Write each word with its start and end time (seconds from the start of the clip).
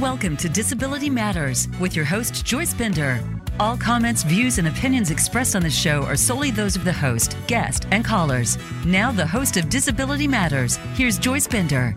Welcome 0.00 0.38
to 0.38 0.48
Disability 0.48 1.10
Matters 1.10 1.68
with 1.78 1.94
your 1.94 2.06
host, 2.06 2.42
Joyce 2.46 2.72
Bender. 2.72 3.20
All 3.60 3.76
comments, 3.76 4.22
views, 4.22 4.56
and 4.56 4.66
opinions 4.66 5.10
expressed 5.10 5.54
on 5.54 5.60
the 5.60 5.68
show 5.68 6.04
are 6.04 6.16
solely 6.16 6.50
those 6.50 6.74
of 6.74 6.86
the 6.86 6.92
host, 6.92 7.36
guest, 7.46 7.86
and 7.90 8.02
callers. 8.02 8.56
Now, 8.86 9.12
the 9.12 9.26
host 9.26 9.58
of 9.58 9.68
Disability 9.68 10.26
Matters, 10.26 10.76
here's 10.94 11.18
Joyce 11.18 11.46
Bender. 11.46 11.94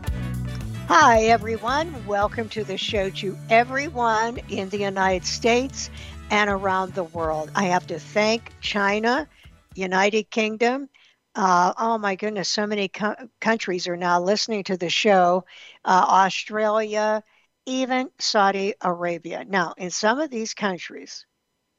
Hi, 0.90 1.22
everyone. 1.22 2.06
Welcome 2.06 2.50
to 2.50 2.66
the 2.66 2.78
show 2.78 3.10
to 3.12 3.38
everyone 3.50 4.38
in 4.50 4.68
the 4.68 4.80
United 4.80 5.26
States 5.26 5.90
and 6.30 6.50
around 6.50 6.96
the 6.96 7.06
world. 7.06 7.52
I 7.56 7.64
have 7.68 7.88
to 7.88 8.00
thank 8.00 8.52
China, 8.60 9.30
United 9.76 10.30
Kingdom. 10.30 10.90
Uh, 11.36 11.72
oh 11.78 11.98
my 11.98 12.16
goodness, 12.16 12.50
so 12.50 12.68
many 12.68 12.90
co- 12.90 13.30
countries 13.40 13.88
are 13.88 13.96
now 13.96 14.20
listening 14.20 14.66
to 14.66 14.76
the 14.76 14.90
show. 14.90 15.46
Uh, 15.86 16.06
Australia, 16.06 17.24
even 17.66 18.10
Saudi 18.20 18.74
Arabia. 18.82 19.46
Now, 19.46 19.74
in 19.78 19.90
some 19.90 20.20
of 20.20 20.30
these 20.30 20.54
countries, 20.54 21.26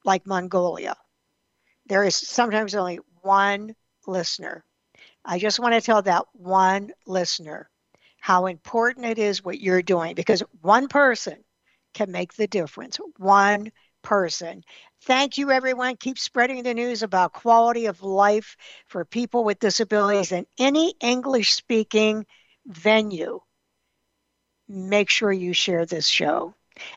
like 0.04 0.26
Mongolia, 0.26 0.96
there 1.86 2.04
is 2.04 2.16
sometimes 2.16 2.74
only 2.74 2.98
one 3.22 3.74
listener. 4.06 4.64
I 5.24 5.38
just 5.38 5.60
want 5.60 5.74
to 5.74 5.80
tell 5.80 6.02
that 6.02 6.26
one 6.32 6.92
listener 7.06 7.70
how 8.20 8.46
important 8.46 9.06
it 9.06 9.18
is 9.18 9.44
what 9.44 9.60
you're 9.60 9.82
doing 9.82 10.14
because 10.14 10.42
one 10.62 10.88
person 10.88 11.44
can 11.94 12.10
make 12.10 12.34
the 12.34 12.46
difference. 12.46 12.98
One 13.18 13.70
person. 14.02 14.64
Thank 15.02 15.38
you, 15.38 15.50
everyone. 15.50 15.96
Keep 15.96 16.18
spreading 16.18 16.62
the 16.62 16.74
news 16.74 17.02
about 17.02 17.32
quality 17.32 17.86
of 17.86 18.02
life 18.02 18.56
for 18.86 19.04
people 19.04 19.44
with 19.44 19.58
disabilities 19.58 20.32
in 20.32 20.46
any 20.58 20.94
English 21.00 21.54
speaking 21.54 22.26
venue 22.66 23.40
make 24.68 25.10
sure 25.10 25.32
you 25.32 25.52
share 25.52 25.86
this 25.86 26.06
show. 26.06 26.54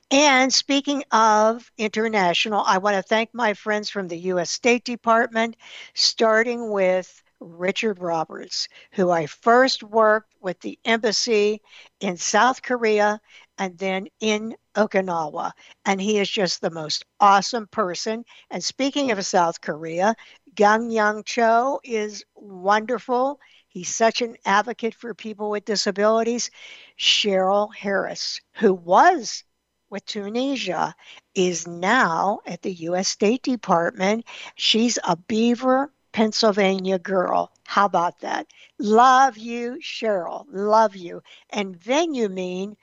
And 0.09 0.51
speaking 0.51 1.03
of 1.11 1.71
international, 1.77 2.63
I 2.65 2.79
want 2.79 2.95
to 2.95 3.03
thank 3.03 3.33
my 3.33 3.53
friends 3.53 3.89
from 3.89 4.07
the 4.07 4.17
U.S. 4.17 4.49
State 4.49 4.83
Department, 4.83 5.55
starting 5.93 6.71
with 6.71 7.21
Richard 7.39 7.99
Roberts, 7.99 8.67
who 8.93 9.11
I 9.11 9.27
first 9.27 9.83
worked 9.83 10.33
with 10.41 10.59
the 10.61 10.79
embassy 10.85 11.61
in 11.99 12.17
South 12.17 12.63
Korea 12.63 13.19
and 13.59 13.77
then 13.77 14.07
in 14.19 14.55
Okinawa. 14.75 15.51
And 15.85 16.01
he 16.01 16.17
is 16.17 16.29
just 16.29 16.61
the 16.61 16.71
most 16.71 17.05
awesome 17.19 17.67
person. 17.67 18.25
And 18.49 18.63
speaking 18.63 19.11
of 19.11 19.23
South 19.25 19.61
Korea, 19.61 20.15
Gang 20.55 20.89
Yang 20.89 21.23
Cho 21.25 21.79
is 21.83 22.23
wonderful. 22.35 23.39
He's 23.77 23.93
such 23.93 24.23
an 24.23 24.37
advocate 24.43 24.95
for 24.95 25.13
people 25.13 25.51
with 25.51 25.65
disabilities. 25.65 26.49
Cheryl 26.97 27.71
Harris, 27.75 28.41
who 28.53 28.73
was 28.73 29.43
with 29.91 30.03
Tunisia, 30.03 30.95
is 31.35 31.67
now 31.67 32.39
at 32.47 32.63
the 32.63 32.73
U.S. 32.73 33.07
State 33.07 33.43
Department. 33.43 34.25
She's 34.55 34.97
a 35.03 35.15
Beaver, 35.15 35.93
Pennsylvania 36.11 36.97
girl. 36.97 37.51
How 37.67 37.85
about 37.85 38.19
that? 38.21 38.47
Love 38.79 39.37
you, 39.37 39.77
Cheryl. 39.79 40.45
Love 40.51 40.95
you. 40.95 41.21
And 41.51 41.79
Venyumin 41.79 42.77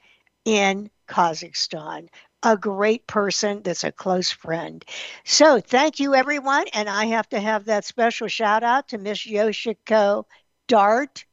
in 0.45 0.91
Kazakhstan. 1.09 2.07
A 2.45 2.57
great 2.57 3.05
person 3.09 3.63
that's 3.63 3.83
a 3.83 3.91
close 3.91 4.31
friend. 4.31 4.85
So 5.25 5.59
thank 5.59 5.99
you, 5.99 6.15
everyone. 6.15 6.67
And 6.73 6.89
I 6.89 7.07
have 7.07 7.29
to 7.31 7.41
have 7.41 7.65
that 7.65 7.85
special 7.85 8.29
shout 8.29 8.63
out 8.63 8.87
to 8.91 8.99
Miss 8.99 9.27
Yoshiko 9.27 10.27
Dart, 10.67 11.25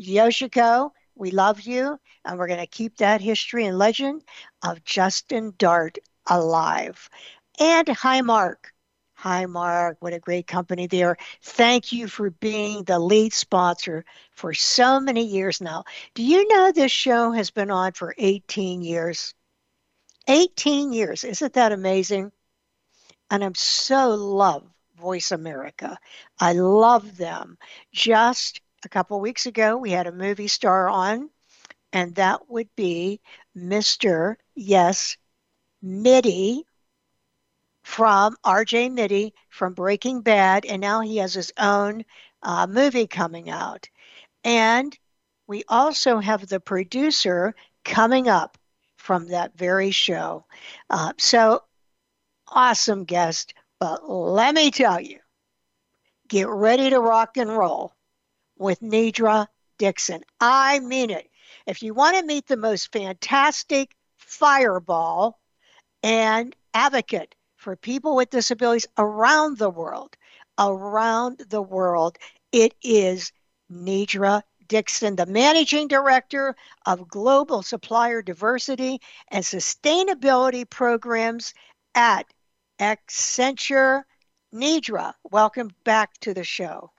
Yoshiko, 0.00 0.90
we 1.14 1.30
love 1.30 1.62
you, 1.62 1.98
and 2.24 2.38
we're 2.38 2.46
going 2.46 2.60
to 2.60 2.66
keep 2.66 2.98
that 2.98 3.20
history 3.20 3.64
and 3.66 3.78
legend 3.78 4.22
of 4.62 4.84
Justin 4.84 5.54
Dart 5.58 5.98
alive. 6.26 7.08
And 7.58 7.88
hi, 7.88 8.20
Mark. 8.20 8.72
Hi, 9.14 9.46
Mark. 9.46 9.96
What 10.00 10.12
a 10.12 10.18
great 10.18 10.46
company 10.46 10.86
there. 10.86 11.16
Thank 11.42 11.90
you 11.90 12.06
for 12.06 12.30
being 12.30 12.84
the 12.84 12.98
lead 12.98 13.32
sponsor 13.32 14.04
for 14.32 14.52
so 14.52 15.00
many 15.00 15.24
years 15.24 15.60
now. 15.60 15.84
Do 16.14 16.22
you 16.22 16.46
know 16.48 16.70
this 16.70 16.92
show 16.92 17.32
has 17.32 17.50
been 17.50 17.70
on 17.70 17.92
for 17.92 18.14
18 18.18 18.82
years? 18.82 19.34
18 20.28 20.92
years. 20.92 21.24
Isn't 21.24 21.54
that 21.54 21.72
amazing? 21.72 22.30
And 23.30 23.42
I'm 23.42 23.54
so 23.54 24.10
love 24.10 24.64
Voice 24.98 25.32
America. 25.32 25.98
I 26.38 26.52
love 26.52 27.16
them. 27.16 27.56
Just 27.92 28.60
a 28.86 28.88
couple 28.88 29.20
weeks 29.20 29.46
ago, 29.46 29.76
we 29.76 29.90
had 29.90 30.06
a 30.06 30.12
movie 30.12 30.46
star 30.46 30.88
on, 30.88 31.28
and 31.92 32.14
that 32.14 32.48
would 32.48 32.68
be 32.76 33.20
Mr. 33.56 34.36
Yes, 34.54 35.16
Mitty 35.82 36.64
from 37.82 38.36
RJ 38.46 38.92
Mitte 38.92 39.32
from 39.48 39.74
Breaking 39.74 40.20
Bad, 40.20 40.64
and 40.66 40.80
now 40.80 41.00
he 41.00 41.16
has 41.16 41.34
his 41.34 41.52
own 41.58 42.04
uh, 42.44 42.68
movie 42.68 43.08
coming 43.08 43.50
out. 43.50 43.88
And 44.44 44.96
we 45.48 45.64
also 45.68 46.20
have 46.20 46.46
the 46.46 46.60
producer 46.60 47.56
coming 47.84 48.28
up 48.28 48.56
from 48.98 49.26
that 49.30 49.58
very 49.58 49.90
show. 49.90 50.46
Uh, 50.88 51.12
so 51.18 51.64
awesome 52.46 53.02
guest. 53.02 53.52
But 53.80 54.08
let 54.08 54.54
me 54.54 54.70
tell 54.70 55.00
you, 55.00 55.18
get 56.28 56.46
ready 56.46 56.90
to 56.90 57.00
rock 57.00 57.36
and 57.36 57.50
roll 57.50 57.95
with 58.58 58.80
Nedra 58.80 59.46
Dickson. 59.78 60.22
I 60.40 60.80
mean 60.80 61.10
it. 61.10 61.28
If 61.66 61.82
you 61.82 61.94
want 61.94 62.16
to 62.16 62.24
meet 62.24 62.46
the 62.46 62.56
most 62.56 62.92
fantastic 62.92 63.94
fireball 64.18 65.38
and 66.02 66.54
advocate 66.74 67.34
for 67.56 67.76
people 67.76 68.16
with 68.16 68.30
disabilities 68.30 68.86
around 68.98 69.58
the 69.58 69.70
world, 69.70 70.16
around 70.58 71.42
the 71.48 71.62
world, 71.62 72.18
it 72.52 72.74
is 72.82 73.32
Nedra 73.72 74.42
Dickson, 74.68 75.16
the 75.16 75.26
managing 75.26 75.88
director 75.88 76.56
of 76.86 77.08
global 77.08 77.62
supplier 77.62 78.22
diversity 78.22 79.00
and 79.28 79.44
sustainability 79.44 80.68
programs 80.68 81.54
at 81.94 82.26
Accenture. 82.80 84.02
Nedra, 84.54 85.14
welcome 85.30 85.70
back 85.84 86.12
to 86.20 86.34
the 86.34 86.44
show. 86.44 86.90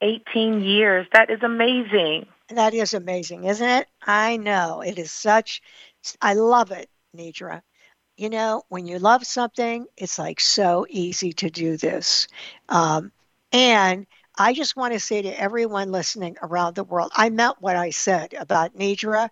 18 0.00 0.60
years. 0.62 1.06
That 1.12 1.30
is 1.30 1.42
amazing. 1.42 2.26
That 2.50 2.74
is 2.74 2.94
amazing, 2.94 3.44
isn't 3.44 3.68
it? 3.68 3.88
I 4.02 4.36
know. 4.36 4.80
It 4.80 4.98
is 4.98 5.10
such, 5.10 5.62
I 6.20 6.34
love 6.34 6.70
it, 6.70 6.88
Nedra. 7.16 7.62
You 8.16 8.30
know, 8.30 8.62
when 8.68 8.86
you 8.86 8.98
love 8.98 9.26
something, 9.26 9.86
it's 9.96 10.18
like 10.18 10.40
so 10.40 10.86
easy 10.88 11.32
to 11.34 11.50
do 11.50 11.76
this. 11.76 12.28
Um, 12.68 13.12
and 13.52 14.06
I 14.38 14.52
just 14.52 14.76
want 14.76 14.92
to 14.94 15.00
say 15.00 15.22
to 15.22 15.40
everyone 15.40 15.92
listening 15.92 16.36
around 16.42 16.74
the 16.74 16.84
world, 16.84 17.10
I 17.14 17.30
meant 17.30 17.56
what 17.60 17.76
I 17.76 17.90
said 17.90 18.34
about 18.34 18.76
Nedra. 18.76 19.28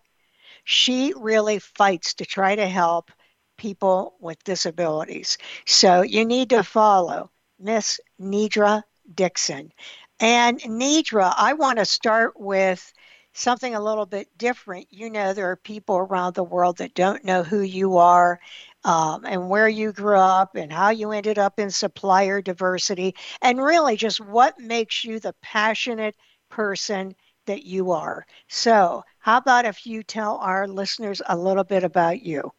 She 0.65 1.15
really 1.17 1.59
fights 1.59 2.15
to 2.15 2.27
try 2.27 2.57
to 2.57 2.67
help 2.67 3.11
people 3.57 4.15
with 4.21 4.43
disabilities. 4.45 5.39
So 5.67 6.03
you 6.03 6.25
need 6.25 6.51
to 6.51 6.63
follow 6.63 7.31
Miss 7.59 8.01
Nedra 8.21 8.83
Dickson. 9.15 9.73
And 10.21 10.61
Nedra, 10.61 11.33
I 11.37 11.55
want 11.55 11.79
to 11.79 11.85
start 11.85 12.39
with 12.39 12.93
something 13.33 13.75
a 13.75 13.81
little 13.81 14.07
bit 14.07 14.29
different. 14.37 14.87
You 14.91 15.11
know, 15.11 15.33
there 15.33 15.51
are 15.51 15.57
people 15.57 15.97
around 15.97 16.35
the 16.35 16.43
world 16.45 16.79
that 16.79 16.95
don't 16.95 17.25
know 17.25 17.43
who 17.43 17.61
you 17.61 17.99
are 17.99 18.41
um, 18.85 19.25
and 19.25 19.49
where 19.49 19.69
you 19.69 19.93
grew 19.93 20.17
up 20.19 20.57
and 20.57 20.73
how 20.73 20.91
you 20.91 21.11
ended 21.13 21.39
up 21.39 21.59
in 21.59 21.71
supplier 21.71 22.41
diversity, 22.41 23.15
and 23.43 23.63
really 23.63 23.97
just 23.97 24.21
what 24.21 24.59
makes 24.59 25.05
you 25.05 25.19
the 25.21 25.35
passionate 25.43 26.15
person 26.49 27.15
that 27.47 27.65
you 27.65 27.93
are. 27.93 28.27
So, 28.49 29.05
how 29.19 29.39
about 29.39 29.65
if 29.67 29.87
you 29.87 30.03
tell 30.03 30.37
our 30.39 30.67
listeners 30.69 31.21
a 31.27 31.37
little 31.37 31.65
bit 31.65 31.85
about 31.85 32.23
you? 32.23 32.53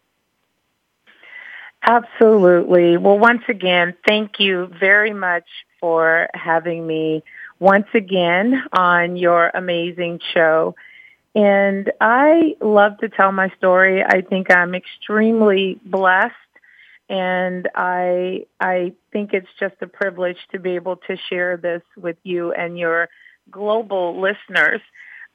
Absolutely. 1.84 2.98
Well, 2.98 3.18
once 3.20 3.44
again, 3.48 3.96
thank 4.08 4.40
you 4.40 4.68
very 4.80 5.14
much 5.14 5.46
for 5.80 6.28
having 6.34 6.86
me 6.88 7.24
once 7.60 7.88
again 7.94 8.64
on 8.74 9.16
your 9.16 9.52
amazing 9.54 10.20
show. 10.34 10.76
And 11.34 11.92
I 12.00 12.56
love 12.62 12.98
to 13.00 13.10
tell 13.10 13.32
my 13.32 13.50
story. 13.58 14.04
I 14.04 14.22
think 14.22 14.52
I'm 14.52 14.74
extremely 14.74 15.80
blessed 15.86 16.34
and 17.10 17.70
I 17.76 18.46
I 18.60 18.94
think 19.12 19.34
it's 19.34 19.50
just 19.60 19.76
a 19.82 19.88
privilege 19.88 20.38
to 20.52 20.60
be 20.60 20.72
able 20.72 20.98
to 21.08 21.18
share 21.30 21.58
this 21.58 21.82
with 21.98 22.18
you 22.24 22.52
and 22.54 22.78
your 22.80 23.10
global 23.52 24.20
listeners. 24.20 24.82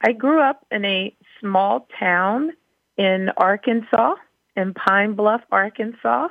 I 0.02 0.12
grew 0.12 0.40
up 0.40 0.66
in 0.70 0.84
a 0.84 1.14
small 1.38 1.86
town 1.98 2.52
in 2.96 3.30
Arkansas, 3.36 4.14
in 4.56 4.74
Pine 4.74 5.12
Bluff, 5.12 5.42
Arkansas, 5.52 6.28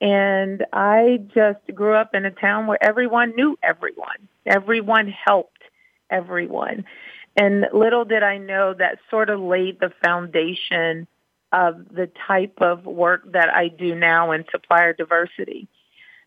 and 0.00 0.64
I 0.72 1.20
just 1.34 1.60
grew 1.74 1.94
up 1.94 2.14
in 2.14 2.24
a 2.24 2.30
town 2.30 2.66
where 2.66 2.82
everyone 2.82 3.34
knew 3.36 3.58
everyone. 3.62 4.28
Everyone 4.48 5.12
helped 5.26 5.62
everyone. 6.10 6.84
And 7.36 7.66
little 7.72 8.04
did 8.04 8.22
I 8.22 8.38
know 8.38 8.74
that 8.76 8.98
sort 9.10 9.30
of 9.30 9.40
laid 9.40 9.78
the 9.78 9.92
foundation 10.02 11.06
of 11.52 11.76
the 11.94 12.10
type 12.26 12.58
of 12.60 12.84
work 12.84 13.32
that 13.32 13.48
I 13.48 13.68
do 13.68 13.94
now 13.94 14.32
in 14.32 14.44
supplier 14.50 14.92
diversity. 14.92 15.68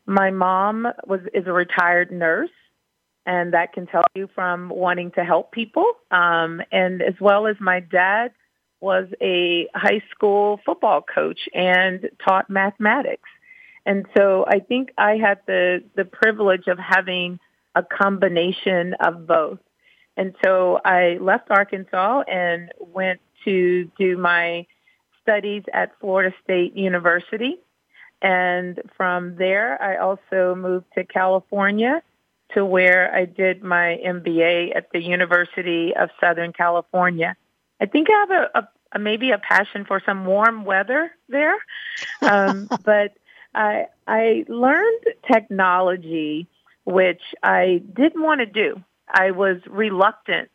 My 0.05 0.31
mom 0.31 0.87
was 1.05 1.19
is 1.33 1.45
a 1.47 1.51
retired 1.51 2.11
nurse, 2.11 2.49
and 3.25 3.53
that 3.53 3.73
can 3.73 3.87
tell 3.87 4.03
you 4.15 4.29
from 4.33 4.69
wanting 4.69 5.11
to 5.11 5.23
help 5.23 5.51
people, 5.51 5.85
um, 6.09 6.61
and 6.71 7.01
as 7.01 7.13
well 7.19 7.45
as 7.45 7.55
my 7.59 7.81
dad 7.81 8.31
was 8.79 9.07
a 9.21 9.67
high 9.75 10.01
school 10.09 10.59
football 10.65 11.03
coach 11.03 11.41
and 11.53 12.09
taught 12.27 12.49
mathematics. 12.49 13.29
And 13.85 14.07
so 14.17 14.45
I 14.47 14.59
think 14.59 14.89
I 14.97 15.17
had 15.17 15.39
the 15.45 15.83
the 15.95 16.05
privilege 16.05 16.67
of 16.67 16.79
having 16.79 17.39
a 17.75 17.83
combination 17.83 18.93
of 18.95 19.27
both. 19.27 19.59
And 20.17 20.35
so 20.43 20.79
I 20.83 21.17
left 21.21 21.49
Arkansas 21.49 22.23
and 22.27 22.71
went 22.79 23.21
to 23.45 23.89
do 23.97 24.17
my 24.17 24.65
studies 25.21 25.63
at 25.73 25.97
Florida 25.99 26.35
State 26.43 26.75
University. 26.75 27.57
And 28.21 28.81
from 28.95 29.35
there, 29.37 29.81
I 29.81 29.97
also 29.97 30.53
moved 30.55 30.85
to 30.95 31.03
California 31.03 32.03
to 32.53 32.65
where 32.65 33.13
I 33.15 33.25
did 33.25 33.63
my 33.63 33.99
MBA 34.05 34.75
at 34.75 34.91
the 34.91 35.01
University 35.01 35.95
of 35.95 36.09
Southern 36.19 36.53
California. 36.53 37.35
I 37.79 37.85
think 37.85 38.09
I 38.09 38.19
have 38.19 38.31
a, 38.31 38.59
a, 38.59 38.67
a 38.93 38.99
maybe 38.99 39.31
a 39.31 39.37
passion 39.37 39.85
for 39.85 40.01
some 40.05 40.25
warm 40.25 40.65
weather 40.65 41.11
there, 41.29 41.55
um, 42.21 42.67
but 42.83 43.13
I 43.55 43.87
I 44.07 44.45
learned 44.47 45.05
technology, 45.31 46.47
which 46.91 47.21
I 47.41 47.81
didn't 47.93 48.21
want 48.21 48.39
to 48.41 48.45
do. 48.45 48.83
I 49.09 49.31
was 49.31 49.57
reluctant 49.67 50.51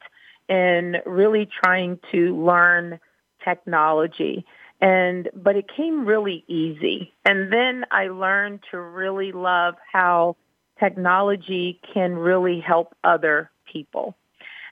in 0.48 0.96
really 1.04 1.48
trying 1.64 1.98
to 2.12 2.36
learn 2.36 3.00
technology. 3.42 4.44
And 4.80 5.30
but 5.34 5.56
it 5.56 5.66
came 5.74 6.04
really 6.04 6.44
easy. 6.48 7.12
And 7.24 7.52
then 7.52 7.84
i 7.90 8.08
learned 8.08 8.60
to 8.70 8.78
really 8.78 9.32
love 9.32 9.74
how 9.90 10.36
technology 10.78 11.80
can 11.94 12.14
really 12.14 12.60
help 12.60 12.94
other 13.02 13.50
people. 13.72 14.14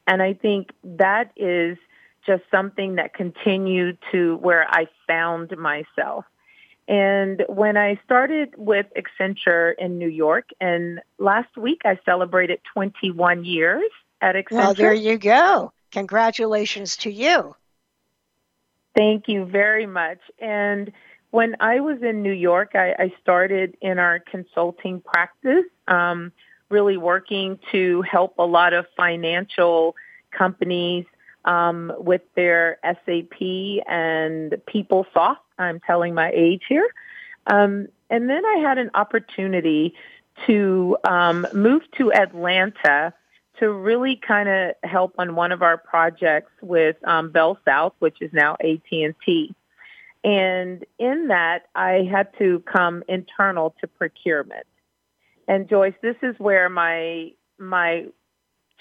And 0.07 0.23
i 0.23 0.35
think 0.35 0.71
that 0.85 1.33
is 1.37 1.79
just 2.27 2.43
something 2.51 2.97
that 2.97 3.15
continued 3.15 3.99
to 4.13 4.37
where 4.37 4.67
i 4.69 4.87
found 5.07 5.57
myself 5.57 6.25
and 6.89 7.45
when 7.49 7.77
i 7.77 7.99
started 8.05 8.53
with 8.57 8.87
accenture 8.97 9.75
in 9.79 9.99
new 9.99 10.09
york 10.09 10.49
and 10.61 11.01
last 11.19 11.57
week 11.57 11.83
i 11.85 11.99
celebrated 12.05 12.61
21 12.73 13.45
years 13.45 13.91
at 14.21 14.35
accenture 14.35 14.53
well 14.53 14.75
there 14.75 14.95
you 14.95 15.19
go 15.19 15.73
congratulations 15.93 16.97
to 16.97 17.11
you 17.11 17.55
Thank 18.95 19.29
you 19.29 19.45
very 19.45 19.87
much. 19.87 20.19
And 20.39 20.93
when 21.31 21.57
I 21.61 21.81
was 21.81 21.99
in 22.03 22.23
New 22.23 22.33
York, 22.33 22.73
I, 22.75 22.95
I 22.99 23.13
started 23.21 23.77
in 23.81 23.99
our 23.99 24.21
consulting 24.21 25.01
practice, 25.01 25.65
um, 25.89 26.33
really 26.69 26.97
working 26.97 27.59
to 27.73 28.03
help 28.03 28.39
a 28.39 28.45
lot 28.45 28.73
of 28.73 28.87
financial 28.97 29.97
companies 30.31 31.07
um, 31.45 31.93
with 31.99 32.23
their 32.37 32.79
SAP 32.85 33.41
and 33.89 34.53
PeopleSoft. 34.73 35.37
I'm 35.59 35.81
telling 35.81 36.15
my 36.15 36.31
age 36.35 36.62
here. 36.69 36.89
Um, 37.47 37.89
and 38.11 38.29
then 38.29 38.45
I 38.45 38.59
had 38.59 38.79
an 38.79 38.91
opportunity 38.95 39.95
to 40.47 40.97
um, 41.05 41.47
move 41.53 41.83
to 41.99 42.12
Atlanta 42.12 43.12
to 43.61 43.73
really 43.73 44.17
kind 44.17 44.49
of 44.49 44.75
help 44.83 45.15
on 45.19 45.37
one 45.37 45.53
of 45.53 45.62
our 45.62 45.79
projects 45.79 46.51
with 46.61 46.97
um, 47.06 47.31
Bell 47.31 47.59
South, 47.65 47.93
which 48.01 48.21
is 48.21 48.33
now 48.33 48.56
AT&T. 48.61 49.55
And 50.25 50.85
in 50.99 51.29
that, 51.29 51.67
I 51.75 52.09
had 52.11 52.29
to 52.39 52.61
come 52.61 53.05
internal 53.09 53.75
to 53.81 53.87
procurement. 53.87 54.67
And 55.47 55.69
Joyce, 55.69 55.95
this 56.03 56.17
is 56.23 56.35
where 56.39 56.69
my 56.69 57.33
my 57.59 58.06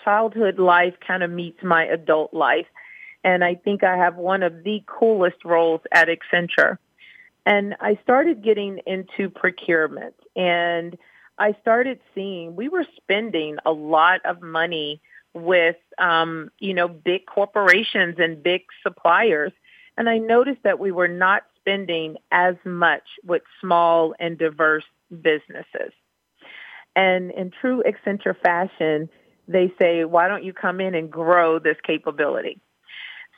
childhood 0.03 0.57
life 0.57 0.95
kind 1.05 1.21
of 1.21 1.29
meets 1.29 1.61
my 1.61 1.85
adult 1.85 2.33
life. 2.33 2.65
And 3.23 3.43
I 3.43 3.55
think 3.55 3.83
I 3.83 3.97
have 3.97 4.15
one 4.15 4.43
of 4.43 4.63
the 4.63 4.83
coolest 4.85 5.45
roles 5.45 5.81
at 5.91 6.09
Accenture. 6.09 6.77
And 7.45 7.75
I 7.79 7.99
started 8.03 8.43
getting 8.43 8.79
into 8.85 9.29
procurement 9.29 10.15
and 10.35 10.97
I 11.37 11.55
started 11.61 11.99
seeing 12.13 12.55
we 12.55 12.69
were 12.69 12.85
spending 12.95 13.57
a 13.65 13.71
lot 13.71 14.21
of 14.25 14.41
money 14.41 15.01
with, 15.33 15.77
um, 15.97 16.51
you 16.59 16.73
know, 16.73 16.87
big 16.87 17.25
corporations 17.25 18.15
and 18.19 18.41
big 18.41 18.61
suppliers. 18.83 19.51
And 19.97 20.07
I 20.07 20.19
noticed 20.19 20.63
that 20.63 20.79
we 20.79 20.91
were 20.91 21.07
not 21.07 21.43
spending 21.59 22.17
as 22.31 22.55
much 22.63 23.03
with 23.25 23.41
small 23.59 24.13
and 24.19 24.37
diverse 24.37 24.85
businesses. 25.09 25.91
And 26.95 27.31
in 27.31 27.51
true 27.61 27.83
Accenture 27.83 28.35
fashion, 28.39 29.09
they 29.47 29.73
say, 29.79 30.05
why 30.05 30.27
don't 30.27 30.43
you 30.43 30.53
come 30.53 30.79
in 30.79 30.93
and 30.93 31.11
grow 31.11 31.59
this 31.59 31.77
capability? 31.83 32.59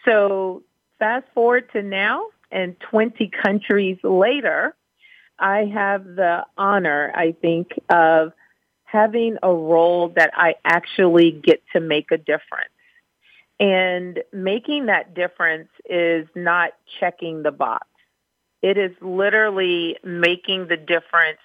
So 0.06 0.64
fast 1.00 1.26
forward 1.34 1.72
to 1.74 1.82
now 1.82 2.28
and 2.52 2.80
20 2.92 3.30
countries 3.44 3.98
later, 4.04 4.76
I 5.40 5.66
have 5.74 6.06
the 6.06 6.46
honor, 6.58 7.12
I 7.14 7.34
think, 7.42 7.74
of 7.90 8.32
having 8.86 9.38
a 9.44 9.52
role 9.54 10.10
that 10.16 10.32
I 10.36 10.56
actually 10.64 11.32
get 11.32 11.62
to 11.74 11.82
make 11.82 12.12
a 12.12 12.18
difference. 12.18 12.70
And 13.60 14.22
making 14.32 14.86
that 14.88 15.14
difference 15.14 15.70
is 15.90 16.28
not 16.36 16.72
checking 17.00 17.44
the 17.44 17.52
box. 17.52 17.88
It 18.62 18.78
is 18.78 18.92
literally 19.02 19.98
making 20.04 20.68
the 20.68 20.78
difference 20.78 21.40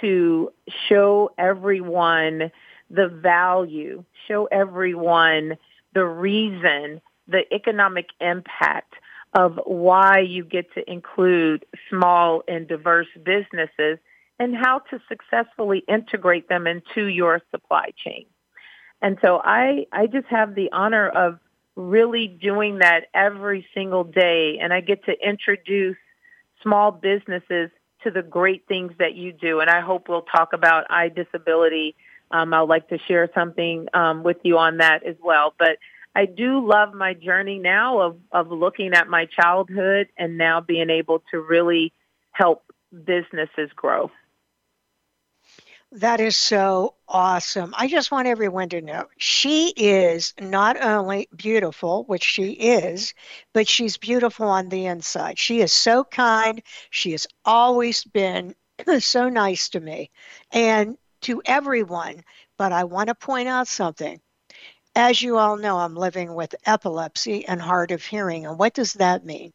to 0.00 0.52
show 0.88 1.30
everyone 1.38 2.50
the 2.90 3.08
value, 3.08 4.04
show 4.28 4.46
everyone 4.46 5.56
the 5.94 6.04
reason, 6.04 7.00
the 7.32 7.42
economic 7.52 8.06
impact 8.20 8.94
of 9.34 9.58
why 9.64 10.20
you 10.20 10.44
get 10.44 10.72
to 10.74 10.90
include 10.90 11.64
small 11.88 12.42
and 12.46 12.68
diverse 12.68 13.08
businesses 13.24 13.98
and 14.38 14.54
how 14.56 14.80
to 14.90 15.00
successfully 15.08 15.82
integrate 15.88 16.48
them 16.48 16.66
into 16.66 17.06
your 17.06 17.40
supply 17.50 17.90
chain. 18.04 18.26
And 19.00 19.18
so 19.22 19.40
I, 19.42 19.86
I 19.92 20.06
just 20.06 20.26
have 20.28 20.54
the 20.54 20.70
honor 20.72 21.08
of 21.08 21.38
really 21.74 22.28
doing 22.28 22.78
that 22.78 23.06
every 23.14 23.66
single 23.74 24.04
day. 24.04 24.58
And 24.60 24.72
I 24.72 24.80
get 24.80 25.04
to 25.06 25.12
introduce 25.12 25.96
small 26.62 26.92
businesses 26.92 27.70
to 28.04 28.10
the 28.10 28.22
great 28.22 28.66
things 28.68 28.92
that 28.98 29.14
you 29.14 29.32
do. 29.32 29.60
And 29.60 29.70
I 29.70 29.80
hope 29.80 30.08
we'll 30.08 30.22
talk 30.22 30.52
about 30.52 30.88
iDisability. 30.88 31.94
Um, 32.30 32.52
I'd 32.52 32.60
like 32.62 32.88
to 32.88 32.98
share 33.08 33.28
something 33.34 33.86
um, 33.94 34.22
with 34.22 34.38
you 34.42 34.58
on 34.58 34.78
that 34.78 35.04
as 35.04 35.16
well. 35.22 35.54
But 35.58 35.78
I 36.14 36.26
do 36.26 36.66
love 36.66 36.92
my 36.92 37.14
journey 37.14 37.58
now 37.58 38.00
of, 38.00 38.16
of 38.32 38.50
looking 38.50 38.92
at 38.92 39.08
my 39.08 39.26
childhood 39.26 40.08
and 40.18 40.36
now 40.36 40.60
being 40.60 40.90
able 40.90 41.22
to 41.30 41.40
really 41.40 41.92
help 42.32 42.64
businesses 42.92 43.70
grow. 43.74 44.10
That 45.96 46.20
is 46.20 46.38
so 46.38 46.94
awesome. 47.06 47.74
I 47.76 47.86
just 47.86 48.10
want 48.10 48.26
everyone 48.26 48.70
to 48.70 48.80
know 48.80 49.08
she 49.18 49.74
is 49.76 50.32
not 50.40 50.82
only 50.82 51.28
beautiful, 51.36 52.04
which 52.04 52.24
she 52.24 52.52
is, 52.52 53.12
but 53.52 53.68
she's 53.68 53.98
beautiful 53.98 54.48
on 54.48 54.70
the 54.70 54.86
inside. 54.86 55.38
She 55.38 55.60
is 55.60 55.70
so 55.70 56.02
kind. 56.04 56.62
She 56.88 57.12
has 57.12 57.26
always 57.44 58.04
been 58.04 58.54
so 59.00 59.28
nice 59.28 59.68
to 59.70 59.80
me 59.80 60.10
and 60.50 60.96
to 61.22 61.42
everyone. 61.44 62.24
But 62.56 62.72
I 62.72 62.84
want 62.84 63.08
to 63.08 63.14
point 63.14 63.48
out 63.48 63.68
something. 63.68 64.18
As 64.94 65.22
you 65.22 65.38
all 65.38 65.56
know, 65.56 65.78
I'm 65.78 65.96
living 65.96 66.34
with 66.34 66.54
epilepsy 66.66 67.46
and 67.46 67.60
hard 67.60 67.92
of 67.92 68.04
hearing. 68.04 68.46
And 68.46 68.58
what 68.58 68.74
does 68.74 68.94
that 68.94 69.24
mean? 69.24 69.52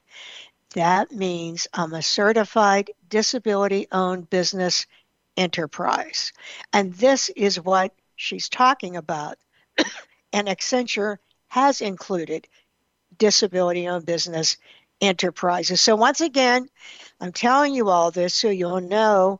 That 0.74 1.12
means 1.12 1.68
I'm 1.74 1.94
a 1.94 2.02
certified 2.02 2.92
disability 3.08 3.88
owned 3.92 4.30
business 4.30 4.88
enterprise. 5.38 6.34
And 6.74 6.94
this 6.94 7.30
is 7.30 7.60
what 7.62 7.94
she's 8.16 8.50
talking 8.50 8.98
about. 8.98 9.38
and 10.34 10.48
Accenture 10.48 11.18
has 11.48 11.82
included 11.82 12.48
disability 13.18 13.88
owned 13.88 14.06
business 14.06 14.58
enterprises. 15.02 15.82
So, 15.82 15.96
once 15.96 16.22
again, 16.22 16.68
I'm 17.22 17.32
telling 17.32 17.74
you 17.74 17.90
all 17.90 18.12
this 18.12 18.34
so 18.34 18.50
you'll 18.50 18.82
know 18.82 19.40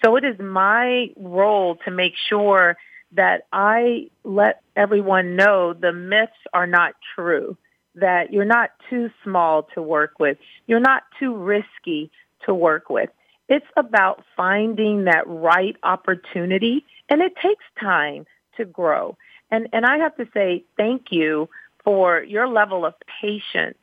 So 0.05 0.17
it 0.17 0.25
is 0.25 0.39
my 0.39 1.09
role 1.17 1.77
to 1.85 1.91
make 1.91 2.15
sure 2.29 2.77
that 3.13 3.47
I 3.53 4.11
let 4.25 4.63
everyone 4.77 5.37
know 5.37 5.73
the 5.73 5.93
myths 5.93 6.33
are 6.53 6.67
not 6.67 6.95
true, 7.15 7.57
that 7.95 8.33
you're 8.33 8.45
not 8.45 8.71
too 8.91 9.11
small 9.25 9.65
to 9.75 9.83
work 9.83 10.19
with, 10.19 10.39
you're 10.67 10.81
not 10.81 11.03
too 11.19 11.35
risky 11.35 12.11
to 12.47 12.55
work 12.55 12.91
with. 12.91 13.11
It's 13.49 13.67
about 13.77 14.25
finding 14.37 15.05
that 15.05 15.27
right 15.27 15.77
opportunity 15.83 16.85
and 17.09 17.23
it 17.23 17.35
takes 17.43 17.65
time 17.81 18.27
to 18.57 18.65
grow. 18.65 19.17
And, 19.51 19.69
and 19.73 19.87
I 19.87 19.99
have 19.99 20.17
to 20.17 20.29
say 20.35 20.65
thank 20.77 21.07
you 21.11 21.49
for 21.85 22.23
your 22.23 22.47
level 22.47 22.85
of 22.85 22.95
patience 23.21 23.79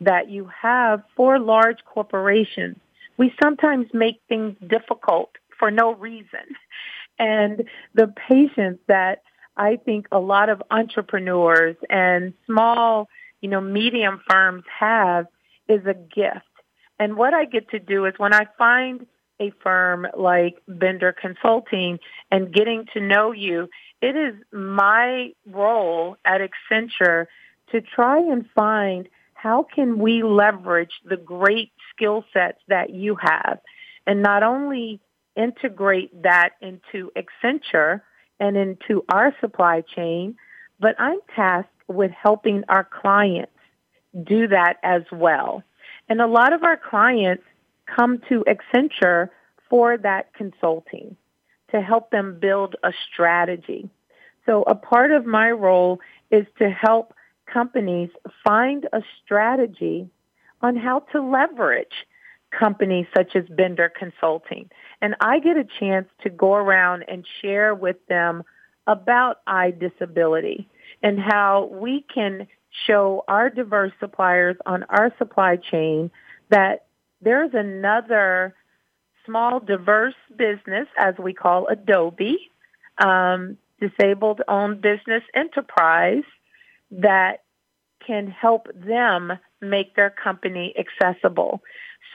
that 0.00 0.30
you 0.30 0.50
have 0.62 1.02
for 1.14 1.38
large 1.38 1.84
corporations. 1.84 2.76
We 3.18 3.34
sometimes 3.42 3.86
make 3.92 4.20
things 4.28 4.56
difficult 4.66 5.30
for 5.58 5.70
no 5.70 5.94
reason. 5.94 6.40
And 7.18 7.64
the 7.92 8.06
patience 8.28 8.78
that 8.86 9.20
I 9.54 9.76
think 9.76 10.06
a 10.10 10.18
lot 10.18 10.48
of 10.48 10.62
entrepreneurs 10.70 11.76
and 11.90 12.32
small, 12.46 13.10
you 13.40 13.48
know, 13.48 13.60
medium 13.60 14.20
firms 14.28 14.64
have 14.78 15.26
is 15.68 15.84
a 15.86 15.94
gift. 15.94 16.46
And 16.98 17.16
what 17.16 17.34
I 17.34 17.44
get 17.44 17.70
to 17.70 17.78
do 17.78 18.04
is 18.04 18.14
when 18.18 18.34
I 18.34 18.46
find 18.58 19.06
a 19.40 19.52
firm 19.62 20.06
like 20.16 20.58
Bender 20.68 21.14
Consulting 21.18 21.98
and 22.30 22.52
getting 22.52 22.86
to 22.92 23.00
know 23.00 23.32
you, 23.32 23.68
it 24.02 24.16
is 24.16 24.34
my 24.52 25.32
role 25.46 26.16
at 26.24 26.40
Accenture 26.40 27.26
to 27.72 27.80
try 27.80 28.18
and 28.18 28.44
find 28.54 29.08
how 29.34 29.62
can 29.74 29.98
we 29.98 30.22
leverage 30.22 30.92
the 31.04 31.16
great 31.16 31.72
skill 31.94 32.24
sets 32.32 32.58
that 32.68 32.90
you 32.90 33.16
have 33.20 33.60
and 34.06 34.22
not 34.22 34.42
only 34.42 35.00
integrate 35.36 36.22
that 36.22 36.50
into 36.60 37.10
Accenture 37.16 38.02
and 38.38 38.56
into 38.56 39.04
our 39.08 39.34
supply 39.40 39.82
chain, 39.94 40.36
but 40.80 40.96
I'm 40.98 41.18
tasked 41.34 41.70
with 41.88 42.10
helping 42.10 42.64
our 42.68 42.84
clients 42.84 43.52
do 44.24 44.48
that 44.48 44.78
as 44.82 45.02
well. 45.12 45.62
And 46.08 46.20
a 46.20 46.26
lot 46.26 46.52
of 46.52 46.64
our 46.64 46.76
clients 46.76 47.44
come 47.86 48.20
to 48.28 48.44
Accenture 48.48 49.28
for 49.68 49.96
that 49.98 50.32
consulting 50.34 51.16
to 51.70 51.80
help 51.80 52.10
them 52.10 52.38
build 52.40 52.76
a 52.82 52.92
strategy. 53.12 53.88
So 54.46 54.62
a 54.62 54.74
part 54.74 55.12
of 55.12 55.26
my 55.26 55.50
role 55.50 56.00
is 56.30 56.46
to 56.58 56.70
help 56.70 57.14
companies 57.46 58.10
find 58.44 58.88
a 58.92 59.02
strategy 59.24 60.08
on 60.62 60.76
how 60.76 61.00
to 61.12 61.22
leverage 61.22 62.06
companies 62.50 63.06
such 63.16 63.36
as 63.36 63.44
Bender 63.48 63.88
Consulting. 63.96 64.70
And 65.00 65.14
I 65.20 65.38
get 65.38 65.56
a 65.56 65.64
chance 65.78 66.08
to 66.22 66.30
go 66.30 66.54
around 66.54 67.04
and 67.08 67.24
share 67.40 67.74
with 67.74 67.96
them 68.08 68.42
about 68.90 69.36
iDisability 69.46 70.66
and 71.00 71.18
how 71.20 71.70
we 71.70 72.04
can 72.12 72.48
show 72.86 73.24
our 73.28 73.48
diverse 73.48 73.92
suppliers 74.00 74.56
on 74.66 74.82
our 74.88 75.14
supply 75.16 75.56
chain 75.56 76.10
that 76.50 76.86
there's 77.22 77.52
another 77.54 78.54
small 79.24 79.60
diverse 79.60 80.14
business, 80.36 80.88
as 80.98 81.14
we 81.18 81.32
call 81.32 81.68
a 81.68 81.76
DOBE, 81.76 82.38
um, 82.98 83.56
disabled 83.80 84.42
owned 84.48 84.80
business 84.80 85.22
enterprise 85.34 86.24
that 86.90 87.44
can 88.04 88.26
help 88.28 88.66
them 88.74 89.32
make 89.60 89.94
their 89.94 90.10
company 90.10 90.74
accessible. 90.76 91.62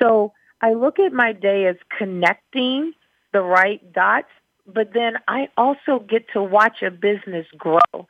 So 0.01 0.34
I 0.62 0.74
look 0.74 1.00
at 1.00 1.13
my 1.13 1.32
day 1.32 1.67
as 1.67 1.77
connecting 1.98 2.91
the 3.32 3.41
right 3.41 3.82
dots, 3.94 4.27
but 4.65 4.93
then 4.93 5.13
I 5.27 5.50
also 5.57 6.00
get 6.00 6.29
to 6.34 6.41
watch 6.41 6.81
a 6.81 6.91
business 6.91 7.45
grow. 7.57 8.07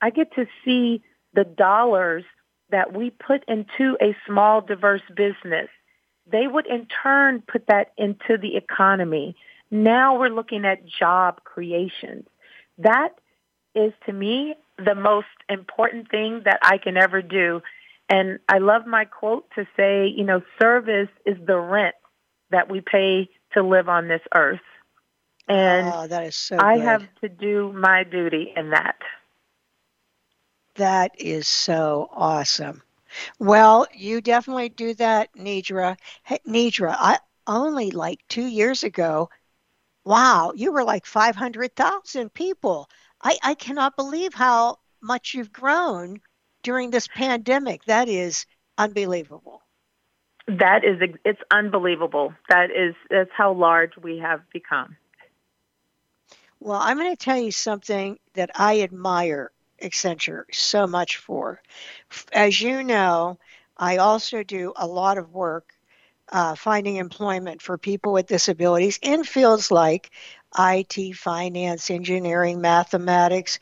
I 0.00 0.10
get 0.10 0.34
to 0.34 0.46
see 0.64 1.02
the 1.34 1.44
dollars 1.44 2.24
that 2.70 2.92
we 2.92 3.10
put 3.10 3.44
into 3.48 3.96
a 4.00 4.16
small, 4.26 4.60
diverse 4.60 5.02
business. 5.14 5.68
They 6.30 6.46
would 6.46 6.66
in 6.66 6.86
turn 7.02 7.42
put 7.50 7.66
that 7.68 7.92
into 7.96 8.36
the 8.40 8.56
economy. 8.56 9.36
Now 9.70 10.18
we're 10.18 10.28
looking 10.28 10.64
at 10.64 10.86
job 10.86 11.44
creation. 11.44 12.26
That 12.78 13.10
is 13.74 13.92
to 14.06 14.12
me 14.12 14.54
the 14.78 14.94
most 14.94 15.26
important 15.48 16.10
thing 16.10 16.42
that 16.44 16.58
I 16.62 16.78
can 16.78 16.96
ever 16.96 17.22
do. 17.22 17.62
And 18.08 18.38
I 18.48 18.58
love 18.58 18.86
my 18.86 19.04
quote 19.04 19.46
to 19.56 19.66
say, 19.76 20.06
you 20.06 20.24
know, 20.24 20.42
service 20.60 21.08
is 21.26 21.36
the 21.46 21.58
rent 21.58 21.94
that 22.50 22.70
we 22.70 22.80
pay 22.80 23.28
to 23.52 23.62
live 23.62 23.88
on 23.88 24.08
this 24.08 24.22
earth. 24.34 24.60
And 25.48 25.92
oh, 25.94 26.06
that 26.06 26.24
is 26.24 26.36
so 26.36 26.58
I 26.58 26.74
good. 26.74 26.82
have 26.82 27.02
to 27.22 27.28
do 27.28 27.72
my 27.72 28.04
duty 28.04 28.52
in 28.56 28.70
that. 28.70 28.96
That 30.76 31.12
is 31.18 31.48
so 31.48 32.08
awesome. 32.12 32.82
Well, 33.38 33.86
you 33.94 34.20
definitely 34.20 34.68
do 34.68 34.94
that, 34.94 35.32
Nedra. 35.34 35.96
Hey, 36.22 36.38
Nedra, 36.46 36.94
I 36.96 37.18
only 37.46 37.90
like 37.90 38.20
two 38.28 38.46
years 38.46 38.84
ago, 38.84 39.30
wow, 40.04 40.52
you 40.54 40.72
were 40.72 40.84
like 40.84 41.06
500,000 41.06 42.32
people. 42.32 42.88
I, 43.22 43.38
I 43.42 43.54
cannot 43.54 43.96
believe 43.96 44.34
how 44.34 44.78
much 45.02 45.34
you've 45.34 45.52
grown 45.52 46.20
during 46.62 46.90
this 46.90 47.08
pandemic. 47.08 47.84
That 47.84 48.08
is 48.08 48.46
unbelievable. 48.76 49.62
That 50.46 50.84
is, 50.84 51.00
it's 51.24 51.40
unbelievable. 51.50 52.34
That 52.48 52.70
is, 52.70 52.94
that's 53.10 53.30
how 53.36 53.52
large 53.52 53.96
we 54.00 54.18
have 54.18 54.40
become. 54.52 54.96
Well, 56.60 56.78
I'm 56.80 56.96
going 56.98 57.10
to 57.10 57.16
tell 57.16 57.38
you 57.38 57.50
something 57.50 58.18
that 58.34 58.50
I 58.54 58.82
admire 58.82 59.50
Accenture 59.82 60.44
so 60.52 60.86
much 60.86 61.16
for. 61.16 61.60
As 62.32 62.60
you 62.60 62.82
know, 62.84 63.38
I 63.76 63.96
also 63.98 64.42
do 64.44 64.72
a 64.76 64.86
lot 64.86 65.18
of 65.18 65.32
work 65.32 65.72
uh, 66.30 66.54
finding 66.56 66.96
employment 66.96 67.62
for 67.62 67.78
people 67.78 68.12
with 68.12 68.26
disabilities 68.28 68.98
in 69.02 69.24
fields 69.24 69.70
like 69.70 70.10
IT, 70.52 71.12
finance, 71.12 71.90
engineering, 71.90 72.60
mathematics. 72.60 73.58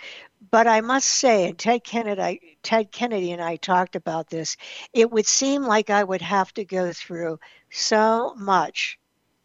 But 0.50 0.66
I 0.66 0.80
must 0.82 1.08
say, 1.08 1.48
and 1.48 1.58
Ted 1.58 1.84
Kennedy, 1.84 2.58
Ted 2.62 2.92
Kennedy 2.92 3.32
and 3.32 3.42
I 3.42 3.56
talked 3.56 3.96
about 3.96 4.28
this, 4.30 4.56
it 4.92 5.10
would 5.10 5.26
seem 5.26 5.64
like 5.64 5.90
I 5.90 6.04
would 6.04 6.22
have 6.22 6.52
to 6.54 6.64
go 6.64 6.92
through 6.92 7.40
so 7.70 8.34
much 8.36 8.98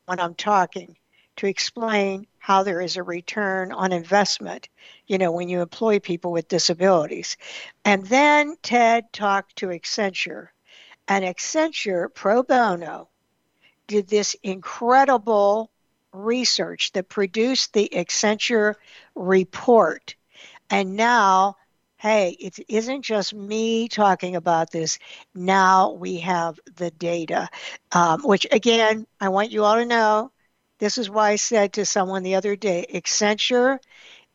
when 0.05 0.19
I'm 0.19 0.35
talking 0.35 0.97
to 1.41 1.47
explain 1.47 2.27
how 2.37 2.61
there 2.61 2.81
is 2.81 2.97
a 2.97 3.03
return 3.03 3.71
on 3.71 3.91
investment, 3.91 4.69
you 5.07 5.17
know, 5.17 5.31
when 5.31 5.49
you 5.49 5.59
employ 5.61 5.97
people 5.97 6.31
with 6.31 6.47
disabilities. 6.47 7.35
And 7.83 8.05
then 8.05 8.57
Ted 8.61 9.11
talked 9.11 9.55
to 9.55 9.69
Accenture, 9.69 10.49
and 11.07 11.25
Accenture 11.25 12.13
pro 12.13 12.43
bono 12.43 13.09
did 13.87 14.07
this 14.07 14.35
incredible 14.43 15.71
research 16.13 16.91
that 16.91 17.09
produced 17.09 17.73
the 17.73 17.89
Accenture 17.91 18.75
report. 19.15 20.15
And 20.69 20.95
now, 20.95 21.57
hey, 21.97 22.37
it 22.39 22.59
isn't 22.69 23.01
just 23.01 23.33
me 23.33 23.87
talking 23.87 24.35
about 24.35 24.69
this. 24.69 24.99
Now 25.33 25.93
we 25.93 26.17
have 26.17 26.59
the 26.75 26.91
data, 26.91 27.49
um, 27.93 28.21
which 28.21 28.45
again, 28.51 29.07
I 29.19 29.29
want 29.29 29.49
you 29.49 29.63
all 29.63 29.77
to 29.77 29.85
know 29.85 30.31
This 30.81 30.97
is 30.97 31.11
why 31.11 31.29
I 31.29 31.35
said 31.35 31.73
to 31.73 31.85
someone 31.85 32.23
the 32.23 32.33
other 32.33 32.55
day 32.55 32.87
Accenture 32.91 33.77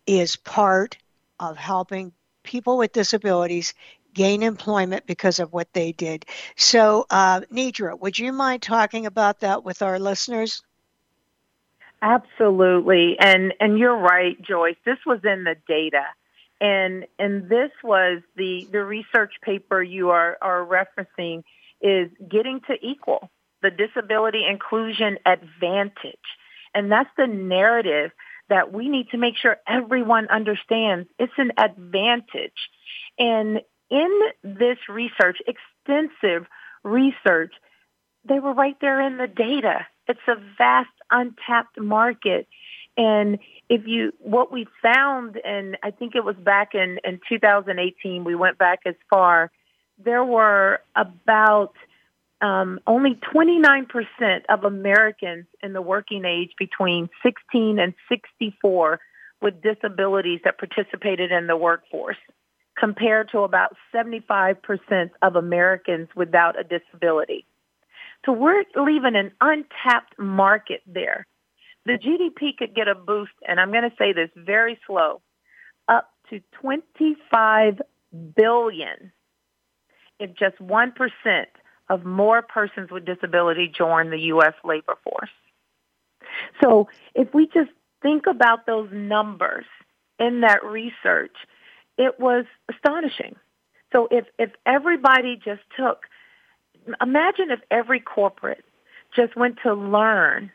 is 0.06 0.36
part 0.36 0.96
of 1.40 1.56
helping 1.56 2.12
people 2.44 2.78
with 2.78 2.92
disabilities 2.92 3.74
gain 4.14 4.44
employment 4.44 5.06
because 5.06 5.40
of 5.40 5.52
what 5.52 5.72
they 5.72 5.90
did. 5.90 6.24
So, 6.54 7.04
uh, 7.10 7.40
Nedra, 7.52 7.98
would 7.98 8.16
you 8.16 8.32
mind 8.32 8.62
talking 8.62 9.06
about 9.06 9.40
that 9.40 9.64
with 9.64 9.82
our 9.82 9.98
listeners? 9.98 10.62
Absolutely, 12.00 13.18
and 13.18 13.52
and 13.58 13.76
you're 13.76 13.98
right, 13.98 14.40
Joyce. 14.40 14.76
This 14.84 14.98
was 15.04 15.18
in 15.24 15.42
the 15.42 15.56
data, 15.66 16.04
and 16.60 17.06
and 17.18 17.48
this 17.48 17.72
was 17.82 18.22
the 18.36 18.68
the 18.70 18.84
research 18.84 19.32
paper 19.42 19.82
you 19.82 20.10
are 20.10 20.38
are 20.40 20.64
referencing 20.64 21.42
is 21.80 22.08
getting 22.30 22.60
to 22.68 22.74
equal 22.80 23.30
the 23.70 23.86
disability 23.86 24.44
inclusion 24.48 25.18
advantage, 25.26 26.16
and 26.74 26.90
that's 26.90 27.10
the 27.16 27.26
narrative 27.26 28.10
that 28.48 28.72
we 28.72 28.88
need 28.88 29.08
to 29.10 29.18
make 29.18 29.36
sure 29.36 29.56
everyone 29.66 30.28
understands. 30.28 31.08
It's 31.18 31.32
an 31.36 31.52
advantage, 31.58 32.70
and 33.18 33.60
in 33.90 34.20
this 34.42 34.78
research, 34.88 35.38
extensive 35.46 36.46
research, 36.82 37.52
they 38.24 38.38
were 38.38 38.54
right 38.54 38.76
there 38.80 39.00
in 39.00 39.16
the 39.16 39.28
data. 39.28 39.86
It's 40.08 40.20
a 40.28 40.36
vast 40.58 40.90
untapped 41.10 41.80
market. 41.80 42.48
And 42.96 43.38
if 43.68 43.86
you, 43.86 44.12
what 44.18 44.50
we 44.50 44.66
found, 44.82 45.36
and 45.44 45.76
I 45.82 45.90
think 45.90 46.14
it 46.14 46.24
was 46.24 46.36
back 46.36 46.74
in, 46.74 46.98
in 47.04 47.20
2018, 47.28 48.24
we 48.24 48.34
went 48.34 48.58
back 48.58 48.80
as 48.86 48.94
far, 49.10 49.50
there 50.02 50.24
were 50.24 50.80
about 50.94 51.74
um, 52.40 52.80
only 52.86 53.18
29% 53.34 53.86
of 54.48 54.64
Americans 54.64 55.46
in 55.62 55.72
the 55.72 55.82
working 55.82 56.24
age 56.24 56.50
between 56.58 57.08
16 57.22 57.78
and 57.78 57.94
64 58.08 59.00
with 59.40 59.62
disabilities 59.62 60.40
that 60.44 60.58
participated 60.58 61.32
in 61.32 61.46
the 61.46 61.56
workforce 61.56 62.16
compared 62.78 63.30
to 63.30 63.40
about 63.40 63.74
75% 63.94 65.10
of 65.22 65.36
Americans 65.36 66.08
without 66.14 66.60
a 66.60 66.64
disability. 66.64 67.46
So 68.24 68.32
we're 68.32 68.64
leaving 68.74 69.16
an 69.16 69.32
untapped 69.40 70.18
market 70.18 70.82
there. 70.86 71.26
The 71.86 71.92
GDP 71.92 72.56
could 72.56 72.74
get 72.74 72.88
a 72.88 72.94
boost, 72.94 73.32
and 73.46 73.60
I'm 73.60 73.70
going 73.70 73.88
to 73.88 73.96
say 73.96 74.12
this 74.12 74.30
very 74.36 74.78
slow, 74.86 75.22
up 75.88 76.10
to 76.30 76.40
25 76.60 77.80
billion 78.34 79.12
if 80.18 80.30
just 80.36 80.58
1% 80.58 80.92
of 81.88 82.04
more 82.04 82.42
persons 82.42 82.90
with 82.90 83.04
disability 83.04 83.68
join 83.68 84.10
the 84.10 84.18
U.S. 84.18 84.54
labor 84.64 84.96
force. 85.04 85.30
So 86.62 86.88
if 87.14 87.32
we 87.32 87.46
just 87.46 87.70
think 88.02 88.26
about 88.26 88.66
those 88.66 88.88
numbers 88.92 89.64
in 90.18 90.40
that 90.40 90.64
research, 90.64 91.34
it 91.96 92.18
was 92.18 92.44
astonishing. 92.70 93.36
So 93.92 94.08
if, 94.10 94.26
if 94.38 94.50
everybody 94.64 95.36
just 95.36 95.62
took, 95.76 96.04
imagine 97.00 97.50
if 97.50 97.60
every 97.70 98.00
corporate 98.00 98.64
just 99.14 99.36
went 99.36 99.58
to 99.62 99.74
learn, 99.74 100.50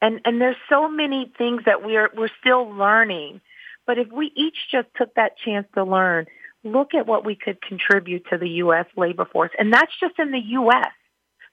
and, 0.00 0.20
and 0.24 0.40
there's 0.40 0.56
so 0.68 0.88
many 0.88 1.32
things 1.36 1.62
that 1.66 1.84
we're, 1.84 2.10
we're 2.16 2.30
still 2.40 2.70
learning, 2.70 3.40
but 3.86 3.98
if 3.98 4.10
we 4.10 4.32
each 4.34 4.56
just 4.70 4.88
took 4.96 5.14
that 5.14 5.36
chance 5.38 5.66
to 5.74 5.84
learn, 5.84 6.26
look 6.64 6.94
at 6.94 7.06
what 7.06 7.24
we 7.24 7.34
could 7.34 7.60
contribute 7.60 8.24
to 8.30 8.38
the 8.38 8.48
U.S. 8.48 8.86
labor 8.96 9.24
force. 9.24 9.50
And 9.58 9.72
that's 9.72 9.92
just 10.00 10.18
in 10.18 10.30
the 10.30 10.42
U.S. 10.50 10.92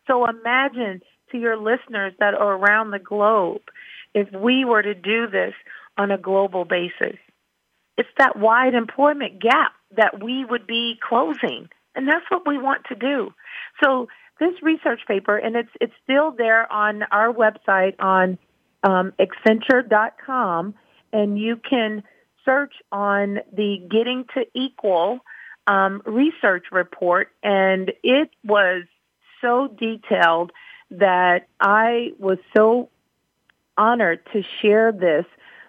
So 0.08 0.26
imagine 0.28 1.02
to 1.32 1.38
your 1.38 1.58
listeners 1.58 2.14
that 2.20 2.34
are 2.34 2.56
around 2.56 2.92
the 2.92 3.00
globe, 3.00 3.62
if 4.14 4.32
we 4.32 4.66
were 4.66 4.82
to 4.82 4.94
do 4.96 5.28
this 5.28 5.54
on 5.98 6.12
a 6.12 6.18
global 6.18 6.66
basis. 6.66 7.18
It's 7.98 8.10
that 8.18 8.38
wide 8.38 8.74
employment 8.74 9.42
gap 9.42 9.74
that 9.96 10.24
we 10.24 10.46
would 10.46 10.66
be 10.66 10.98
closing. 11.08 11.70
And 11.96 12.08
that's 12.08 12.26
what 12.30 12.48
we 12.48 12.58
want 12.58 12.86
to 12.86 12.96
do. 12.96 13.34
So 13.84 14.08
this 14.40 14.54
research 14.62 15.02
paper, 15.08 15.38
and 15.38 15.56
it's, 15.56 15.70
it's 15.82 15.94
still 16.04 16.32
there 16.32 16.72
on 16.72 17.04
our 17.12 17.34
website 17.34 17.96
on 18.00 18.38
um, 18.84 19.12
Accenture.com, 19.20 20.76
and 21.12 21.38
you 21.38 21.58
can 21.58 22.04
search 22.46 22.74
on 22.92 23.40
the 23.54 23.78
Getting 23.90 24.26
to 24.34 24.46
Equal 24.54 25.20
um, 25.68 26.02
research 26.06 26.66
report, 26.72 27.30
and 27.44 27.92
it 28.04 28.32
was 28.44 28.84
so 29.42 29.68
detailed 29.68 30.52
that 30.92 31.48
I 31.60 32.14
was 32.18 32.40
so 32.56 32.90
honored 33.78 34.20
to 34.34 34.44
share 34.62 34.92
this 34.92 35.26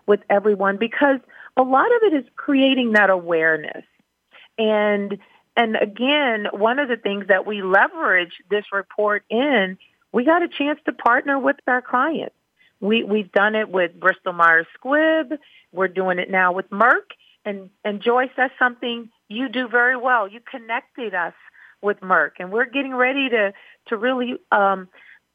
with 0.06 0.20
everyone 0.28 0.76
because 0.78 1.20
a 1.56 1.62
lot 1.62 1.86
of 1.86 2.12
it 2.12 2.14
is 2.14 2.24
creating 2.36 2.92
that 2.92 3.10
awareness. 3.10 3.84
And 4.58 5.18
and 5.56 5.76
again, 5.76 6.46
one 6.52 6.78
of 6.78 6.88
the 6.88 6.96
things 6.96 7.26
that 7.28 7.46
we 7.46 7.62
leverage 7.62 8.32
this 8.50 8.64
report 8.72 9.24
in, 9.28 9.76
we 10.12 10.24
got 10.24 10.42
a 10.42 10.48
chance 10.48 10.80
to 10.86 10.92
partner 10.92 11.38
with 11.38 11.56
our 11.66 11.82
clients. 11.82 12.34
We 12.80 13.04
we've 13.04 13.30
done 13.32 13.54
it 13.54 13.68
with 13.68 13.98
Bristol 13.98 14.32
Myers 14.32 14.66
Squibb. 14.78 15.38
We're 15.72 15.88
doing 15.88 16.18
it 16.18 16.30
now 16.30 16.52
with 16.52 16.70
Merck. 16.70 17.12
And 17.44 17.70
and 17.84 18.02
Joyce, 18.02 18.30
that's 18.36 18.54
something 18.58 19.10
you 19.28 19.48
do 19.48 19.68
very 19.68 19.96
well. 19.96 20.28
You 20.28 20.40
connected 20.40 21.14
us 21.14 21.34
with 21.82 22.00
Merck, 22.00 22.32
and 22.38 22.50
we're 22.52 22.66
getting 22.66 22.94
ready 22.94 23.28
to 23.30 23.52
to 23.88 23.96
really 23.96 24.36
um, 24.52 24.88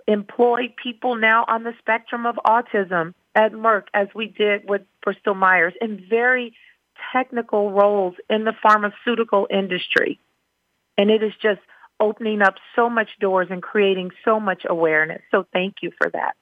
employ 0.07 0.73
people 0.81 1.15
now 1.15 1.45
on 1.47 1.63
the 1.63 1.73
spectrum 1.79 2.25
of 2.25 2.35
autism 2.45 3.13
at 3.33 3.53
Merck 3.53 3.83
as 3.93 4.07
we 4.13 4.27
did 4.27 4.69
with 4.69 4.81
Bristol 5.03 5.35
Myers 5.35 5.73
in 5.81 6.05
very 6.09 6.55
technical 7.11 7.71
roles 7.71 8.15
in 8.29 8.45
the 8.45 8.53
pharmaceutical 8.61 9.47
industry. 9.49 10.19
And 10.97 11.09
it 11.09 11.21
is 11.21 11.33
just 11.41 11.59
opening 11.99 12.41
up 12.41 12.55
so 12.75 12.89
much 12.89 13.09
doors 13.19 13.47
and 13.49 13.61
creating 13.61 14.11
so 14.23 14.39
much 14.39 14.63
awareness. 14.67 15.21
So 15.31 15.45
thank 15.51 15.75
you 15.81 15.91
for 15.97 16.09
that. 16.11 16.35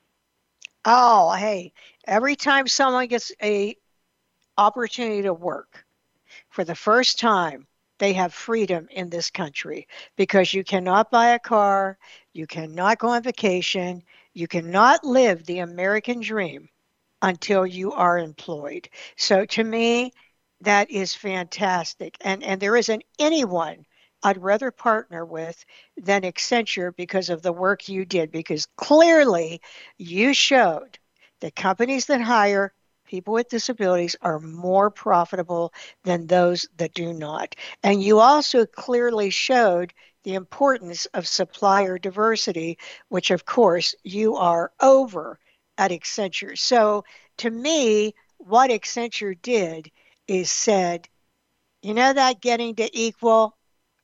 Oh, 0.85 1.31
hey, 1.33 1.73
every 2.07 2.35
time 2.37 2.67
someone 2.67 3.07
gets 3.07 3.31
a 3.41 3.75
opportunity 4.57 5.23
to 5.23 5.33
work 5.33 5.85
for 6.49 6.63
the 6.63 6.75
first 6.75 7.19
time, 7.19 7.67
they 7.99 8.13
have 8.13 8.33
freedom 8.33 8.87
in 8.91 9.09
this 9.09 9.29
country 9.31 9.87
because 10.17 10.53
you 10.53 10.63
cannot 10.63 11.11
buy 11.11 11.29
a 11.29 11.39
car, 11.39 11.97
you 12.33 12.47
cannot 12.47 12.99
go 12.99 13.09
on 13.09 13.23
vacation, 13.23 14.03
you 14.33 14.47
cannot 14.47 15.03
live 15.05 15.45
the 15.45 15.59
American 15.59 16.21
dream 16.21 16.69
until 17.21 17.65
you 17.65 17.93
are 17.93 18.17
employed. 18.19 18.89
So 19.17 19.45
to 19.45 19.63
me, 19.63 20.13
that 20.61 20.91
is 20.91 21.13
fantastic. 21.15 22.17
And 22.21 22.43
and 22.43 22.61
there 22.61 22.75
isn't 22.77 23.03
anyone 23.19 23.85
I'd 24.23 24.41
rather 24.41 24.71
partner 24.71 25.25
with 25.25 25.63
than 25.97 26.21
Accenture 26.23 26.95
because 26.95 27.29
of 27.29 27.41
the 27.41 27.53
work 27.53 27.89
you 27.89 28.05
did, 28.05 28.31
because 28.31 28.65
clearly 28.77 29.61
you 29.97 30.33
showed 30.33 30.97
that 31.41 31.55
companies 31.55 32.05
that 32.05 32.21
hire 32.21 32.73
people 33.05 33.33
with 33.33 33.49
disabilities 33.49 34.15
are 34.21 34.39
more 34.39 34.89
profitable 34.89 35.73
than 36.03 36.25
those 36.25 36.67
that 36.77 36.93
do 36.93 37.13
not. 37.13 37.55
And 37.83 38.01
you 38.01 38.19
also 38.19 38.65
clearly 38.65 39.29
showed 39.29 39.93
the 40.23 40.35
importance 40.35 41.05
of 41.07 41.27
supplier 41.27 41.97
diversity, 41.97 42.77
which 43.09 43.29
of 43.29 43.45
course 43.45 43.93
you 44.03 44.37
are 44.37 44.71
over 44.81 45.37
at 45.77 45.91
Accenture. 45.91 46.57
So 46.57 47.03
to 47.37 47.49
me, 47.49 48.15
what 48.37 48.71
Accenture 48.71 49.39
did 49.41 49.91
is 50.27 50.49
said, 50.49 51.09
you 51.81 51.93
know, 51.93 52.13
that 52.13 52.41
getting 52.41 52.75
to 52.75 52.89
equal, 52.97 53.57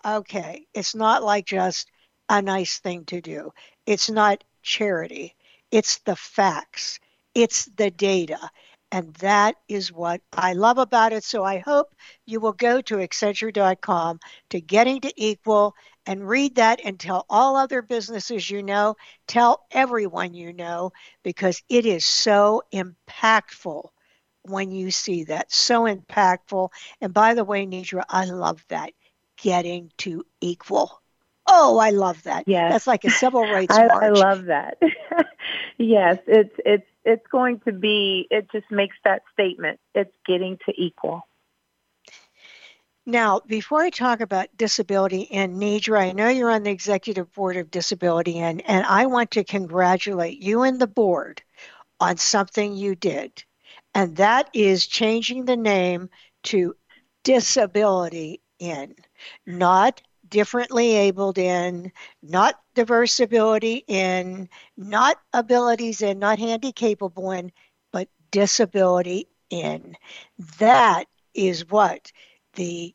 okay, 0.05 0.65
it's 0.73 0.95
not 0.95 1.23
like 1.23 1.45
just 1.45 1.89
a 2.29 2.41
nice 2.41 2.79
thing 2.79 3.05
to 3.05 3.21
do. 3.21 3.51
It's 3.85 4.09
not 4.09 4.43
charity, 4.61 5.35
it's 5.71 5.99
the 5.99 6.15
facts, 6.15 6.99
it's 7.35 7.65
the 7.65 7.91
data. 7.91 8.49
And 8.91 9.13
that 9.15 9.55
is 9.67 9.91
what 9.91 10.21
I 10.33 10.53
love 10.53 10.79
about 10.79 11.13
it. 11.13 11.23
So 11.23 11.43
I 11.43 11.59
hope 11.59 11.93
you 12.25 12.39
will 12.39 12.53
go 12.53 12.81
to 12.81 12.97
Accenture.com 12.97 14.19
to 14.49 14.61
Getting 14.61 15.01
to 15.01 15.13
Equal 15.15 15.75
and 16.07 16.27
read 16.27 16.55
that 16.55 16.79
and 16.83 16.99
tell 16.99 17.25
all 17.29 17.55
other 17.55 17.83
businesses 17.83 18.49
you 18.49 18.63
know, 18.63 18.95
tell 19.27 19.65
everyone 19.71 20.33
you 20.33 20.53
know, 20.53 20.91
because 21.23 21.61
it 21.69 21.85
is 21.85 22.03
so 22.03 22.63
impactful 22.73 23.89
when 24.43 24.71
you 24.71 24.89
see 24.91 25.25
that. 25.25 25.51
So 25.51 25.83
impactful. 25.83 26.69
And 27.01 27.13
by 27.13 27.35
the 27.35 27.43
way, 27.43 27.65
Nedra, 27.67 28.03
I 28.09 28.25
love 28.25 28.63
that. 28.69 28.91
Getting 29.41 29.91
to 29.99 30.25
equal. 30.41 31.01
Oh, 31.47 31.79
I 31.79 31.89
love 31.89 32.23
that. 32.23 32.43
Yes. 32.47 32.71
That's 32.71 32.87
like 32.87 33.05
a 33.05 33.09
civil 33.09 33.41
rights 33.51 33.75
I, 33.75 33.87
march. 33.87 34.03
I 34.03 34.09
love 34.09 34.45
that. 34.45 34.77
yes, 35.77 36.19
it's 36.27 36.53
it's 36.65 36.87
it's 37.03 37.25
going 37.31 37.59
to 37.61 37.71
be 37.71 38.27
it 38.29 38.51
just 38.51 38.69
makes 38.69 38.95
that 39.03 39.23
statement. 39.33 39.79
It's 39.95 40.13
getting 40.27 40.57
to 40.65 40.73
equal. 40.75 41.23
Now, 43.05 43.41
before 43.47 43.81
I 43.81 43.89
talk 43.89 44.21
about 44.21 44.55
Disability 44.55 45.21
In 45.21 45.57
Nedra, 45.57 45.99
I 45.99 46.11
know 46.11 46.27
you're 46.27 46.51
on 46.51 46.61
the 46.61 46.69
executive 46.69 47.33
board 47.33 47.57
of 47.57 47.71
Disability 47.71 48.37
In, 48.37 48.59
and 48.59 48.85
I 48.85 49.07
want 49.07 49.31
to 49.31 49.43
congratulate 49.43 50.39
you 50.39 50.61
and 50.61 50.79
the 50.79 50.85
board 50.85 51.41
on 51.99 52.17
something 52.17 52.75
you 52.75 52.93
did, 52.93 53.43
and 53.95 54.17
that 54.17 54.49
is 54.53 54.85
changing 54.85 55.45
the 55.45 55.57
name 55.57 56.09
to 56.43 56.75
disability 57.23 58.41
in, 58.59 58.95
not 59.45 60.01
differently 60.29 60.95
abled 60.95 61.37
in, 61.37 61.91
not 62.21 62.59
diverse 62.75 63.19
ability 63.19 63.83
in, 63.87 64.47
not 64.77 65.17
abilities 65.33 66.01
in, 66.01 66.19
not 66.19 66.39
handy 66.39 66.71
capable 66.71 67.31
in, 67.31 67.51
but 67.91 68.07
disability 68.31 69.27
in. 69.49 69.95
That 70.59 71.05
is 71.33 71.67
what 71.69 72.11
the 72.53 72.93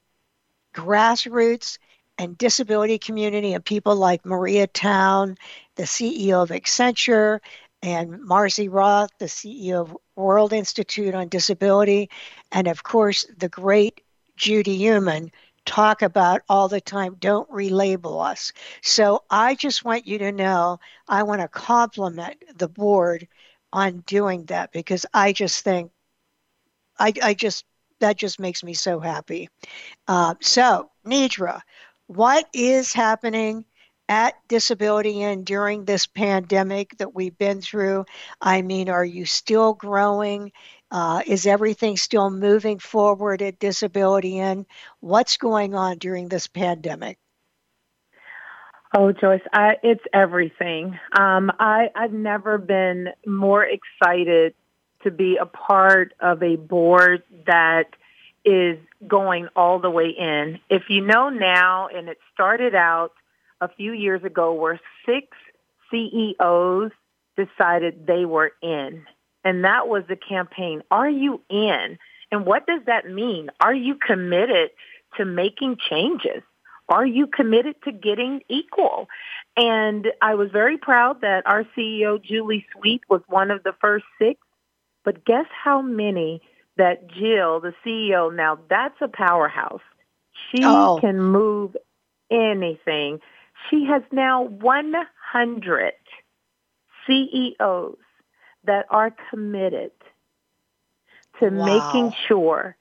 grassroots 0.75 1.79
and 2.19 2.39
disability 2.39 2.99
community 2.99 3.55
and 3.55 3.65
people 3.65 3.97
like 3.97 4.25
Maria 4.25 4.67
Town, 4.67 5.37
the 5.77 5.83
CEO 5.85 6.43
of 6.43 6.51
Accenture, 6.51 7.41
and 7.83 8.21
Marcie 8.23 8.69
Roth, 8.69 9.11
the 9.19 9.27
CEO 9.27 9.83
of 9.83 9.97
World 10.17 10.53
Institute 10.53 11.15
on 11.15 11.29
Disability, 11.29 12.09
and 12.53 12.67
of 12.67 12.83
course 12.83 13.27
the 13.37 13.49
great 13.49 14.01
Judy 14.37 14.77
Heumann 14.77 15.31
talk 15.67 16.03
about 16.03 16.43
all 16.49 16.69
the 16.69 16.81
time. 16.81 17.17
Don't 17.21 17.51
relabel 17.51 18.25
us. 18.31 18.53
So 18.83 19.25
I 19.31 19.55
just 19.55 19.85
want 19.85 20.07
you 20.07 20.19
to 20.19 20.33
know 20.33 20.79
I 21.09 21.23
want 21.23 21.41
to 21.41 21.49
compliment 21.49 22.37
the 22.57 22.69
board 22.69 23.29
on 23.73 24.01
doing 24.07 24.45
that 24.47 24.73
because 24.73 25.07
I 25.15 25.33
just 25.33 25.63
think 25.65 25.91
I, 26.99 27.13
I 27.23 27.35
just 27.35 27.65
that 28.01 28.17
just 28.17 28.39
makes 28.41 28.63
me 28.63 28.75
so 28.75 29.01
happy. 29.01 29.49
Uh, 30.09 30.35
so 30.41 30.91
Nedra, 31.07 31.61
what 32.07 32.47
is 32.55 32.93
happening 32.93 33.65
at 34.09 34.35
Disability 34.49 35.23
In 35.23 35.45
during 35.45 35.85
this 35.85 36.07
pandemic 36.07 36.97
that 36.99 37.15
we've 37.15 37.37
been 37.39 37.61
through? 37.63 38.05
I 38.41 38.63
mean, 38.63 38.89
are 38.91 39.05
you 39.05 39.25
still 39.27 39.75
growing? 39.75 40.53
Uh, 40.95 41.23
is 41.27 41.45
everything 41.45 41.97
still 41.97 42.31
moving 42.31 42.79
forward 42.79 43.43
at 43.43 43.59
Disability 43.59 44.39
In? 44.39 44.65
What's 45.01 45.39
going 45.39 45.75
on 45.75 45.99
during 45.99 46.29
this 46.29 46.47
pandemic? 46.47 47.19
Oh, 48.97 49.11
Joyce, 49.11 49.43
I, 49.53 49.75
it's 49.83 50.05
everything. 50.13 50.97
Um, 51.19 51.51
I, 51.59 51.91
I've 51.97 52.13
never 52.13 52.59
been 52.59 53.09
more 53.27 53.67
excited 53.67 54.55
to 55.03 55.11
be 55.11 55.37
a 55.37 55.47
part 55.47 56.15
of 56.21 56.45
a 56.45 56.55
board 56.55 57.25
that 57.49 57.89
is 58.45 58.79
going 59.05 59.49
all 59.57 59.81
the 59.81 59.91
way 59.91 60.11
in. 60.11 60.61
If 60.71 60.85
you 60.91 61.01
know 61.01 61.29
now, 61.29 61.89
and 61.89 62.09
it 62.09 62.19
started 62.35 62.77
out 62.77 63.11
a 63.61 63.67
few 63.67 63.93
years 63.93 64.23
ago 64.23 64.53
where 64.53 64.79
six 65.05 65.27
CEOs 65.91 66.93
decided 67.37 68.07
they 68.07 68.25
were 68.25 68.53
in. 68.63 69.05
And 69.45 69.65
that 69.65 69.89
was 69.89 70.05
the 70.09 70.17
campaign. 70.17 70.83
Are 70.91 71.09
you 71.09 71.41
in? 71.51 71.99
And 72.33 72.47
what 72.47 72.67
does 72.67 72.81
that 72.87 73.09
mean? 73.09 73.51
Are 73.61 73.75
you 73.75 73.95
committed 73.95 74.71
to 75.17 75.25
making 75.25 75.77
changes? 75.91 76.43
Are 76.89 77.07
you 77.07 77.27
committed 77.27 77.77
to 77.85 77.93
getting 77.93 78.41
equal? 78.49 79.09
And 79.57 80.09
I 80.21 80.35
was 80.35 80.51
very 80.51 80.77
proud 80.77 81.21
that 81.21 81.47
our 81.47 81.65
CEO, 81.77 82.23
Julie 82.23 82.67
Sweet, 82.73 83.03
was 83.09 83.23
one 83.29 83.51
of 83.51 83.63
the 83.63 83.75
first 83.81 84.05
six. 84.19 84.41
But 85.05 85.25
guess 85.25 85.47
how 85.63 85.83
many 85.83 86.41
that 86.77 87.09
Jill, 87.09 87.61
the 87.61 87.75
CEO, 87.85 88.35
now 88.35 88.59
that's 88.69 88.97
a 89.01 89.09
powerhouse. 89.09 89.83
She 90.51 90.65
oh. 90.65 90.99
can 91.01 91.21
move 91.21 91.77
anything. 92.31 93.21
She 93.71 93.85
has 93.87 94.03
now 94.11 94.43
100 94.43 95.93
CEOs 97.07 97.97
that 98.67 98.87
are 98.91 99.15
committed 99.31 99.93
to 101.41 101.49
wow. 101.49 101.65
making 101.65 102.15
sure 102.27 102.77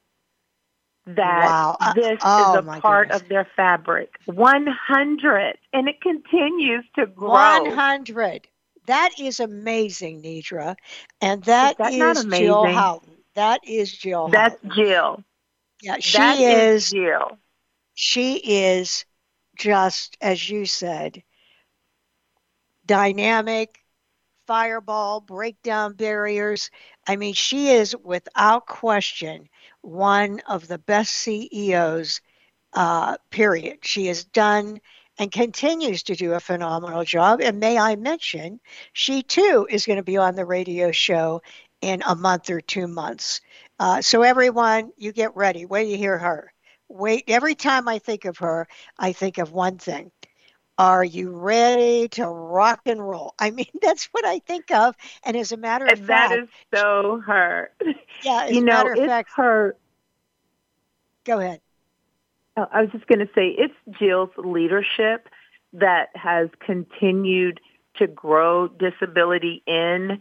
that 1.06 1.46
wow. 1.46 1.78
Uh, 1.80 1.94
this 1.94 2.20
oh, 2.24 2.54
is 2.54 2.60
a 2.60 2.80
part 2.80 3.10
goodness. 3.10 3.22
of 3.22 3.30
their 3.30 3.48
fabric. 3.56 4.12
100. 4.26 5.58
And 5.74 5.88
it 5.88 6.02
continues 6.02 6.86
to 6.96 7.06
grow. 7.06 7.30
100. 7.30 8.48
That 8.86 9.12
is 9.20 9.40
amazing, 9.40 10.22
Nedra. 10.22 10.76
And 11.22 11.44
that 11.44 11.76
is, 11.80 12.00
that 12.00 12.18
is 12.18 12.26
Jill 12.26 12.66
Houghton. 12.66 13.18
That 13.36 13.62
is 13.66 13.92
Jill. 13.92 14.28
That's 14.30 14.56
Houghton. 14.56 14.72
Jill. 14.76 15.24
Yeah, 15.82 15.98
she 16.00 16.18
that 16.18 16.40
is, 16.40 16.84
is 16.86 16.92
Jill. 16.92 17.38
She 17.96 18.36
is 18.36 19.06
just, 19.58 20.18
as 20.22 20.50
you 20.50 20.66
said, 20.66 21.24
dynamic, 22.86 23.83
fireball, 24.48 25.22
break 25.22 25.62
down 25.62 25.94
barriers. 25.94 26.70
I 27.08 27.16
mean, 27.16 27.34
she 27.34 27.70
is 27.70 27.96
without 28.04 28.68
question 28.68 29.50
one 29.82 30.42
of 30.48 30.68
the 30.68 30.78
best 30.78 31.12
CEOs, 31.14 32.22
uh, 32.74 33.18
period. 33.30 33.80
She 33.82 34.08
has 34.08 34.24
done 34.24 34.80
and 35.20 35.32
continues 35.32 36.04
to 36.04 36.16
do 36.16 36.34
a 36.34 36.40
phenomenal 36.40 37.04
job. 37.04 37.42
And 37.42 37.60
may 37.60 37.78
I 37.78 37.96
mention, 37.96 38.60
she 38.94 39.22
too 39.22 39.68
is 39.70 39.86
going 39.86 39.98
to 39.98 40.04
be 40.04 40.18
on 40.18 40.36
the 40.36 40.46
radio 40.46 40.92
show 40.92 41.42
in 41.82 42.02
a 42.08 42.16
month 42.16 42.50
or 42.50 42.62
two 42.62 42.88
months. 42.88 43.42
Uh, 43.80 44.02
so, 44.02 44.22
everyone, 44.22 44.92
you 44.98 45.12
get 45.12 45.36
ready. 45.36 45.66
Wait 45.66 45.90
you 45.90 45.98
hear 45.98 46.18
her. 46.18 46.52
Wait, 46.88 47.24
every 47.28 47.56
time 47.56 47.88
I 47.88 48.00
think 48.00 48.26
of 48.26 48.38
her, 48.38 48.68
I 48.98 49.14
think 49.14 49.38
of 49.38 49.52
one 49.52 49.78
thing 49.78 50.12
are 50.78 51.04
you 51.04 51.32
ready 51.32 52.08
to 52.10 52.28
rock 52.28 52.82
and 52.86 53.06
roll? 53.08 53.34
I 53.40 53.52
mean, 53.52 53.68
that's 53.82 54.06
what 54.12 54.26
I 54.26 54.40
think 54.40 54.72
of. 54.72 54.96
And 55.24 55.38
as 55.38 55.52
a 55.52 55.58
matter 55.58 55.86
of 55.86 56.00
and 56.00 56.08
fact, 56.08 56.30
that 56.32 56.40
is 56.40 56.50
so 56.74 57.22
her. 57.26 57.72
Yeah, 58.24 58.48
you 58.48 58.64
know, 58.64 58.86
it's 58.88 59.02
fact, 59.02 59.32
her. 59.36 59.76
Go 61.26 61.40
ahead. 61.40 61.60
Oh, 62.56 62.68
I 62.72 62.82
was 62.82 62.92
just 62.92 63.06
going 63.08 63.20
to 63.20 63.28
say 63.36 63.50
it's 63.50 63.74
Jill's 64.00 64.30
leadership 64.38 65.28
that 65.74 66.10
has 66.16 66.48
continued 66.66 67.60
to 67.96 68.08
grow 68.08 68.70
disability 68.70 69.62
in 69.68 70.20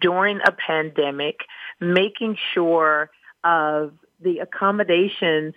during 0.00 0.40
a 0.46 0.52
pandemic, 0.52 1.40
making 1.80 2.38
sure 2.54 3.10
of 3.44 3.92
the 4.20 4.38
accommodations 4.38 5.54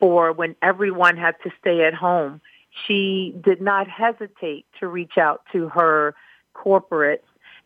for 0.00 0.32
when 0.32 0.56
everyone 0.60 1.16
had 1.16 1.36
to 1.44 1.50
stay 1.60 1.84
at 1.84 1.94
home 1.94 2.40
she 2.86 3.34
did 3.42 3.60
not 3.60 3.88
hesitate 3.88 4.66
to 4.80 4.88
reach 4.88 5.18
out 5.18 5.42
to 5.52 5.68
her 5.68 6.14
corporates 6.54 7.20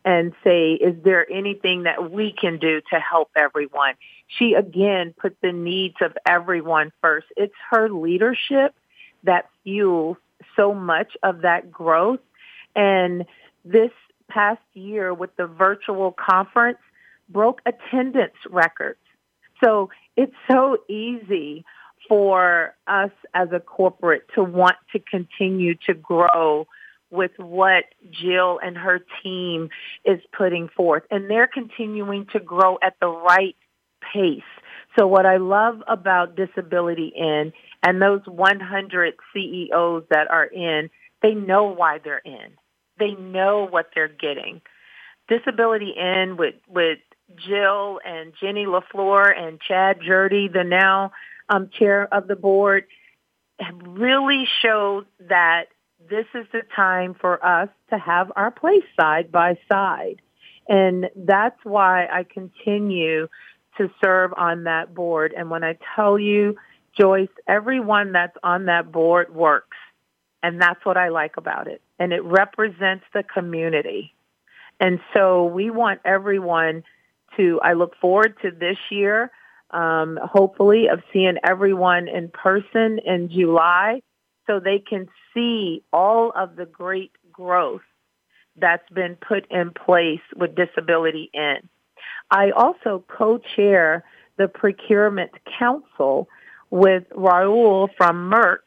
and 0.04 0.32
say, 0.44 0.72
is 0.72 0.94
there 1.02 1.30
anything 1.30 1.82
that 1.82 2.10
we 2.10 2.32
can 2.32 2.58
do 2.58 2.80
to 2.90 3.00
help 3.00 3.30
everyone? 3.36 3.94
She 4.28 4.54
again 4.54 5.14
put 5.18 5.36
the 5.42 5.52
needs 5.52 5.96
of 6.00 6.16
everyone 6.26 6.92
first. 7.02 7.26
It's 7.36 7.54
her 7.70 7.88
leadership 7.88 8.74
that 9.24 9.48
fuels 9.64 10.16
so 10.54 10.72
much 10.74 11.16
of 11.22 11.42
that 11.42 11.70
growth. 11.70 12.20
And 12.74 13.24
this 13.64 13.90
past 14.28 14.62
year 14.74 15.12
with 15.12 15.34
the 15.36 15.46
virtual 15.46 16.12
conference 16.12 16.78
broke 17.28 17.60
attendance 17.66 18.36
records. 18.48 19.00
So 19.62 19.90
it's 20.16 20.34
so 20.50 20.78
easy 20.88 21.64
for 22.08 22.74
us 22.86 23.10
as 23.34 23.48
a 23.52 23.60
corporate 23.60 24.26
to 24.34 24.42
want 24.42 24.76
to 24.92 24.98
continue 24.98 25.74
to 25.86 25.94
grow 25.94 26.66
with 27.10 27.32
what 27.38 27.84
Jill 28.10 28.58
and 28.62 28.76
her 28.76 29.00
team 29.22 29.68
is 30.04 30.20
putting 30.36 30.68
forth. 30.68 31.04
And 31.10 31.30
they're 31.30 31.46
continuing 31.46 32.26
to 32.32 32.40
grow 32.40 32.78
at 32.82 32.94
the 33.00 33.08
right 33.08 33.56
pace. 34.12 34.42
So 34.98 35.06
what 35.06 35.26
I 35.26 35.36
love 35.36 35.82
about 35.88 36.36
Disability 36.36 37.12
In 37.14 37.52
and 37.82 38.00
those 38.00 38.22
100 38.26 39.14
CEOs 39.32 40.04
that 40.10 40.30
are 40.30 40.46
in, 40.46 40.90
they 41.22 41.34
know 41.34 41.64
why 41.64 41.98
they're 42.02 42.18
in. 42.18 42.52
They 42.98 43.12
know 43.12 43.66
what 43.68 43.90
they're 43.94 44.08
getting. 44.08 44.62
Disability 45.28 45.94
In 45.96 46.36
with, 46.36 46.54
with 46.68 46.98
Jill 47.36 48.00
and 48.04 48.32
Jenny 48.40 48.66
Lay-Flurrie 48.66 49.38
and 49.38 49.60
Chad 49.60 50.00
Jerdee, 50.00 50.52
the 50.52 50.64
now 50.64 51.12
um, 51.48 51.70
chair 51.70 52.12
of 52.12 52.28
the 52.28 52.36
board, 52.36 52.84
really 53.84 54.46
showed 54.62 55.06
that 55.28 55.66
this 56.08 56.26
is 56.34 56.46
the 56.52 56.62
time 56.74 57.14
for 57.14 57.44
us 57.44 57.68
to 57.90 57.98
have 57.98 58.30
our 58.36 58.50
place 58.50 58.84
side 58.98 59.32
by 59.32 59.58
side. 59.68 60.20
And 60.68 61.10
that's 61.16 61.58
why 61.64 62.06
I 62.06 62.24
continue 62.24 63.28
to 63.78 63.90
serve 64.02 64.32
on 64.36 64.64
that 64.64 64.94
board. 64.94 65.34
And 65.36 65.50
when 65.50 65.64
I 65.64 65.78
tell 65.94 66.18
you, 66.18 66.56
Joyce, 66.98 67.28
everyone 67.46 68.12
that's 68.12 68.36
on 68.42 68.66
that 68.66 68.90
board 68.90 69.34
works. 69.34 69.76
And 70.42 70.60
that's 70.60 70.84
what 70.84 70.96
I 70.96 71.08
like 71.08 71.36
about 71.36 71.66
it. 71.66 71.82
And 71.98 72.12
it 72.12 72.22
represents 72.24 73.04
the 73.12 73.22
community. 73.22 74.14
And 74.80 75.00
so 75.14 75.44
we 75.46 75.70
want 75.70 76.00
everyone 76.04 76.84
to, 77.36 77.60
I 77.62 77.72
look 77.72 77.96
forward 78.00 78.36
to 78.42 78.50
this 78.50 78.78
year 78.90 79.30
um, 79.70 80.18
hopefully, 80.22 80.88
of 80.92 81.00
seeing 81.12 81.36
everyone 81.44 82.08
in 82.08 82.28
person 82.28 82.98
in 83.04 83.28
July 83.30 84.02
so 84.46 84.60
they 84.60 84.78
can 84.78 85.08
see 85.34 85.82
all 85.92 86.32
of 86.34 86.56
the 86.56 86.66
great 86.66 87.12
growth 87.32 87.82
that's 88.56 88.88
been 88.90 89.16
put 89.16 89.50
in 89.50 89.72
place 89.72 90.20
with 90.34 90.54
Disability 90.54 91.30
In. 91.34 91.68
I 92.30 92.50
also 92.50 93.04
co-chair 93.08 94.04
the 94.38 94.48
Procurement 94.48 95.32
Council 95.58 96.28
with 96.70 97.04
Raul 97.10 97.88
from 97.96 98.30
Merck. 98.30 98.62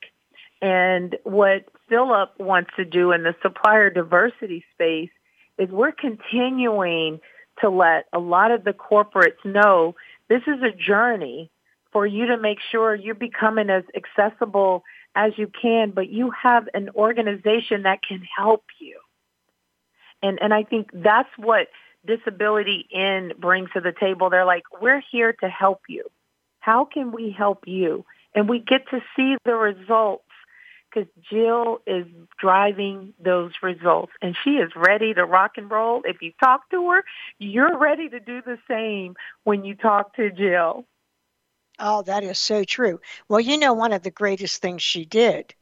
And 0.61 1.15
what 1.23 1.65
Philip 1.87 2.31
wants 2.37 2.71
to 2.77 2.85
do 2.85 3.11
in 3.11 3.23
the 3.23 3.35
supplier 3.41 3.89
diversity 3.89 4.63
space 4.73 5.09
is 5.57 5.69
we're 5.69 5.91
continuing 5.91 7.19
to 7.61 7.69
let 7.69 8.05
a 8.13 8.19
lot 8.19 8.51
of 8.51 8.63
the 8.63 8.73
corporates 8.73 9.43
know 9.43 9.95
this 10.29 10.41
is 10.47 10.61
a 10.61 10.71
journey 10.71 11.51
for 11.91 12.05
you 12.05 12.27
to 12.27 12.37
make 12.37 12.59
sure 12.71 12.95
you're 12.95 13.15
becoming 13.15 13.69
as 13.69 13.83
accessible 13.95 14.83
as 15.15 15.33
you 15.37 15.51
can, 15.61 15.91
but 15.91 16.09
you 16.09 16.31
have 16.31 16.69
an 16.73 16.89
organization 16.95 17.83
that 17.83 17.99
can 18.07 18.21
help 18.37 18.63
you. 18.79 18.99
And 20.21 20.39
and 20.41 20.53
I 20.53 20.63
think 20.63 20.89
that's 20.93 21.29
what 21.37 21.67
Disability 22.05 22.87
In 22.91 23.33
brings 23.37 23.69
to 23.73 23.81
the 23.81 23.91
table. 23.91 24.29
They're 24.29 24.45
like, 24.45 24.63
we're 24.81 25.03
here 25.11 25.33
to 25.41 25.49
help 25.49 25.81
you. 25.89 26.05
How 26.59 26.85
can 26.85 27.11
we 27.11 27.35
help 27.37 27.67
you? 27.67 28.05
And 28.33 28.47
we 28.47 28.59
get 28.59 28.87
to 28.91 29.01
see 29.15 29.35
the 29.43 29.55
results 29.55 30.23
because 30.91 31.09
Jill 31.29 31.81
is 31.85 32.05
driving 32.39 33.13
those 33.23 33.51
results 33.61 34.11
and 34.21 34.35
she 34.43 34.51
is 34.51 34.71
ready 34.75 35.13
to 35.13 35.25
rock 35.25 35.53
and 35.57 35.69
roll. 35.69 36.01
If 36.05 36.21
you 36.21 36.31
talk 36.39 36.69
to 36.71 36.89
her, 36.91 37.03
you're 37.37 37.77
ready 37.77 38.09
to 38.09 38.19
do 38.19 38.41
the 38.41 38.57
same 38.67 39.15
when 39.43 39.63
you 39.63 39.75
talk 39.75 40.15
to 40.15 40.31
Jill. 40.31 40.85
Oh, 41.79 42.01
that 42.03 42.23
is 42.23 42.39
so 42.39 42.63
true. 42.63 42.99
Well, 43.29 43.39
you 43.39 43.57
know, 43.57 43.73
one 43.73 43.93
of 43.93 44.03
the 44.03 44.11
greatest 44.11 44.61
things 44.61 44.81
she 44.81 45.05
did 45.05 45.53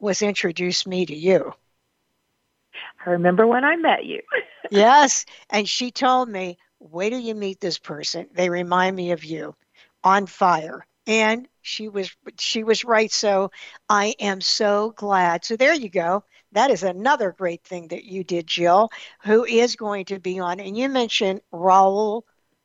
was 0.00 0.22
introduce 0.22 0.86
me 0.86 1.06
to 1.06 1.14
you. 1.14 1.54
I 3.04 3.10
remember 3.10 3.46
when 3.46 3.64
I 3.64 3.76
met 3.76 4.04
you. 4.04 4.20
yes. 4.70 5.24
And 5.50 5.68
she 5.68 5.90
told 5.90 6.28
me, 6.28 6.58
wait 6.80 7.10
till 7.10 7.18
you 7.18 7.34
meet 7.34 7.60
this 7.60 7.78
person. 7.78 8.26
They 8.32 8.50
remind 8.50 8.94
me 8.94 9.12
of 9.12 9.24
you 9.24 9.54
on 10.04 10.26
fire. 10.26 10.86
And 11.08 11.48
she 11.62 11.88
was 11.88 12.14
she 12.38 12.62
was 12.64 12.84
right. 12.84 13.10
So 13.10 13.50
I 13.88 14.14
am 14.20 14.42
so 14.42 14.92
glad. 14.94 15.42
So 15.44 15.56
there 15.56 15.72
you 15.72 15.88
go. 15.88 16.22
That 16.52 16.70
is 16.70 16.82
another 16.82 17.32
great 17.32 17.64
thing 17.64 17.88
that 17.88 18.04
you 18.04 18.24
did, 18.24 18.46
Jill, 18.46 18.90
who 19.22 19.44
is 19.44 19.74
going 19.74 20.04
to 20.06 20.20
be 20.20 20.38
on. 20.38 20.60
And 20.60 20.76
you 20.76 20.88
mentioned 20.90 21.40
Raul 21.52 22.22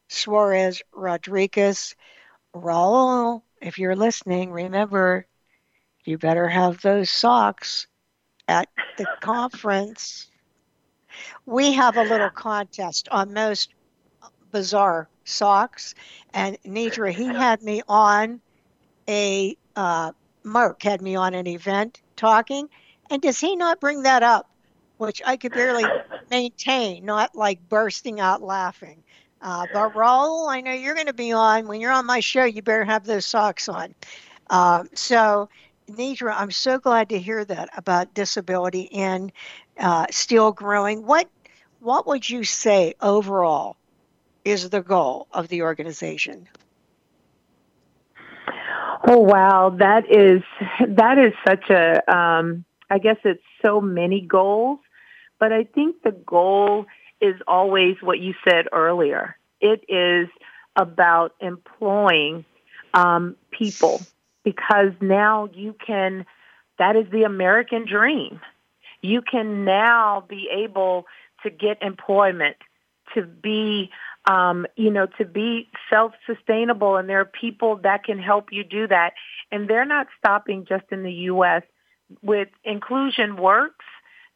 Suarez 0.09 0.81
Rodriguez. 0.93 1.95
Raul, 2.53 3.43
if 3.61 3.79
you're 3.79 3.95
listening, 3.95 4.51
remember 4.51 5.25
you 6.03 6.17
better 6.17 6.49
have 6.49 6.81
those 6.81 7.09
socks 7.09 7.87
at 8.49 8.67
the 8.97 9.07
conference. 9.21 10.27
We 11.45 11.71
have 11.73 11.95
a 11.95 12.03
little 12.03 12.29
contest 12.29 13.07
on 13.09 13.33
most 13.33 13.73
bizarre 14.51 15.07
socks, 15.23 15.95
and 16.33 16.57
Nedra, 16.65 17.11
he 17.11 17.25
had 17.25 17.61
me 17.61 17.81
on 17.87 18.41
a 19.07 19.57
uh, 19.75 20.11
Mark 20.43 20.83
had 20.83 21.01
me 21.01 21.15
on 21.15 21.33
an 21.33 21.47
event 21.47 22.01
talking, 22.15 22.67
and 23.09 23.21
does 23.21 23.39
he 23.39 23.55
not 23.55 23.79
bring 23.79 24.03
that 24.03 24.23
up? 24.23 24.49
Which 24.97 25.21
I 25.25 25.37
could 25.37 25.53
barely 25.53 25.85
maintain, 26.29 27.05
not 27.05 27.35
like 27.35 27.67
bursting 27.69 28.19
out 28.19 28.41
laughing. 28.41 29.03
Uh, 29.41 29.67
but 29.73 29.93
Raul, 29.93 30.49
I 30.49 30.61
know 30.61 30.71
you're 30.71 30.95
going 30.95 31.07
to 31.07 31.13
be 31.13 31.33
on. 31.33 31.67
When 31.67 31.81
you're 31.81 31.91
on 31.91 32.05
my 32.05 32.21
show, 32.21 32.45
you 32.45 32.61
better 32.61 32.85
have 32.85 33.05
those 33.05 33.25
socks 33.25 33.67
on. 33.67 33.93
Um, 34.49 34.87
so 34.93 35.49
Nedra, 35.89 36.33
I'm 36.35 36.51
so 36.51 36.77
glad 36.79 37.09
to 37.09 37.19
hear 37.19 37.43
that 37.45 37.69
about 37.75 38.13
Disability 38.13 38.81
In 38.83 39.31
uh, 39.77 40.07
still 40.11 40.51
growing. 40.51 41.05
What 41.05 41.29
what 41.79 42.07
would 42.07 42.29
you 42.29 42.43
say 42.45 42.93
overall 43.01 43.75
is 44.45 44.69
the 44.69 44.81
goal 44.81 45.27
of 45.31 45.47
the 45.47 45.61
organization? 45.61 46.47
Oh 49.05 49.19
wow, 49.19 49.75
that 49.79 50.05
is 50.09 50.41
that 50.87 51.17
is 51.17 51.33
such 51.45 51.69
a 51.69 52.13
um, 52.13 52.63
I 52.89 52.99
guess 52.99 53.17
it's 53.23 53.43
so 53.61 53.81
many 53.81 54.21
goals, 54.21 54.79
but 55.39 55.51
I 55.51 55.63
think 55.63 56.03
the 56.03 56.11
goal 56.11 56.85
is 57.19 57.35
always 57.47 57.95
what 58.01 58.19
you 58.19 58.33
said 58.47 58.65
earlier. 58.71 59.37
It 59.61 59.83
is 59.87 60.27
about 60.75 61.33
employing 61.39 62.45
um, 62.93 63.35
people 63.51 64.01
because 64.43 64.91
now 64.99 65.49
you 65.53 65.75
can, 65.85 66.25
that 66.77 66.95
is 66.95 67.05
the 67.11 67.23
American 67.23 67.85
dream. 67.85 68.41
You 69.01 69.21
can 69.21 69.63
now 69.65 70.25
be 70.27 70.49
able 70.51 71.05
to 71.43 71.49
get 71.49 71.81
employment, 71.81 72.57
to 73.15 73.23
be, 73.23 73.89
um, 74.25 74.65
you 74.75 74.91
know, 74.91 75.07
to 75.17 75.25
be 75.25 75.67
self-sustainable, 75.89 76.95
and 76.97 77.09
there 77.09 77.19
are 77.19 77.25
people 77.25 77.77
that 77.83 78.03
can 78.03 78.19
help 78.19 78.51
you 78.51 78.63
do 78.63 78.87
that. 78.87 79.13
And 79.51 79.69
they're 79.69 79.85
not 79.85 80.07
stopping 80.17 80.65
just 80.67 80.85
in 80.91 81.03
the 81.03 81.13
U.S. 81.13 81.63
With 82.21 82.49
Inclusion 82.63 83.37
Works, 83.37 83.85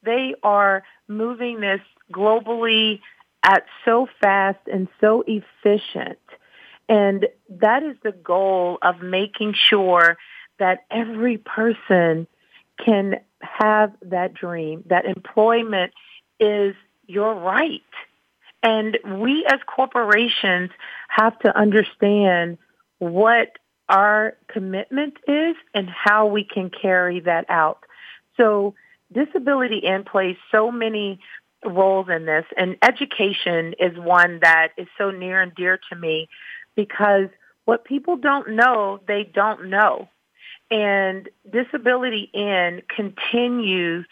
they 0.04 0.36
are 0.43 0.84
moving 1.08 1.60
this 1.60 1.82
globally 2.13 3.00
at 3.43 3.63
so 3.86 4.08
fast 4.21 4.60
and 4.71 4.88
so 5.00 5.23
efficient 5.28 6.19
and 6.89 7.28
that 7.50 7.84
is 7.84 7.97
the 8.04 8.12
goal 8.12 8.78
of 8.82 9.02
making 9.02 9.54
sure 9.54 10.17
that 10.60 10.86
every 10.89 11.38
person 11.38 12.28
can 12.84 13.15
have 13.41 13.91
that 14.02 14.34
dream, 14.34 14.84
that 14.88 15.06
employment 15.06 15.93
is 16.39 16.76
your 17.08 17.36
right. 17.36 17.82
And 18.63 18.98
we 19.22 19.46
as 19.46 19.60
corporations 19.65 20.72
have 21.10 21.38
to 21.39 21.58
understand 21.58 22.58
what 23.00 23.58
our 23.89 24.36
commitment 24.48 25.17
is 25.28 25.56
and 25.74 25.89
how 25.89 26.28
we 26.28 26.43
can 26.43 26.70
carry 26.70 27.20
that 27.22 27.46
out. 27.50 27.80
So 28.36 28.76
disability 29.12 29.78
in 29.78 30.04
plays 30.04 30.36
so 30.52 30.72
many 30.72 31.20
roles 31.65 32.08
in 32.10 32.26
this 32.26 32.46
and 32.56 32.78
education 32.82 33.74
is 33.80 33.98
one 33.98 34.39
that 34.41 34.70
is 34.78 34.88
so 34.98 35.12
near 35.12 35.41
and 35.41 35.56
dear 35.56 35.80
to 35.89 35.96
me 35.96 36.28
because 36.76 37.30
what 37.65 37.84
people 37.84 38.15
don't 38.15 38.52
know, 38.52 39.00
they 39.08 39.24
don't 39.24 39.70
know. 39.70 40.08
And 40.70 41.30
Disability 41.50 42.30
In 42.34 42.82
continues 42.93 44.06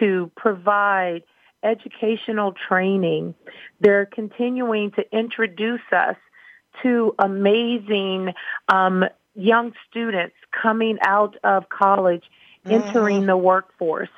to 0.00 0.30
provide 0.36 1.22
educational 1.66 2.54
training. 2.68 3.34
They're 3.80 4.06
continuing 4.06 4.92
to 4.92 5.04
introduce 5.12 5.80
us 5.92 6.16
to 6.82 7.14
amazing 7.18 8.32
um, 8.68 9.04
young 9.34 9.72
students 9.88 10.36
coming 10.62 10.98
out 11.02 11.36
of 11.42 11.68
college, 11.68 12.22
mm-hmm. 12.64 12.82
entering 12.82 13.26
the 13.26 13.36
workforce, 13.36 14.08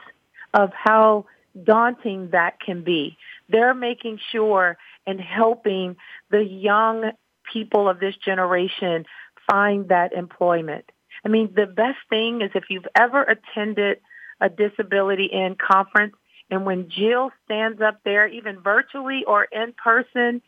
of 0.55 0.71
how 0.73 1.27
daunting 1.65 2.31
that 2.31 2.61
can 2.61 2.85
be. 2.85 3.17
They're 3.49 3.75
making 3.75 4.19
sure 4.31 4.77
and 5.07 5.21
helping 5.21 5.97
the 6.31 6.45
young 6.45 7.13
people 7.53 7.89
of 7.89 7.99
this 7.99 8.15
generation 8.17 9.07
find 9.51 9.89
that 9.89 10.13
employment. 10.13 10.85
I 11.25 11.29
mean, 11.29 11.53
the 11.55 11.67
best 11.67 11.99
thing 12.11 12.43
is 12.43 12.51
if 12.55 12.65
you've 12.69 12.87
ever 12.95 13.23
attended 13.23 13.99
a 14.41 14.49
disability 14.49 15.25
in 15.33 15.57
conference 15.57 16.15
and 16.51 16.65
when 16.65 16.89
Jill 16.89 17.31
stands 17.45 17.81
up 17.81 18.01
there, 18.05 18.27
even 18.27 18.61
virtually 18.61 19.25
or 19.27 19.45
in 19.45 19.75
person, 19.83 20.41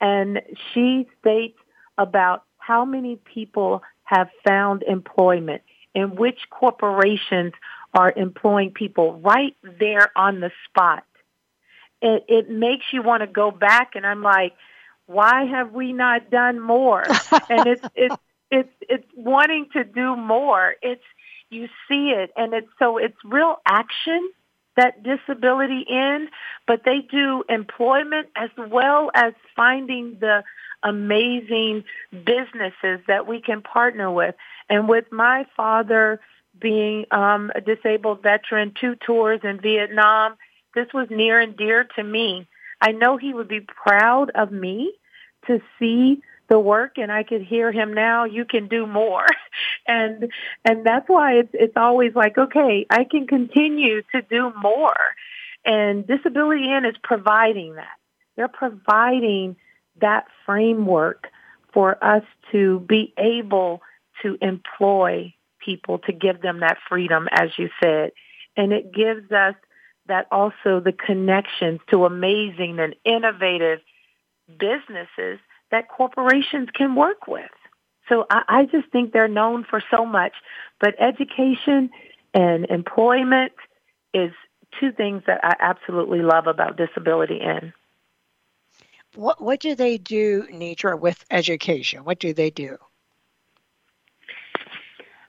and 0.00 0.42
she 0.72 1.08
states 1.20 1.58
about 1.96 2.44
how 2.58 2.84
many 2.84 3.16
people 3.16 3.82
have 4.04 4.28
found 4.46 4.82
employment 4.82 5.62
and 5.94 6.18
which 6.18 6.38
corporations 6.50 7.52
are 7.94 8.12
employing 8.16 8.72
people 8.72 9.20
right 9.20 9.56
there 9.78 10.10
on 10.16 10.40
the 10.40 10.50
spot. 10.68 11.04
It, 12.02 12.24
it 12.28 12.50
makes 12.50 12.86
you 12.92 13.02
want 13.02 13.22
to 13.22 13.26
go 13.26 13.50
back 13.50 13.92
and 13.94 14.04
I'm 14.04 14.22
like, 14.22 14.54
why 15.06 15.44
have 15.44 15.72
we 15.72 15.92
not 15.92 16.30
done 16.30 16.58
more? 16.58 17.02
and 17.48 17.66
it's 17.66 17.86
it's 17.94 18.16
it's 18.50 18.72
it's 18.80 19.06
wanting 19.14 19.68
to 19.74 19.84
do 19.84 20.16
more. 20.16 20.74
It's 20.82 21.04
you 21.50 21.68
see 21.88 22.10
it, 22.10 22.30
and 22.36 22.54
it's 22.54 22.68
so 22.78 22.98
it's 22.98 23.16
real 23.24 23.56
action 23.66 24.30
that 24.76 25.02
disability 25.02 25.84
in, 25.88 26.28
but 26.66 26.82
they 26.84 27.00
do 27.00 27.44
employment 27.48 28.28
as 28.36 28.50
well 28.58 29.10
as 29.14 29.32
finding 29.54 30.18
the 30.20 30.42
amazing 30.82 31.84
businesses 32.10 33.00
that 33.06 33.26
we 33.26 33.40
can 33.40 33.62
partner 33.62 34.10
with. 34.10 34.34
And 34.68 34.88
with 34.88 35.10
my 35.10 35.46
father 35.56 36.20
being 36.60 37.06
um, 37.10 37.50
a 37.54 37.60
disabled 37.60 38.22
veteran, 38.22 38.74
two 38.78 38.96
tours 38.96 39.40
in 39.42 39.60
Vietnam, 39.60 40.34
this 40.74 40.86
was 40.92 41.08
near 41.10 41.40
and 41.40 41.56
dear 41.56 41.84
to 41.96 42.02
me 42.02 42.46
I 42.84 42.92
know 42.92 43.16
he 43.16 43.32
would 43.32 43.48
be 43.48 43.60
proud 43.60 44.30
of 44.34 44.52
me 44.52 44.92
to 45.46 45.60
see 45.78 46.22
the 46.48 46.58
work 46.58 46.98
and 46.98 47.10
I 47.10 47.22
could 47.22 47.42
hear 47.42 47.72
him 47.72 47.94
now, 47.94 48.24
you 48.24 48.44
can 48.44 48.68
do 48.68 48.86
more. 48.86 49.26
and 49.86 50.30
and 50.64 50.84
that's 50.84 51.08
why 51.08 51.34
it's 51.34 51.50
it's 51.52 51.76
always 51.76 52.14
like, 52.14 52.36
okay, 52.38 52.86
I 52.90 53.04
can 53.04 53.26
continue 53.26 54.02
to 54.14 54.22
do 54.22 54.52
more. 54.60 54.96
And 55.64 56.06
Disability 56.06 56.70
In 56.70 56.84
is 56.84 56.96
providing 57.02 57.76
that. 57.76 57.96
They're 58.36 58.48
providing 58.48 59.56
that 60.00 60.26
framework 60.44 61.28
for 61.72 62.02
us 62.04 62.24
to 62.52 62.80
be 62.80 63.14
able 63.16 63.80
to 64.22 64.36
employ 64.40 65.34
people, 65.64 65.98
to 66.00 66.12
give 66.12 66.42
them 66.42 66.60
that 66.60 66.78
freedom, 66.88 67.28
as 67.30 67.50
you 67.56 67.70
said. 67.82 68.12
And 68.56 68.72
it 68.72 68.92
gives 68.92 69.30
us 69.32 69.54
that 70.06 70.26
also 70.30 70.80
the 70.80 70.92
connections 70.92 71.80
to 71.90 72.04
amazing 72.04 72.78
and 72.78 72.94
innovative 73.04 73.80
businesses 74.48 75.40
that 75.74 75.88
corporations 75.88 76.68
can 76.72 76.94
work 76.94 77.26
with. 77.26 77.50
So 78.08 78.26
I, 78.30 78.42
I 78.48 78.64
just 78.66 78.88
think 78.92 79.12
they're 79.12 79.28
known 79.28 79.66
for 79.68 79.82
so 79.90 80.06
much. 80.06 80.32
But 80.80 80.94
education 81.00 81.90
and 82.32 82.66
employment 82.66 83.52
is 84.12 84.30
two 84.78 84.92
things 84.92 85.24
that 85.26 85.40
I 85.42 85.54
absolutely 85.58 86.22
love 86.22 86.46
about 86.46 86.76
Disability 86.76 87.40
In. 87.40 87.72
What 89.16 89.40
what 89.40 89.60
do 89.60 89.74
they 89.74 89.98
do, 89.98 90.46
Nedra, 90.52 90.98
with 90.98 91.24
education? 91.30 92.04
What 92.04 92.18
do 92.18 92.32
they 92.32 92.50
do? 92.50 92.78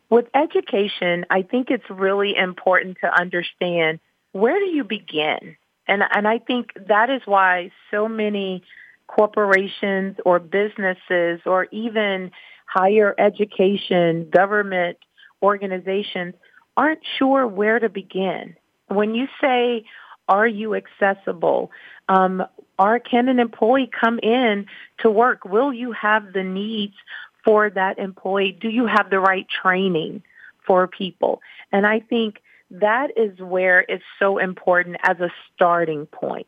With 0.10 0.27
education, 0.36 1.25
I 1.29 1.41
think 1.41 1.69
it's 1.69 1.89
really 1.89 2.36
important 2.36 2.97
to 3.01 3.08
understand 3.19 3.99
where 4.31 4.60
do 4.60 4.65
you 4.65 4.84
begin? 4.84 5.58
And 5.88 6.03
and 6.15 6.27
I 6.27 6.39
think 6.39 6.71
that 6.88 7.10
is 7.10 7.21
why 7.25 7.71
so 7.91 8.08
many 8.08 8.63
corporations 9.08 10.18
or 10.26 10.39
businesses 10.39 11.41
or 11.46 11.68
even 11.72 12.32
higher 12.65 13.15
education, 13.18 14.30
government 14.30 14.98
organizations 15.41 16.34
aren't 16.76 17.02
sure 17.18 17.48
where 17.48 17.80
to 17.80 17.89
begin. 17.89 18.56
When 18.88 19.15
you 19.15 19.28
say, 19.41 19.86
are 20.28 20.48
you 20.48 20.76
accessible? 20.76 21.72
Um, 22.10 22.44
or 22.78 23.00
can 23.00 23.30
an 23.30 23.39
employee 23.39 23.89
come 24.00 24.20
in 24.20 24.65
to 25.00 25.10
work? 25.10 25.46
Will 25.46 25.74
you 25.74 25.91
have 25.94 26.34
the 26.34 26.44
needs 26.44 26.96
for 27.44 27.70
that 27.70 28.00
employee? 28.00 28.58
Do 28.60 28.70
you 28.70 28.88
have 28.88 29.10
the 29.10 29.20
right 29.20 29.48
training 29.62 30.24
for 30.65 30.88
people? 30.88 31.41
And 31.72 31.86
I 31.86 32.00
think 32.00 32.41
that 32.72 33.12
is 33.15 33.39
where 33.39 33.86
it's 33.88 34.04
so 34.20 34.39
important 34.39 34.98
as 35.04 35.20
a 35.20 35.30
starting 35.54 36.08
point 36.08 36.48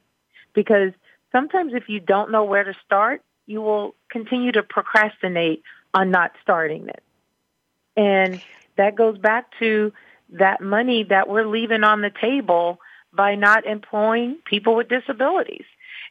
because 0.54 0.92
sometimes 1.38 1.74
if 1.76 1.88
you 1.88 2.00
don't 2.00 2.32
know 2.32 2.46
where 2.46 2.64
to 2.64 2.74
start, 2.84 3.22
you 3.46 3.62
will 3.62 3.94
continue 4.10 4.52
to 4.52 4.64
procrastinate 4.64 5.62
on 5.94 6.10
not 6.10 6.32
starting 6.42 6.90
it. 6.90 7.04
And 7.96 8.42
that 8.76 8.96
goes 8.96 9.20
back 9.20 9.46
to 9.60 9.94
that 10.32 10.62
money 10.62 11.04
that 11.04 11.30
we're 11.30 11.46
leaving 11.46 11.84
on 11.84 12.02
the 12.02 12.10
table 12.10 12.80
by 13.14 13.36
not 13.36 13.68
employing 13.68 14.38
people 14.46 14.76
with 14.76 14.90
disabilities 14.90 15.66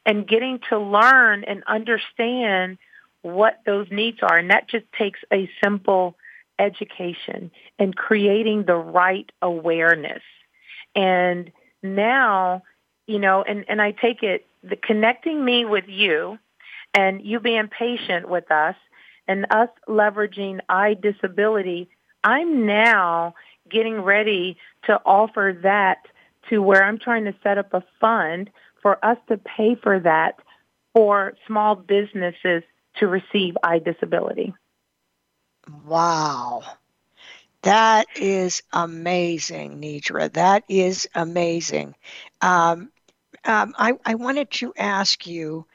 and 0.05 0.29
getting 0.29 0.61
to 0.71 0.79
learn 0.79 1.43
and 1.43 1.65
understand 1.67 2.79
what 3.23 3.61
those 3.67 3.89
needs 3.91 4.19
are. 4.23 4.39
And 4.39 4.51
that 4.51 4.69
just 4.69 4.85
takes 4.97 5.19
a 5.33 5.51
simple 5.63 6.17
education 6.57 7.51
and 7.81 7.97
creating 7.97 8.65
the 8.65 8.77
right 8.77 9.31
awareness. 9.43 10.23
And 10.95 11.51
now, 11.83 12.63
you 13.09 13.19
know, 13.19 13.43
and, 13.43 13.65
and 13.69 13.83
I 13.83 13.91
take 13.91 14.23
it, 14.23 14.47
the 14.69 14.77
connecting 14.77 15.45
me 15.45 15.65
with 15.65 15.85
you 15.89 16.39
and 16.95 17.25
you 17.25 17.41
being 17.41 17.69
patient 17.69 18.29
with 18.29 18.51
us 18.51 18.75
and 19.29 19.47
us 19.51 19.69
leveraging 19.89 20.61
iDisability, 20.71 21.89
I'm 22.25 22.67
now 22.67 23.35
getting 23.71 24.01
ready 24.01 24.57
to 24.85 25.01
offer 25.05 25.59
that 25.63 26.07
to 26.51 26.63
where 26.63 26.83
I'm 26.83 26.99
trying 26.99 27.25
to 27.25 27.35
set 27.43 27.59
up 27.59 27.75
a 27.75 27.85
fund 28.01 28.51
for 28.83 29.05
us 29.05 29.19
to 29.29 29.37
pay 29.37 29.75
for 29.75 29.99
that 30.01 30.39
for 30.95 31.35
small 31.47 31.75
businesses 31.75 32.63
to 32.97 33.07
receive 33.07 33.55
iDisability. 33.65 34.55
Wow. 35.85 36.63
That 37.63 38.07
is 38.15 38.63
amazing, 38.73 39.81
Nedra. 39.81 40.33
That 40.33 40.65
is 40.69 41.09
amazing. 41.15 41.97
Um, 42.41 42.91
um, 43.47 43.75
I, 43.79 43.95
I 44.05 44.15
wanted 44.17 44.51
to 44.53 44.73
ask 44.77 45.27
you 45.27 45.67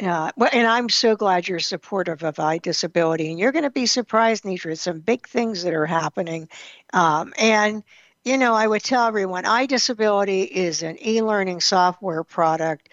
uh, 0.00 0.30
well, 0.36 0.50
and 0.52 0.66
I'm 0.66 0.90
so 0.90 1.16
glad 1.16 1.48
you're 1.48 1.58
supportive 1.58 2.22
of 2.22 2.36
iDisability, 2.36 3.30
and 3.30 3.38
you're 3.38 3.52
going 3.52 3.64
to 3.64 3.70
be 3.70 3.86
surprised, 3.86 4.44
Nedra. 4.44 4.76
Some 4.76 5.00
big 5.00 5.26
things 5.26 5.62
that 5.62 5.72
are 5.72 5.86
happening, 5.86 6.48
um, 6.92 7.32
and 7.38 7.82
you 8.24 8.36
know, 8.36 8.54
I 8.54 8.66
would 8.66 8.82
tell 8.82 9.06
everyone, 9.06 9.44
iDisability 9.44 10.48
is 10.48 10.82
an 10.82 10.98
e-learning 11.02 11.60
software 11.60 12.24
product 12.24 12.90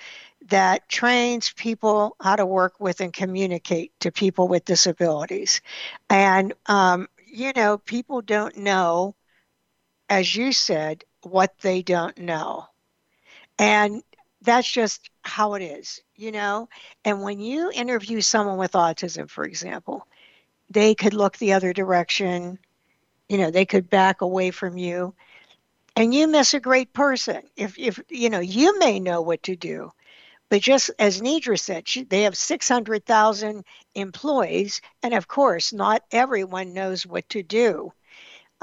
that 0.48 0.88
trains 0.88 1.52
people 1.52 2.16
how 2.22 2.36
to 2.38 2.46
work 2.46 2.80
with 2.80 3.02
and 3.02 3.12
communicate 3.12 3.92
to 4.02 4.12
people 4.12 4.48
with 4.48 4.64
disabilities, 4.64 5.60
and 6.10 6.54
um, 6.68 7.10
you 7.28 7.52
know, 7.54 7.78
people 7.80 8.22
don't 8.22 8.56
know, 8.58 9.14
as 10.10 10.34
you 10.36 10.54
said, 10.54 11.04
what 11.24 11.54
they 11.62 11.82
don't 11.82 12.18
know, 12.18 12.66
and 13.60 14.02
that's 14.44 14.70
just 14.70 15.10
how 15.24 15.54
it 15.56 15.62
is, 15.62 16.02
you 16.16 16.32
know? 16.32 16.70
And 17.06 17.22
when 17.22 17.40
you 17.40 17.72
interview 17.74 18.22
someone 18.22 18.58
with 18.58 18.74
autism, 18.74 19.30
for 19.30 19.46
example, 19.46 20.08
they 20.70 20.96
could 20.96 21.14
look 21.14 21.38
the 21.38 21.54
other 21.54 21.74
direction, 21.74 22.60
you 23.30 23.38
know, 23.38 23.52
they 23.52 23.66
could 23.66 23.90
back 23.90 24.22
away 24.22 24.52
from 24.52 24.78
you. 24.78 25.14
And 25.96 26.14
you 26.14 26.28
miss 26.28 26.54
a 26.54 26.60
great 26.60 26.94
person. 26.94 27.44
If, 27.56 27.78
if 27.78 28.02
you 28.10 28.30
know, 28.30 28.40
you 28.40 28.80
may 28.80 29.00
know 29.00 29.22
what 29.22 29.44
to 29.44 29.56
do, 29.56 29.92
but 30.50 30.62
just 30.62 30.92
as 31.00 31.22
Nedra 31.22 31.60
said, 31.60 31.88
she, 31.88 32.04
they 32.04 32.24
have 32.24 32.38
600,000 32.38 33.64
employees, 33.96 34.82
and 35.02 35.14
of 35.14 35.28
course, 35.28 35.74
not 35.74 36.04
everyone 36.12 36.74
knows 36.74 37.06
what 37.06 37.28
to 37.30 37.44
do. 37.44 37.92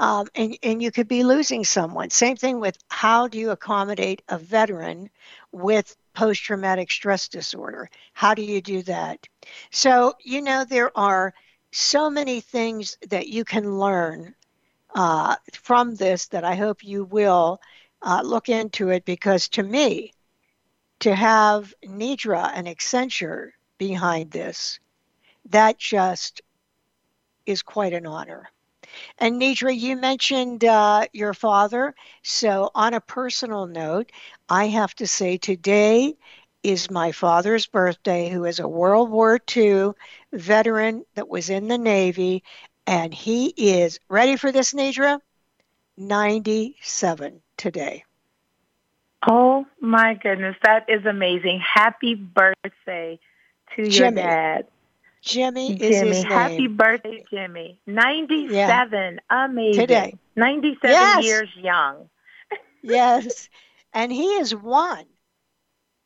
Um, 0.01 0.29
and, 0.33 0.57
and 0.63 0.81
you 0.81 0.89
could 0.91 1.07
be 1.07 1.23
losing 1.23 1.63
someone. 1.63 2.09
Same 2.09 2.35
thing 2.35 2.59
with 2.59 2.75
how 2.87 3.27
do 3.27 3.37
you 3.37 3.51
accommodate 3.51 4.23
a 4.29 4.39
veteran 4.39 5.11
with 5.51 5.95
post 6.15 6.41
traumatic 6.41 6.89
stress 6.89 7.27
disorder. 7.27 7.87
How 8.13 8.33
do 8.33 8.41
you 8.41 8.61
do 8.63 8.81
that? 8.81 9.27
So, 9.69 10.15
you 10.23 10.41
know, 10.41 10.65
there 10.65 10.91
are 10.97 11.35
so 11.71 12.09
many 12.09 12.41
things 12.41 12.97
that 13.09 13.27
you 13.27 13.45
can 13.45 13.77
learn 13.77 14.33
uh, 14.95 15.35
from 15.53 15.93
this 15.93 16.29
that 16.29 16.43
I 16.43 16.55
hope 16.55 16.83
you 16.83 17.03
will 17.03 17.61
uh, 18.01 18.23
look 18.23 18.49
into 18.49 18.89
it 18.89 19.05
because 19.05 19.49
to 19.49 19.61
me, 19.61 20.13
to 21.01 21.13
have 21.13 21.75
Nedra 21.85 22.51
and 22.55 22.65
Accenture 22.65 23.51
behind 23.77 24.31
this, 24.31 24.79
that 25.51 25.77
just 25.77 26.41
is 27.45 27.61
quite 27.61 27.93
an 27.93 28.07
honor. 28.07 28.49
And 29.17 29.41
Nedra, 29.41 29.77
you 29.77 29.95
mentioned 29.95 30.63
uh, 30.63 31.05
your 31.13 31.33
father. 31.33 31.93
So, 32.23 32.69
on 32.75 32.93
a 32.93 33.01
personal 33.01 33.65
note, 33.67 34.11
I 34.49 34.67
have 34.67 34.93
to 34.95 35.07
say 35.07 35.37
today 35.37 36.15
is 36.63 36.89
my 36.91 37.11
father's 37.11 37.65
birthday, 37.67 38.29
who 38.29 38.45
is 38.45 38.59
a 38.59 38.67
World 38.67 39.09
War 39.09 39.39
II 39.55 39.91
veteran 40.33 41.03
that 41.15 41.27
was 41.29 41.49
in 41.49 41.67
the 41.67 41.77
Navy. 41.77 42.43
And 42.87 43.13
he 43.13 43.47
is 43.47 43.99
ready 44.09 44.35
for 44.35 44.51
this, 44.51 44.73
Nedra? 44.73 45.19
97 45.97 47.41
today. 47.57 48.03
Oh 49.27 49.65
my 49.79 50.15
goodness, 50.15 50.55
that 50.63 50.89
is 50.89 51.05
amazing. 51.05 51.61
Happy 51.61 52.15
birthday 52.15 53.19
to 53.75 53.83
Jimmy. 53.87 53.95
your 53.95 54.11
dad. 54.11 54.67
Jimmy 55.21 55.75
is 55.79 55.99
his 55.99 56.23
happy 56.23 56.67
name. 56.67 56.67
birthday, 56.67 57.23
Jimmy. 57.29 57.79
97. 57.87 59.19
Amazing. 59.29 60.11
Today. 60.11 60.17
97 60.35 61.17
Yes. 61.17 61.19
years 61.19 61.49
young. 61.55 62.09
yes. 62.81 63.49
And 63.93 64.11
he 64.11 64.25
is 64.35 64.55
one. 64.55 65.05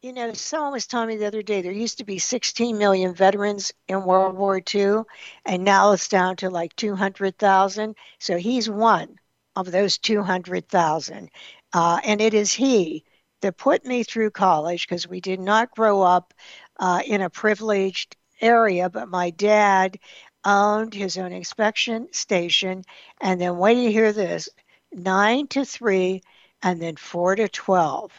You 0.02 0.14
know, 0.14 0.34
someone 0.34 0.74
was 0.74 0.88
telling 0.88 1.08
me 1.10 1.18
the 1.18 1.26
other 1.28 1.42
day 1.42 1.62
there 1.62 1.72
used 1.72 1.98
to 1.98 2.06
be 2.06 2.20
16 2.20 2.78
million 2.78 3.14
veterans 3.14 3.74
in 3.88 4.04
World 4.04 4.36
War 4.36 4.60
II, 4.62 5.04
and 5.46 5.64
now 5.64 5.92
it's 5.94 6.08
down 6.08 6.36
to 6.38 6.50
like 6.50 6.76
200,000. 6.76 7.96
So 8.20 8.38
he's 8.38 8.70
one 8.70 9.18
of 9.56 9.72
those 9.72 9.98
200,000. 9.98 11.30
Uh, 11.74 12.00
and 12.04 12.22
it 12.22 12.34
is 12.34 12.54
he 12.54 13.04
that 13.42 13.58
put 13.58 13.86
me 13.86 14.04
through 14.04 14.32
college 14.32 14.88
because 14.88 15.08
we 15.08 15.20
did 15.22 15.40
not 15.40 15.72
grow 15.72 16.02
up 16.02 16.34
uh, 16.80 17.02
in 17.06 17.22
a 17.22 17.30
privileged 17.30 18.16
area, 18.42 18.90
but 18.90 19.10
my 19.10 19.30
dad 19.32 20.00
owned 20.46 20.94
his 20.94 21.18
own 21.18 21.32
inspection 21.32 22.12
station. 22.14 22.84
And 23.22 23.40
then, 23.42 23.58
wait 23.58 23.78
you 23.78 23.90
hear 23.92 24.12
this 24.14 24.50
nine 24.92 25.48
to 25.50 25.66
three, 25.66 26.22
and 26.64 26.82
then 26.82 26.96
four 26.96 27.36
to 27.36 27.48
12. 27.50 28.12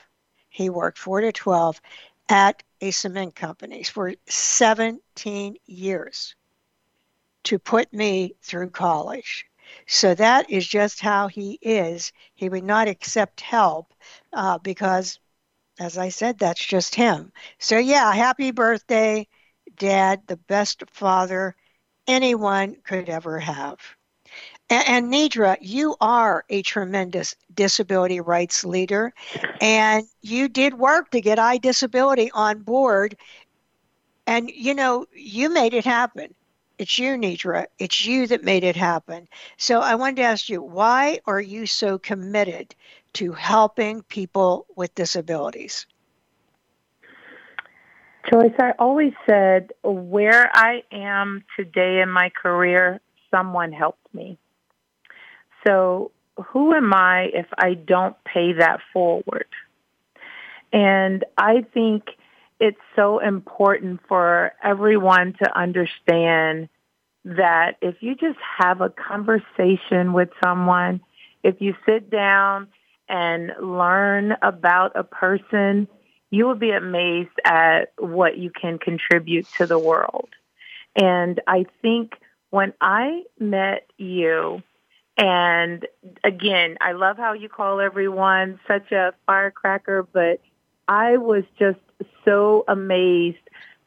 He 0.48 0.70
worked 0.70 0.98
four 0.98 1.20
to 1.20 1.32
12 1.32 1.80
at 2.28 2.62
a 2.80 2.90
cement 2.90 3.34
company 3.34 3.82
for 3.84 4.14
17 4.26 5.56
years 5.66 6.34
to 7.44 7.58
put 7.58 7.92
me 7.92 8.34
through 8.42 8.70
college. 8.70 9.46
So 9.86 10.14
that 10.14 10.50
is 10.50 10.66
just 10.66 11.00
how 11.00 11.28
he 11.28 11.58
is. 11.62 12.12
He 12.34 12.48
would 12.48 12.64
not 12.64 12.88
accept 12.88 13.40
help 13.40 13.92
uh, 14.32 14.58
because 14.58 15.18
As 15.80 15.98
I 15.98 16.10
said, 16.10 16.38
that's 16.38 16.64
just 16.64 16.94
him. 16.94 17.32
So, 17.58 17.78
yeah, 17.78 18.12
happy 18.14 18.50
birthday, 18.52 19.28
Dad, 19.76 20.22
the 20.26 20.36
best 20.36 20.82
father 20.90 21.54
anyone 22.06 22.76
could 22.84 23.08
ever 23.08 23.38
have. 23.40 23.78
And, 24.70 24.88
and 24.88 25.12
Nedra, 25.12 25.56
you 25.60 25.96
are 26.00 26.44
a 26.48 26.62
tremendous 26.62 27.36
disability 27.54 28.20
rights 28.20 28.64
leader, 28.64 29.12
and 29.60 30.06
you 30.22 30.48
did 30.48 30.74
work 30.74 31.10
to 31.10 31.20
get 31.20 31.38
iDisability 31.38 32.30
on 32.34 32.62
board. 32.62 33.16
And 34.26 34.50
you 34.50 34.74
know, 34.74 35.06
you 35.14 35.48
made 35.48 35.74
it 35.74 35.84
happen. 35.84 36.34
It's 36.78 36.98
you, 36.98 37.16
Nedra. 37.16 37.66
It's 37.78 38.04
you 38.04 38.26
that 38.26 38.44
made 38.44 38.64
it 38.64 38.76
happen. 38.76 39.28
So 39.56 39.80
I 39.80 39.94
wanted 39.94 40.16
to 40.16 40.22
ask 40.22 40.48
you, 40.48 40.62
why 40.62 41.20
are 41.26 41.40
you 41.40 41.66
so 41.66 41.98
committed 41.98 42.74
to 43.14 43.32
helping 43.32 44.02
people 44.02 44.66
with 44.76 44.94
disabilities? 44.94 45.86
Joyce, 48.30 48.54
I 48.58 48.72
always 48.78 49.12
said 49.28 49.72
where 49.84 50.50
I 50.52 50.82
am 50.90 51.44
today 51.56 52.00
in 52.00 52.10
my 52.10 52.30
career, 52.30 53.00
someone 53.30 53.72
helped 53.72 54.12
me. 54.12 54.38
So 55.66 56.10
who 56.48 56.74
am 56.74 56.92
I 56.92 57.28
if 57.32 57.46
I 57.56 57.74
don't 57.74 58.16
pay 58.24 58.54
that 58.54 58.80
forward? 58.92 59.46
And 60.72 61.24
I 61.38 61.64
think 61.72 62.04
it's 62.58 62.80
so 62.94 63.18
important 63.18 64.00
for 64.08 64.52
everyone 64.62 65.34
to 65.42 65.58
understand 65.58 66.68
that 67.24 67.76
if 67.80 67.96
you 68.00 68.14
just 68.14 68.38
have 68.58 68.80
a 68.80 68.90
conversation 68.90 70.12
with 70.12 70.30
someone, 70.42 71.00
if 71.42 71.56
you 71.60 71.74
sit 71.84 72.10
down 72.10 72.68
and 73.08 73.52
learn 73.60 74.32
about 74.42 74.92
a 74.96 75.04
person, 75.04 75.88
you 76.36 76.46
will 76.46 76.54
be 76.54 76.70
amazed 76.70 77.38
at 77.46 77.92
what 77.98 78.36
you 78.36 78.50
can 78.50 78.78
contribute 78.78 79.46
to 79.56 79.66
the 79.66 79.78
world. 79.78 80.28
And 80.94 81.40
I 81.46 81.64
think 81.80 82.12
when 82.50 82.74
I 82.78 83.22
met 83.38 83.86
you, 83.96 84.62
and 85.16 85.86
again, 86.22 86.76
I 86.82 86.92
love 86.92 87.16
how 87.16 87.32
you 87.32 87.48
call 87.48 87.80
everyone 87.80 88.60
such 88.68 88.92
a 88.92 89.14
firecracker, 89.24 90.06
but 90.12 90.42
I 90.86 91.16
was 91.16 91.44
just 91.58 91.80
so 92.26 92.64
amazed 92.68 93.38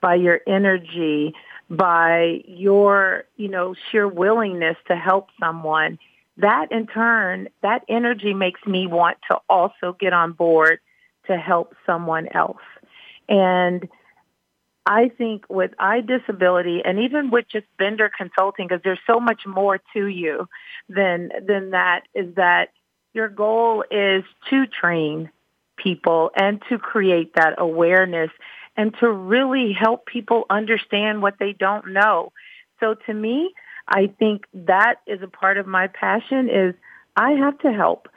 by 0.01 0.15
your 0.15 0.41
energy, 0.47 1.35
by 1.69 2.41
your, 2.47 3.25
you 3.37 3.47
know, 3.47 3.75
sheer 3.91 4.07
willingness 4.07 4.77
to 4.87 4.95
help 4.95 5.27
someone. 5.39 5.99
That 6.37 6.71
in 6.71 6.87
turn, 6.87 7.49
that 7.61 7.83
energy 7.87 8.33
makes 8.33 8.65
me 8.65 8.87
want 8.87 9.17
to 9.29 9.37
also 9.47 9.95
get 9.99 10.13
on 10.13 10.31
board 10.31 10.79
to 11.29 11.37
help 11.37 11.75
someone 11.85 12.27
else. 12.33 12.61
And 13.27 13.87
I 14.85 15.09
think 15.09 15.45
with 15.49 15.71
iDisability 15.79 16.81
and 16.83 16.99
even 16.99 17.29
with 17.29 17.45
just 17.47 17.65
Bender 17.77 18.09
Consulting, 18.15 18.67
because 18.67 18.81
there's 18.83 18.99
so 19.05 19.19
much 19.19 19.45
more 19.45 19.79
to 19.93 20.07
you 20.07 20.47
than 20.89 21.29
than 21.47 21.71
that, 21.71 22.01
is 22.15 22.35
that 22.35 22.69
your 23.13 23.29
goal 23.29 23.83
is 23.89 24.23
to 24.49 24.65
train 24.65 25.29
people 25.77 26.31
and 26.35 26.61
to 26.69 26.77
create 26.77 27.35
that 27.35 27.55
awareness 27.57 28.31
and 28.75 28.95
to 28.99 29.09
really 29.09 29.73
help 29.73 30.05
people 30.05 30.45
understand 30.49 31.21
what 31.21 31.35
they 31.39 31.53
don't 31.53 31.93
know. 31.93 32.31
So 32.79 32.95
to 33.05 33.13
me, 33.13 33.53
I 33.87 34.07
think 34.07 34.45
that 34.53 34.95
is 35.05 35.21
a 35.21 35.27
part 35.27 35.57
of 35.57 35.67
my 35.67 35.87
passion 35.87 36.49
is 36.49 36.75
I 37.15 37.31
have 37.31 37.59
to 37.59 37.71
help 37.71 38.07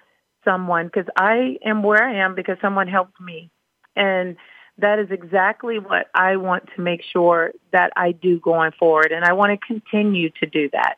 someone 0.45 0.87
because 0.87 1.07
I 1.17 1.59
am 1.65 1.83
where 1.83 2.03
I 2.03 2.25
am 2.25 2.35
because 2.35 2.57
someone 2.61 2.89
helped 2.89 3.21
me. 3.21 3.51
And 3.97 4.37
that 4.79 4.99
is 4.99 5.09
exactly 5.11 5.79
what 5.79 6.07
I 6.15 6.37
want 6.37 6.69
to 6.75 6.83
make 6.83 7.03
sure 7.03 7.53
that 7.73 7.93
I 7.97 8.13
do 8.13 8.41
going 8.41 8.73
forward. 8.73 9.13
And 9.13 9.25
I 9.25 9.33
want 9.33 9.59
to 9.59 9.67
continue 9.67 10.31
to 10.41 10.47
do 10.47 10.71
that. 10.73 10.97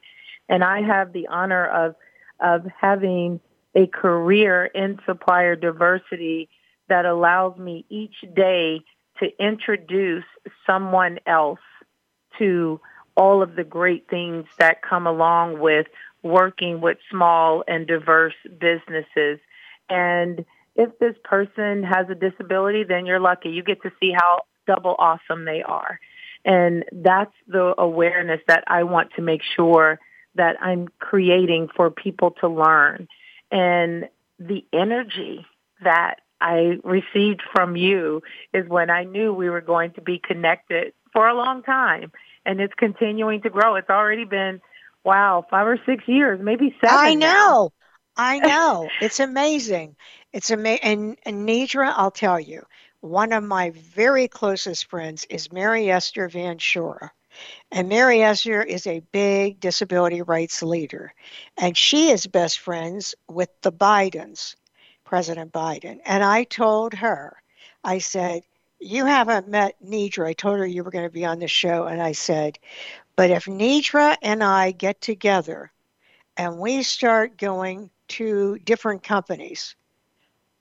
And 0.49 0.63
I 0.63 0.83
have 0.83 1.13
the 1.13 1.27
honor 1.29 1.67
of, 1.67 1.95
of 2.41 2.67
having 2.81 3.41
a 3.75 3.87
career 3.87 4.67
in 4.67 5.01
supplier 5.05 5.57
diversity 5.57 6.49
that 6.89 7.07
allows 7.07 7.59
me 7.59 7.85
each 7.89 8.17
day 8.35 8.81
to 9.19 9.29
introduce 9.39 10.25
someone 10.67 11.19
else 11.27 11.61
to 12.39 12.81
all 13.17 13.43
of 13.43 13.55
the 13.55 13.65
great 13.65 14.09
things 14.09 14.47
that 14.59 14.83
come 14.83 15.07
along 15.07 15.59
with 15.59 15.87
working 16.25 16.81
with 16.81 16.99
small 17.11 17.63
and 17.69 17.87
diverse 17.87 18.35
businesses. 18.59 19.39
And 19.89 20.45
if 20.75 20.99
this 20.99 21.15
person 21.23 21.85
has 21.85 22.07
a 22.11 22.15
disability, 22.17 22.83
then 22.83 23.07
you're 23.07 23.21
lucky. 23.21 23.51
You 23.51 23.63
get 23.63 23.83
to 23.83 23.93
see 24.01 24.13
how 24.13 24.41
double 24.67 24.97
awesome 24.99 25.45
they 25.45 25.63
are. 25.63 26.01
And 26.45 26.85
that's 26.91 27.35
the 27.47 27.75
awareness 27.79 28.41
that 28.49 28.65
I 28.67 28.83
want 28.83 29.13
to 29.17 29.23
make 29.23 29.43
sure 29.57 30.01
that 30.35 30.57
I'm 30.61 30.89
creating 30.99 31.69
for 31.77 31.91
people 31.91 32.33
to 32.41 32.49
learn. 32.49 33.07
And 33.51 34.09
the 34.39 34.65
energy 34.73 35.47
that 35.83 36.17
I 36.41 36.79
received 36.83 37.43
from 37.53 37.77
you 37.77 38.23
is 38.53 38.69
when 38.69 38.91
I 38.91 39.05
knew 39.05 39.33
we 39.33 39.49
were 39.49 39.61
going 39.61 39.93
to 39.93 40.01
be 40.01 40.19
connected 40.19 40.93
for 41.13 41.29
a 41.29 41.35
long 41.35 41.63
time. 41.63 42.11
And 42.45 42.61
it's 42.61 42.75
continuing 42.75 43.43
to 43.43 43.51
grow. 43.51 43.77
It's 43.77 43.89
already 43.89 44.25
been, 44.25 44.61
wow, 45.05 45.45
five 45.51 45.67
or 45.67 45.79
six 45.87 46.05
years, 46.07 46.41
maybe 46.43 46.75
seven. 46.81 46.97
I 46.97 47.15
know. 47.15 47.27
Now. 47.27 47.71
I 48.17 48.39
know. 48.39 48.89
it's 49.01 49.21
amazing. 49.21 49.97
It's 50.33 50.51
amazing. 50.51 50.83
And, 50.83 51.19
and 51.25 51.49
Nedra, 51.49 51.93
I'll 51.97 52.13
tell 52.13 52.39
you, 52.39 52.65
one 53.01 53.33
of 53.33 53.45
my 53.45 53.71
very 53.71 54.29
closest 54.29 54.89
friends 54.89 55.27
is 55.29 55.53
Mary 55.53 55.91
Esther 55.91 56.29
Van 56.29 56.59
Shore. 56.59 57.13
And 57.71 57.89
Mary 57.89 58.23
Esther 58.23 58.63
is 58.63 58.87
a 58.87 59.03
big 59.13 59.61
disability 59.61 60.23
rights 60.23 60.63
leader. 60.63 61.13
And 61.57 61.77
she 61.77 62.11
is 62.11 62.27
best 62.27 62.61
friends 62.61 63.15
with 63.29 63.51
the 63.63 63.73
Bidens, 63.73 64.55
President 65.05 65.53
Biden. 65.53 65.99
And 66.05 66.23
I 66.23 66.45
told 66.45 66.95
her, 66.95 67.37
I 67.83 67.99
said, 67.99 68.43
You 68.79 69.05
haven't 69.05 69.49
met 69.49 69.75
Nedra. 69.85 70.29
I 70.29 70.33
told 70.33 70.59
her 70.59 70.67
you 70.67 70.85
were 70.85 70.91
going 70.91 71.07
to 71.07 71.13
be 71.13 71.25
on 71.25 71.41
the 71.41 71.49
show. 71.49 71.85
And 71.85 72.01
I 72.01 72.13
said, 72.13 72.59
But 73.17 73.31
if 73.31 73.45
Nedra 73.45 74.17
and 74.23 74.43
I 74.43 74.73
get 74.73 75.01
together 75.01 75.71
and 76.37 76.59
we 76.59 76.83
start 76.83 77.39
going 77.39 77.91
to 78.09 78.59
different 78.59 79.03
companies, 79.03 79.77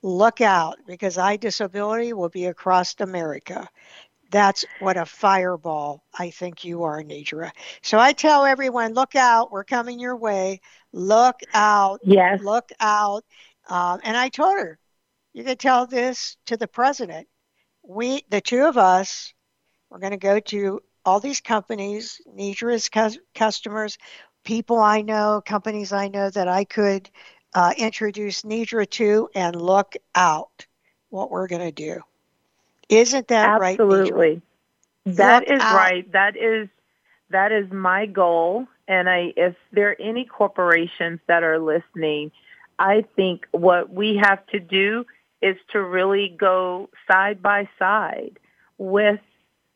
look 0.02 0.42
out 0.42 0.78
because 0.86 1.18
iDisability 1.18 2.14
will 2.14 2.30
be 2.30 2.46
across 2.46 2.96
America. 3.00 3.68
That's 4.30 4.66
what 4.80 4.98
a 4.98 5.06
fireball 5.06 6.04
I 6.18 6.30
think 6.30 6.64
you 6.64 6.84
are, 6.84 7.02
Nedra. 7.04 7.52
So 7.82 8.00
I 8.00 8.14
tell 8.14 8.46
everyone, 8.46 8.94
look 8.94 9.16
out, 9.16 9.52
we're 9.52 9.64
coming 9.64 10.00
your 10.00 10.16
way. 10.16 10.60
Look 10.92 11.40
out. 11.54 12.00
Yes. 12.04 12.42
Look 12.44 12.72
out. 12.80 13.24
Um, 13.70 14.00
and 14.04 14.18
I 14.18 14.30
told 14.30 14.58
her, 14.58 14.80
you 15.34 15.44
can 15.44 15.58
tell 15.58 15.88
this 15.88 16.38
to 16.48 16.58
the 16.58 16.68
president. 16.68 17.28
We, 17.84 18.24
the 18.30 18.42
two 18.42 18.66
of 18.66 18.78
us, 18.78 19.34
we're 19.90 20.00
going 20.00 20.12
to 20.12 20.18
go 20.18 20.40
to 20.40 20.80
all 21.06 21.20
these 21.20 21.42
companies, 21.42 22.22
Nedra's 22.36 22.90
customers, 23.36 23.98
people 24.44 24.80
I 24.80 25.02
know, 25.02 25.42
companies 25.46 25.92
I 25.92 26.08
know 26.08 26.30
that 26.30 26.48
I 26.48 26.64
could 26.64 27.10
uh, 27.54 27.74
introduce 27.78 28.44
Nedra 28.44 28.90
to 28.92 29.30
and 29.36 29.60
look 29.62 29.96
out 30.16 30.66
what 31.10 31.30
we're 31.30 31.48
going 31.48 31.62
to 31.62 31.72
do. 31.72 32.02
Isn't 32.90 33.28
that 33.28 33.62
Absolutely. 33.62 34.12
right? 34.12 34.42
Absolutely. 35.06 35.16
That 35.18 35.52
is 35.52 35.62
out. 35.62 35.76
right. 35.76 36.12
That 36.12 36.38
is 36.38 36.70
that 37.30 37.52
is 37.52 37.72
my 37.72 38.06
goal. 38.06 38.68
And 38.88 39.10
I, 39.10 39.34
if 39.36 39.56
there 39.72 39.90
are 39.92 39.98
any 40.00 40.26
corporations 40.26 41.20
that 41.28 41.44
are 41.44 41.60
listening, 41.60 42.32
I 42.78 43.06
think 43.16 43.48
what 43.52 43.92
we 43.92 44.20
have 44.22 44.46
to 44.48 44.60
do 44.60 45.06
is 45.42 45.58
to 45.72 45.84
really 45.84 46.36
go 46.38 46.90
side 47.10 47.42
by 47.42 47.68
side 47.80 48.40
with 48.78 49.20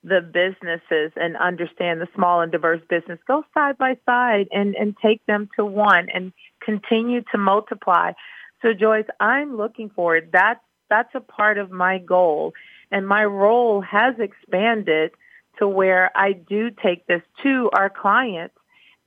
the 0.03 0.21
businesses 0.21 1.11
and 1.15 1.35
understand 1.37 1.99
the 1.99 2.07
small 2.15 2.41
and 2.41 2.51
diverse 2.51 2.81
business. 2.89 3.19
Go 3.27 3.43
side 3.53 3.77
by 3.77 3.97
side 4.05 4.47
and, 4.51 4.75
and 4.75 4.95
take 5.01 5.25
them 5.25 5.49
to 5.55 5.65
one 5.65 6.07
and 6.13 6.31
continue 6.63 7.21
to 7.31 7.37
multiply. 7.37 8.13
So 8.61 8.73
Joyce, 8.73 9.05
I'm 9.19 9.57
looking 9.57 9.89
forward. 9.89 10.29
That's 10.31 10.59
that's 10.89 11.13
a 11.15 11.19
part 11.19 11.57
of 11.57 11.69
my 11.69 11.97
goal. 11.97 12.53
And 12.91 13.07
my 13.07 13.25
role 13.25 13.81
has 13.81 14.15
expanded 14.19 15.11
to 15.59 15.67
where 15.67 16.11
I 16.15 16.31
do 16.33 16.71
take 16.71 17.05
this 17.07 17.21
to 17.43 17.69
our 17.73 17.89
clients. 17.89 18.55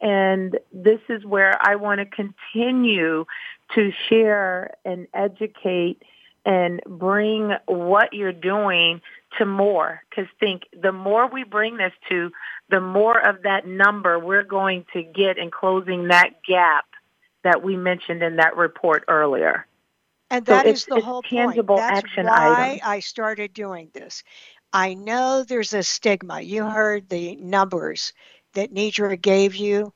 And 0.00 0.58
this 0.72 1.00
is 1.08 1.24
where 1.24 1.56
I 1.60 1.76
want 1.76 2.00
to 2.00 2.06
continue 2.06 3.24
to 3.74 3.92
share 4.08 4.74
and 4.84 5.06
educate 5.14 6.02
and 6.44 6.80
bring 6.86 7.52
what 7.66 8.12
you're 8.12 8.32
doing 8.32 9.00
to 9.38 9.46
more. 9.46 10.02
Because 10.08 10.30
think, 10.38 10.62
the 10.72 10.92
more 10.92 11.28
we 11.28 11.44
bring 11.44 11.76
this 11.76 11.92
to, 12.08 12.30
the 12.68 12.80
more 12.80 13.18
of 13.18 13.42
that 13.42 13.66
number 13.66 14.18
we're 14.18 14.44
going 14.44 14.84
to 14.92 15.02
get 15.02 15.38
in 15.38 15.50
closing 15.50 16.08
that 16.08 16.42
gap 16.46 16.86
that 17.42 17.62
we 17.62 17.76
mentioned 17.76 18.22
in 18.22 18.36
that 18.36 18.56
report 18.56 19.04
earlier. 19.08 19.66
And 20.30 20.46
that 20.46 20.64
so 20.64 20.70
is 20.70 20.84
the 20.84 21.00
whole 21.00 21.22
tangible 21.22 21.76
point. 21.76 21.88
That's 21.88 22.04
action 22.04 22.26
why. 22.26 22.80
I 22.84 23.00
started 23.00 23.52
doing 23.52 23.90
this. 23.92 24.22
I 24.72 24.94
know 24.94 25.42
there's 25.42 25.74
a 25.74 25.82
stigma. 25.82 26.40
You 26.40 26.64
heard 26.64 27.08
the 27.08 27.34
numbers 27.36 28.12
that 28.54 28.72
Nedra 28.72 29.20
gave 29.20 29.56
you. 29.56 29.92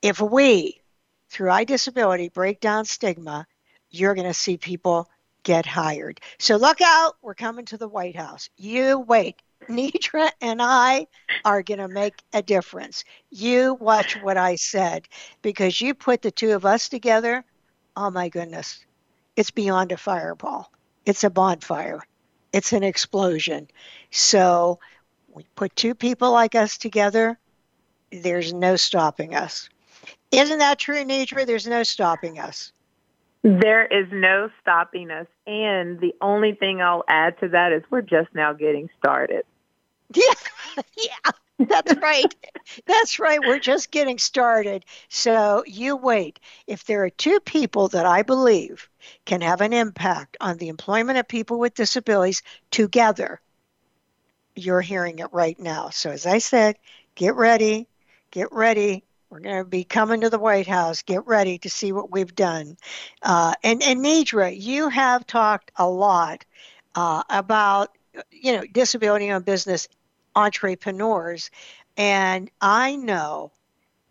If 0.00 0.20
we, 0.20 0.80
through 1.28 1.50
iDisability, 1.50 2.32
break 2.32 2.60
down 2.60 2.86
stigma, 2.86 3.46
you're 3.90 4.14
going 4.14 4.26
to 4.26 4.32
see 4.32 4.56
people 4.56 5.10
get 5.42 5.66
hired. 5.66 6.20
So 6.38 6.56
look 6.56 6.80
out. 6.80 7.16
We're 7.22 7.34
coming 7.34 7.64
to 7.66 7.76
the 7.76 7.88
White 7.88 8.16
House. 8.16 8.48
You 8.56 9.00
wait. 9.00 9.42
Nedra 9.68 10.30
and 10.40 10.60
I 10.62 11.06
are 11.44 11.62
going 11.62 11.80
to 11.80 11.88
make 11.88 12.22
a 12.32 12.42
difference. 12.42 13.04
You 13.30 13.74
watch 13.74 14.16
what 14.22 14.36
I 14.36 14.56
said 14.56 15.06
because 15.42 15.80
you 15.80 15.94
put 15.94 16.22
the 16.22 16.30
two 16.30 16.52
of 16.52 16.64
us 16.64 16.88
together. 16.88 17.44
Oh 17.96 18.10
my 18.10 18.30
goodness. 18.30 18.84
It's 19.36 19.50
beyond 19.50 19.92
a 19.92 19.96
fireball, 19.96 20.72
it's 21.06 21.24
a 21.24 21.30
bonfire, 21.30 22.02
it's 22.52 22.72
an 22.72 22.82
explosion. 22.82 23.68
So 24.10 24.80
we 25.28 25.46
put 25.54 25.76
two 25.76 25.94
people 25.94 26.32
like 26.32 26.54
us 26.54 26.76
together, 26.76 27.38
there's 28.10 28.52
no 28.52 28.76
stopping 28.76 29.34
us. 29.34 29.68
Isn't 30.30 30.58
that 30.58 30.78
true, 30.78 31.04
Nedra? 31.04 31.46
There's 31.46 31.66
no 31.66 31.82
stopping 31.82 32.38
us. 32.38 32.72
There 33.42 33.86
is 33.86 34.06
no 34.12 34.50
stopping 34.60 35.10
us. 35.10 35.26
And 35.46 35.98
the 36.00 36.14
only 36.20 36.54
thing 36.54 36.82
I'll 36.82 37.04
add 37.08 37.38
to 37.40 37.48
that 37.48 37.72
is 37.72 37.82
we're 37.90 38.02
just 38.02 38.34
now 38.34 38.52
getting 38.52 38.88
started. 38.98 39.44
Yeah, 40.14 40.82
yeah, 40.96 41.66
that's 41.68 41.94
right. 42.00 42.34
that's 42.86 43.18
right. 43.18 43.44
We're 43.44 43.58
just 43.58 43.90
getting 43.90 44.18
started. 44.18 44.84
So 45.08 45.62
you 45.66 45.96
wait. 45.96 46.40
If 46.66 46.84
there 46.84 47.04
are 47.04 47.10
two 47.10 47.38
people 47.40 47.88
that 47.88 48.06
I 48.06 48.22
believe 48.22 48.88
can 49.24 49.40
have 49.40 49.60
an 49.60 49.72
impact 49.72 50.36
on 50.40 50.56
the 50.56 50.68
employment 50.68 51.18
of 51.18 51.28
people 51.28 51.58
with 51.58 51.74
disabilities 51.74 52.42
together, 52.70 53.40
you're 54.54 54.80
hearing 54.80 55.18
it 55.18 55.28
right 55.32 55.58
now. 55.58 55.90
So 55.90 56.10
as 56.10 56.26
I 56.26 56.38
said, 56.38 56.76
get 57.14 57.34
ready, 57.34 57.88
get 58.30 58.52
ready. 58.52 59.04
We're 59.30 59.40
going 59.40 59.58
to 59.58 59.64
be 59.64 59.84
coming 59.84 60.22
to 60.22 60.30
the 60.30 60.40
White 60.40 60.66
House. 60.66 61.02
Get 61.02 61.24
ready 61.26 61.58
to 61.58 61.70
see 61.70 61.92
what 61.92 62.10
we've 62.10 62.34
done. 62.34 62.76
Uh, 63.22 63.54
and, 63.62 63.80
and 63.80 64.04
Nedra, 64.04 64.52
you 64.60 64.88
have 64.88 65.24
talked 65.24 65.70
a 65.76 65.88
lot 65.88 66.44
uh, 66.96 67.22
about 67.30 67.96
you 68.32 68.56
know 68.56 68.64
disability 68.72 69.30
on 69.30 69.42
business 69.42 69.86
entrepreneurs, 70.34 71.50
and 71.96 72.50
I 72.60 72.96
know 72.96 73.52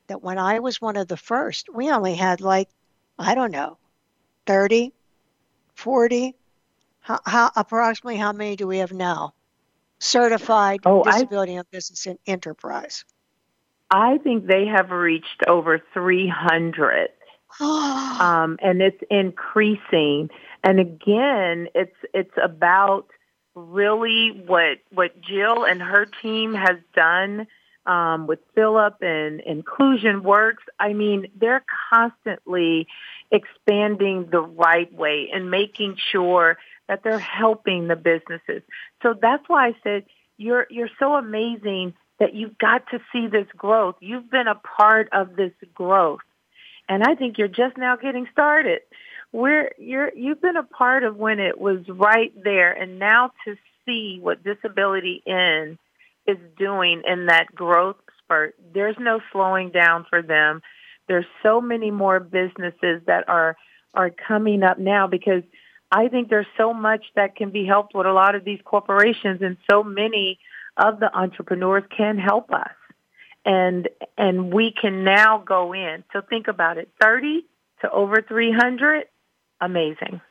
that 0.08 0.24
when 0.24 0.38
I 0.38 0.60
was 0.60 0.82
one 0.82 0.96
of 0.96 1.10
the 1.10 1.18
first, 1.18 1.68
we 1.74 1.92
only 1.92 2.16
had 2.16 2.40
like 2.40 2.70
I 3.20 3.36
don't 3.36 3.52
know, 3.52 3.78
30, 4.46 4.94
40. 5.76 6.36
How, 7.02 7.20
how 7.26 7.52
approximately 7.58 8.16
how 8.18 8.32
many 8.32 8.56
do 8.56 8.66
we 8.68 8.78
have 8.78 8.94
now? 8.94 9.34
Certified 10.00 10.80
Oh, 10.86 11.04
I- 11.04 11.12
disability 11.12 11.58
on 11.58 11.66
business 11.70 12.06
and 12.06 12.18
enterprise. 12.26 13.04
I 13.92 14.18
think 14.20 14.46
they 14.46 14.66
have 14.66 14.92
reached 14.92 15.44
over 15.48 15.82
300. 15.94 17.10
um, 17.60 18.58
and 18.62 18.82
it's 18.82 19.02
increasing. 19.10 20.30
And 20.64 20.80
again, 20.80 21.68
it's 21.74 21.96
it's 22.14 22.36
about 22.42 23.08
really 23.56 24.44
what 24.46 24.78
what 24.92 25.20
Jill 25.22 25.64
and 25.66 25.82
her 25.82 26.06
team 26.22 26.54
has 26.54 26.78
done 26.96 27.48
um, 27.86 28.28
with 28.28 28.40
Philip 28.54 28.98
and 29.02 29.42
Inclusion 29.42 30.22
Works. 30.22 30.64
I 30.80 30.94
mean, 30.94 31.28
they're 31.36 31.64
constantly 31.92 32.88
expanding 33.32 34.30
the 34.32 34.42
right 34.42 34.94
way 34.94 35.30
and 35.34 35.50
making 35.50 35.96
sure 36.12 36.58
that 36.88 37.04
they're 37.04 37.20
helping 37.20 37.88
the 37.88 37.96
businesses. 37.96 38.62
So 39.02 39.16
that's 39.20 39.44
why 39.48 39.70
I 39.70 39.76
said 39.84 40.06
you're 40.38 40.68
you're 40.70 40.90
so 41.00 41.16
amazing 41.16 41.96
that 42.20 42.34
you've 42.34 42.58
got 42.58 42.84
to 42.92 43.00
see 43.12 43.28
this 43.28 43.48
growth. 43.58 43.96
You've 44.00 44.30
been 44.30 44.48
a 44.48 44.56
part 44.56 45.10
of 45.12 45.36
this 45.36 45.54
growth. 45.74 46.20
And 46.88 47.04
I 47.04 47.16
think 47.16 47.38
you're 47.38 47.48
just 47.48 47.78
now 47.78 47.96
getting 47.96 48.28
started. 48.32 48.82
We're 49.32 49.72
you're 49.78 50.12
you've 50.16 50.42
been 50.42 50.58
a 50.58 50.64
part 50.64 51.04
of 51.04 51.16
when 51.16 51.40
it 51.40 51.60
was 51.60 51.88
right 51.88 52.34
there 52.44 52.74
and 52.74 52.98
now 52.98 53.32
to 53.46 53.56
see 53.86 54.18
what 54.20 54.44
disability 54.44 55.22
in 55.26 55.78
is 56.26 56.38
doing 56.58 57.04
in 57.08 57.28
that 57.28 57.54
growth 57.54 57.98
spurt. 58.24 58.56
There's 58.74 58.96
no 59.00 59.20
slowing 59.32 59.70
down 59.70 60.06
for 60.10 60.22
them. 60.22 60.62
There's 61.08 61.26
so 61.44 61.62
many 61.62 61.92
more 61.92 62.20
businesses 62.20 63.02
that 63.06 63.30
are 63.30 63.56
are 63.94 64.10
coming 64.10 64.64
up 64.64 64.80
now 64.80 65.08
because 65.08 65.44
I 65.92 66.08
think 66.08 66.30
there's 66.30 66.48
so 66.58 66.74
much 66.74 67.06
that 67.16 67.36
can 67.36 67.50
be 67.50 67.66
helped 67.66 67.96
with 67.96 68.06
a 68.06 68.14
lot 68.14 68.36
of 68.36 68.44
these 68.44 68.60
corporations 68.64 69.42
and 69.42 69.58
so 69.70 69.84
many 69.84 70.40
of 70.78 71.00
the 71.00 71.16
entrepreneurs 71.16 71.84
can 71.96 72.18
help 72.18 72.52
us. 72.52 72.72
And 73.46 73.88
and 74.18 74.54
we 74.54 74.74
can 74.80 75.04
now 75.04 75.38
go 75.38 75.74
in. 75.74 76.04
So 76.14 76.22
think 76.22 76.48
about 76.48 76.78
it. 76.78 76.90
30 77.02 77.46
to 77.82 77.92
over 77.92 78.22
300, 78.22 79.06
amazing. 79.62 80.22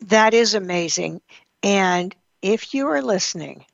That 0.00 0.34
is 0.34 0.54
amazing. 0.54 1.20
And 1.62 2.14
if 2.40 2.74
you 2.74 2.88
are 2.88 3.02
listening 3.02 3.64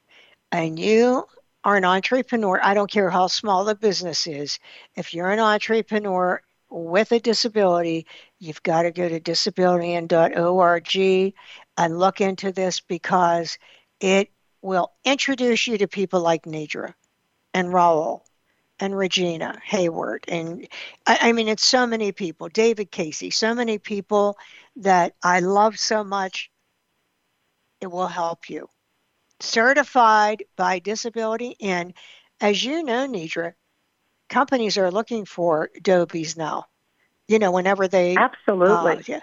and 0.50 0.78
you 0.78 1.26
are 1.64 1.76
an 1.76 1.84
entrepreneur, 1.84 2.60
I 2.62 2.74
don't 2.74 2.90
care 2.90 3.10
how 3.10 3.26
small 3.26 3.64
the 3.64 3.74
business 3.74 4.26
is, 4.26 4.58
if 4.96 5.14
you're 5.14 5.30
an 5.30 5.38
entrepreneur 5.38 6.42
with 6.70 7.12
a 7.12 7.20
disability, 7.20 8.06
you've 8.38 8.62
got 8.62 8.82
to 8.82 8.90
go 8.90 9.08
to 9.08 9.20
disabilityin.org 9.20 11.34
and 11.76 11.98
look 11.98 12.20
into 12.20 12.52
this 12.52 12.80
because 12.80 13.58
it 14.00 14.30
will 14.62 14.92
introduce 15.04 15.66
you 15.66 15.78
to 15.78 15.86
people 15.88 16.20
like 16.20 16.44
Nedra 16.44 16.94
and 17.54 17.68
Raul 17.68 18.22
and 18.80 18.96
Regina 18.96 19.60
Heyward. 19.68 20.24
And 20.28 20.68
I, 21.06 21.18
I 21.22 21.32
mean, 21.32 21.48
it's 21.48 21.64
so 21.64 21.86
many 21.86 22.12
people, 22.12 22.48
David 22.48 22.90
Casey, 22.90 23.30
so 23.30 23.54
many 23.54 23.78
people 23.78 24.36
that 24.76 25.14
I 25.22 25.40
love 25.40 25.78
so 25.78 26.04
much. 26.04 26.50
It 27.80 27.88
will 27.90 28.08
help 28.08 28.48
you. 28.50 28.68
Certified 29.40 30.44
by 30.56 30.78
Disability 30.80 31.56
and 31.60 31.94
As 32.40 32.64
you 32.64 32.82
know, 32.82 33.06
Nedra, 33.06 33.54
companies 34.28 34.78
are 34.78 34.90
looking 34.90 35.24
for 35.24 35.70
DOBEs 35.82 36.36
now. 36.36 36.66
You 37.28 37.38
know, 37.38 37.50
whenever 37.52 37.88
they 37.88 38.16
Absolutely. 38.16 38.92
uh, 38.92 39.02
yeah, 39.06 39.20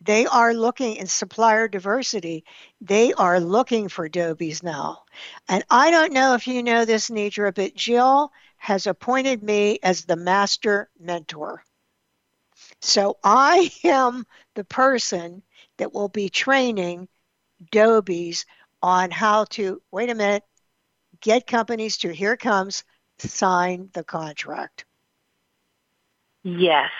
they 0.00 0.26
are 0.26 0.54
looking 0.54 0.96
in 0.96 1.06
supplier 1.06 1.68
diversity. 1.68 2.44
They 2.80 3.12
are 3.12 3.38
looking 3.38 3.88
for 3.88 4.08
DOBEs 4.08 4.62
now. 4.62 5.02
And 5.48 5.62
I 5.70 5.90
don't 5.90 6.12
know 6.12 6.34
if 6.34 6.46
you 6.46 6.62
know 6.62 6.84
this, 6.84 7.10
Nedra, 7.10 7.54
but 7.54 7.74
Jill 7.74 8.32
has 8.56 8.86
appointed 8.86 9.42
me 9.42 9.78
as 9.82 10.04
the 10.04 10.16
master 10.16 10.88
mentor. 10.98 11.62
So 12.80 13.18
I 13.22 13.70
am 13.84 14.26
the 14.54 14.64
person 14.64 15.42
that 15.76 15.92
will 15.92 16.08
be 16.08 16.28
training 16.28 17.08
DOBEs 17.70 18.46
on 18.82 19.10
how 19.10 19.44
to, 19.50 19.82
wait 19.90 20.08
a 20.08 20.14
minute, 20.14 20.44
get 21.20 21.46
companies 21.46 21.98
to, 21.98 22.08
here 22.12 22.36
comes, 22.36 22.84
sign 23.18 23.90
the 23.92 24.04
contract. 24.04 24.86
Yes, 26.42 26.90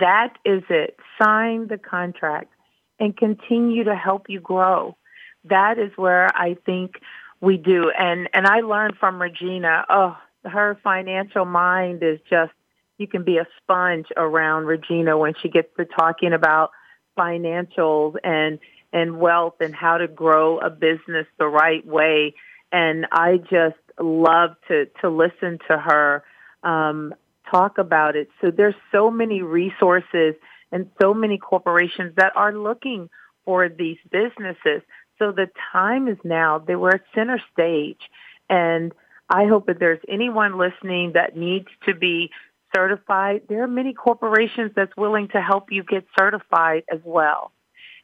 that 0.00 0.34
is 0.44 0.62
it. 0.68 0.96
Sign 1.22 1.68
the 1.68 1.78
contract 1.78 2.52
and 2.98 3.16
continue 3.16 3.84
to 3.84 3.94
help 3.94 4.28
you 4.28 4.40
grow. 4.40 4.96
That 5.44 5.78
is 5.78 5.92
where 5.96 6.28
I 6.34 6.56
think 6.66 6.96
we 7.40 7.56
do. 7.56 7.90
And 7.90 8.28
and 8.32 8.46
I 8.46 8.60
learned 8.60 8.96
from 8.98 9.20
Regina, 9.20 9.84
oh, 9.88 10.16
her 10.44 10.78
financial 10.82 11.44
mind 11.44 12.02
is 12.02 12.18
just 12.28 12.52
you 12.98 13.06
can 13.06 13.24
be 13.24 13.38
a 13.38 13.46
sponge 13.62 14.06
around 14.16 14.64
Regina 14.64 15.18
when 15.18 15.34
she 15.40 15.48
gets 15.48 15.68
to 15.76 15.84
talking 15.84 16.32
about 16.32 16.70
financials 17.18 18.16
and 18.24 18.58
and 18.92 19.18
wealth 19.18 19.54
and 19.60 19.74
how 19.74 19.98
to 19.98 20.08
grow 20.08 20.58
a 20.58 20.70
business 20.70 21.26
the 21.38 21.46
right 21.46 21.86
way. 21.86 22.34
And 22.72 23.06
I 23.12 23.36
just 23.38 23.76
love 24.00 24.56
to 24.68 24.86
to 25.00 25.10
listen 25.10 25.58
to 25.68 25.78
her 25.78 26.24
um, 26.62 27.14
talk 27.50 27.78
about 27.78 28.16
it. 28.16 28.28
So 28.40 28.50
there's 28.50 28.74
so 28.92 29.10
many 29.10 29.42
resources 29.42 30.34
and 30.72 30.90
so 31.00 31.14
many 31.14 31.38
corporations 31.38 32.14
that 32.16 32.32
are 32.36 32.52
looking 32.52 33.08
for 33.44 33.68
these 33.68 33.98
businesses. 34.10 34.82
So 35.18 35.32
the 35.32 35.48
time 35.72 36.08
is 36.08 36.18
now. 36.24 36.58
They 36.58 36.76
were 36.76 36.96
at 36.96 37.02
center 37.14 37.40
stage. 37.52 38.00
And 38.48 38.92
I 39.28 39.46
hope 39.46 39.66
that 39.66 39.78
there's 39.78 40.00
anyone 40.08 40.58
listening 40.58 41.12
that 41.14 41.36
needs 41.36 41.68
to 41.86 41.94
be 41.94 42.30
certified. 42.74 43.42
There 43.48 43.62
are 43.62 43.68
many 43.68 43.92
corporations 43.92 44.72
that's 44.74 44.96
willing 44.96 45.28
to 45.28 45.40
help 45.40 45.72
you 45.72 45.82
get 45.82 46.04
certified 46.18 46.84
as 46.92 47.00
well. 47.04 47.52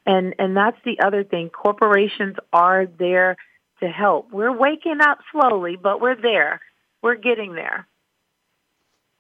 And 0.05 0.35
and 0.39 0.57
that's 0.57 0.79
the 0.85 0.99
other 1.05 1.23
thing. 1.23 1.51
Corporations 1.51 2.37
are 2.53 2.87
there 2.87 3.37
to 3.81 3.89
help. 3.89 4.33
We're 4.33 4.57
waking 4.57 5.01
up 5.01 5.19
slowly, 5.31 5.77
but 5.81 6.01
we're 6.01 6.21
there. 6.21 6.61
We're 7.03 7.17
getting 7.17 7.55
there. 7.55 7.87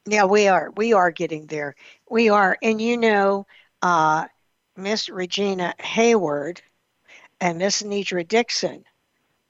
Yeah, 0.06 0.24
we 0.24 0.48
are. 0.48 0.70
We 0.76 0.92
are 0.92 1.10
getting 1.10 1.46
there. 1.46 1.74
We 2.10 2.28
are. 2.28 2.58
And 2.62 2.80
you 2.80 2.96
know, 2.96 3.46
uh, 3.82 4.26
Miss 4.76 5.08
Regina 5.08 5.74
Heyward 5.78 6.60
and 7.40 7.58
Miss 7.58 7.82
Nedra 7.82 8.26
Dickson 8.26 8.84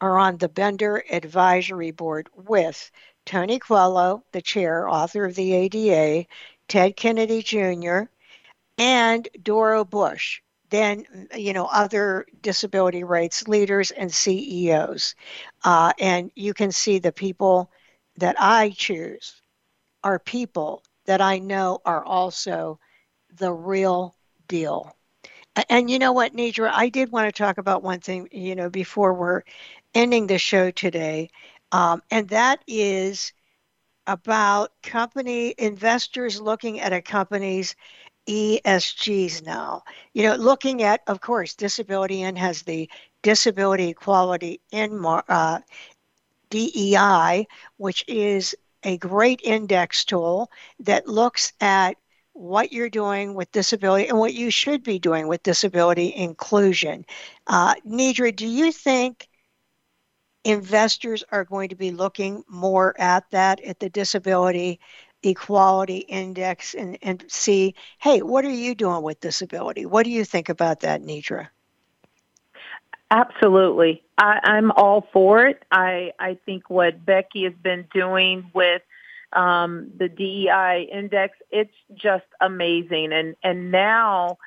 are 0.00 0.18
on 0.18 0.38
the 0.38 0.48
Bender 0.48 1.04
Advisory 1.10 1.90
Board 1.92 2.28
with 2.34 2.90
Tony 3.26 3.58
Coelho, 3.58 4.24
the 4.32 4.42
chair, 4.42 4.88
author 4.88 5.24
of 5.26 5.34
the 5.36 5.54
ADA, 5.54 6.26
Ted 6.68 6.96
Kennedy 6.96 7.42
Jr., 7.42 8.02
and 8.78 9.28
Doro 9.42 9.84
Bush, 9.84 10.40
then 10.70 11.06
you 11.36 11.52
know 11.52 11.66
other 11.66 12.26
disability 12.42 13.04
rights 13.04 13.48
leaders 13.48 13.90
and 13.92 14.12
CEOs, 14.12 15.14
uh, 15.64 15.92
and 15.98 16.30
you 16.36 16.54
can 16.54 16.72
see 16.72 16.98
the 16.98 17.12
people 17.12 17.70
that 18.18 18.36
I 18.40 18.70
choose 18.70 19.41
are 20.04 20.18
people 20.18 20.82
that 21.06 21.20
I 21.20 21.38
know 21.38 21.80
are 21.84 22.04
also 22.04 22.78
the 23.36 23.52
real 23.52 24.14
deal. 24.48 24.94
And 25.68 25.90
you 25.90 25.98
know 25.98 26.12
what, 26.12 26.34
Nedra, 26.34 26.70
I 26.72 26.88
did 26.88 27.12
want 27.12 27.26
to 27.28 27.32
talk 27.42 27.58
about 27.58 27.82
one 27.82 28.00
thing, 28.00 28.28
you 28.32 28.54
know, 28.54 28.70
before 28.70 29.14
we're 29.14 29.42
ending 29.94 30.26
the 30.26 30.38
show 30.38 30.70
today, 30.70 31.30
um, 31.72 32.02
and 32.10 32.28
that 32.28 32.62
is 32.66 33.32
about 34.06 34.72
company 34.82 35.54
investors 35.58 36.40
looking 36.40 36.80
at 36.80 36.92
a 36.92 37.00
company's 37.02 37.74
ESGs 38.26 39.42
now. 39.42 39.82
You 40.14 40.24
know, 40.24 40.34
looking 40.36 40.82
at, 40.82 41.00
of 41.06 41.20
course, 41.20 41.54
Disability 41.54 42.22
In 42.22 42.36
has 42.36 42.62
the 42.62 42.88
Disability 43.22 43.88
Equality 43.88 44.60
in 44.72 45.04
uh, 45.28 45.60
DEI, 46.50 47.46
which 47.76 48.04
is 48.08 48.56
a 48.84 48.98
great 48.98 49.40
index 49.42 50.04
tool 50.04 50.50
that 50.80 51.06
looks 51.06 51.52
at 51.60 51.96
what 52.34 52.72
you're 52.72 52.90
doing 52.90 53.34
with 53.34 53.52
disability 53.52 54.08
and 54.08 54.18
what 54.18 54.34
you 54.34 54.50
should 54.50 54.82
be 54.82 54.98
doing 54.98 55.28
with 55.28 55.42
disability 55.42 56.14
inclusion. 56.14 57.04
Uh, 57.46 57.74
Nedra, 57.86 58.34
do 58.34 58.46
you 58.46 58.72
think 58.72 59.28
investors 60.44 61.22
are 61.30 61.44
going 61.44 61.68
to 61.68 61.76
be 61.76 61.90
looking 61.90 62.42
more 62.48 62.98
at 62.98 63.30
that, 63.30 63.60
at 63.62 63.78
the 63.80 63.90
disability 63.90 64.80
equality 65.22 65.98
index, 65.98 66.74
and, 66.74 66.98
and 67.02 67.24
see, 67.28 67.74
hey, 68.00 68.22
what 68.22 68.44
are 68.44 68.50
you 68.50 68.74
doing 68.74 69.02
with 69.02 69.20
disability? 69.20 69.86
What 69.86 70.04
do 70.04 70.10
you 70.10 70.24
think 70.24 70.48
about 70.48 70.80
that, 70.80 71.00
Nedra? 71.00 71.48
Absolutely. 73.10 74.02
I, 74.22 74.38
I'm 74.44 74.70
all 74.70 75.08
for 75.12 75.46
it. 75.46 75.64
I, 75.72 76.12
I 76.16 76.38
think 76.46 76.70
what 76.70 77.04
Becky 77.04 77.42
has 77.42 77.54
been 77.60 77.88
doing 77.92 78.52
with 78.54 78.82
um, 79.32 79.90
the 79.98 80.08
DEI 80.08 80.88
index, 80.92 81.36
it's 81.50 81.74
just 81.92 82.24
amazing. 82.40 83.12
And, 83.12 83.34
and 83.42 83.72
now 83.72 84.38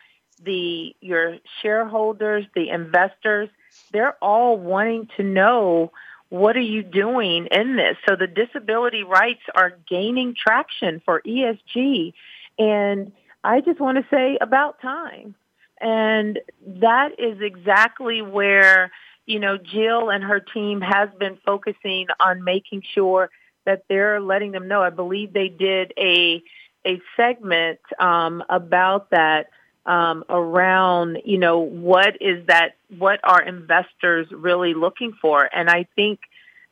the, 0.42 0.96
your 1.02 1.40
shareholders, 1.62 2.46
the 2.56 2.70
investors, 2.70 3.50
they're 3.92 4.16
all 4.22 4.58
wanting 4.58 5.10
to 5.18 5.24
know 5.24 5.92
what 6.30 6.56
are 6.56 6.62
you 6.62 6.82
doing 6.82 7.48
in 7.52 7.76
this? 7.76 7.98
So 8.08 8.16
the 8.16 8.28
disability 8.28 9.04
rights 9.04 9.44
are 9.56 9.74
gaining 9.90 10.36
traction 10.36 11.02
for 11.04 11.22
ESG. 11.22 12.14
And 12.58 13.12
I 13.44 13.60
just 13.60 13.82
want 13.82 13.98
to 13.98 14.06
say 14.10 14.38
about 14.40 14.82
time. 14.82 15.36
And 15.82 16.40
that 16.66 17.20
is 17.20 17.42
exactly 17.42 18.22
where, 18.22 18.92
you 19.26 19.40
know, 19.40 19.58
Jill 19.58 20.10
and 20.10 20.24
her 20.24 20.40
team 20.40 20.82
has 20.82 21.10
been 21.18 21.38
focusing 21.46 22.08
on 22.20 22.44
making 22.44 22.84
sure 22.94 23.30
that 23.66 23.84
they're 23.90 24.22
letting 24.22 24.52
them 24.52 24.68
know. 24.68 24.82
I 24.82 24.92
believe 24.92 25.34
they 25.34 25.50
did 25.50 25.94
a 25.98 26.44
a 26.86 27.02
segment 27.18 27.80
um, 28.00 28.44
about 28.48 29.10
that 29.10 29.48
um, 29.88 30.24
around, 30.30 31.20
you 31.26 31.38
know, 31.38 31.60
what 31.60 32.22
is 32.22 32.46
that? 32.48 32.76
What 32.96 33.20
are 33.24 33.42
investors 33.42 34.28
really 34.32 34.74
looking 34.74 35.14
for? 35.20 35.50
And 35.52 35.70
I 35.70 35.88
think 35.96 36.20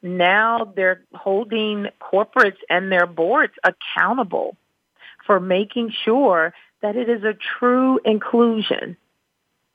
now 0.04 0.72
they're 0.76 1.01
holding 1.14 1.88
corporates 1.99 2.58
and 2.70 2.91
their 2.91 3.08
boards 3.08 3.54
accountable 3.64 4.56
for 5.26 5.39
making 5.39 5.93
sure 6.04 6.54
that 6.82 6.95
it 6.95 7.10
is 7.10 7.24
a 7.24 7.34
true 7.60 7.99
inclusion. 8.04 8.97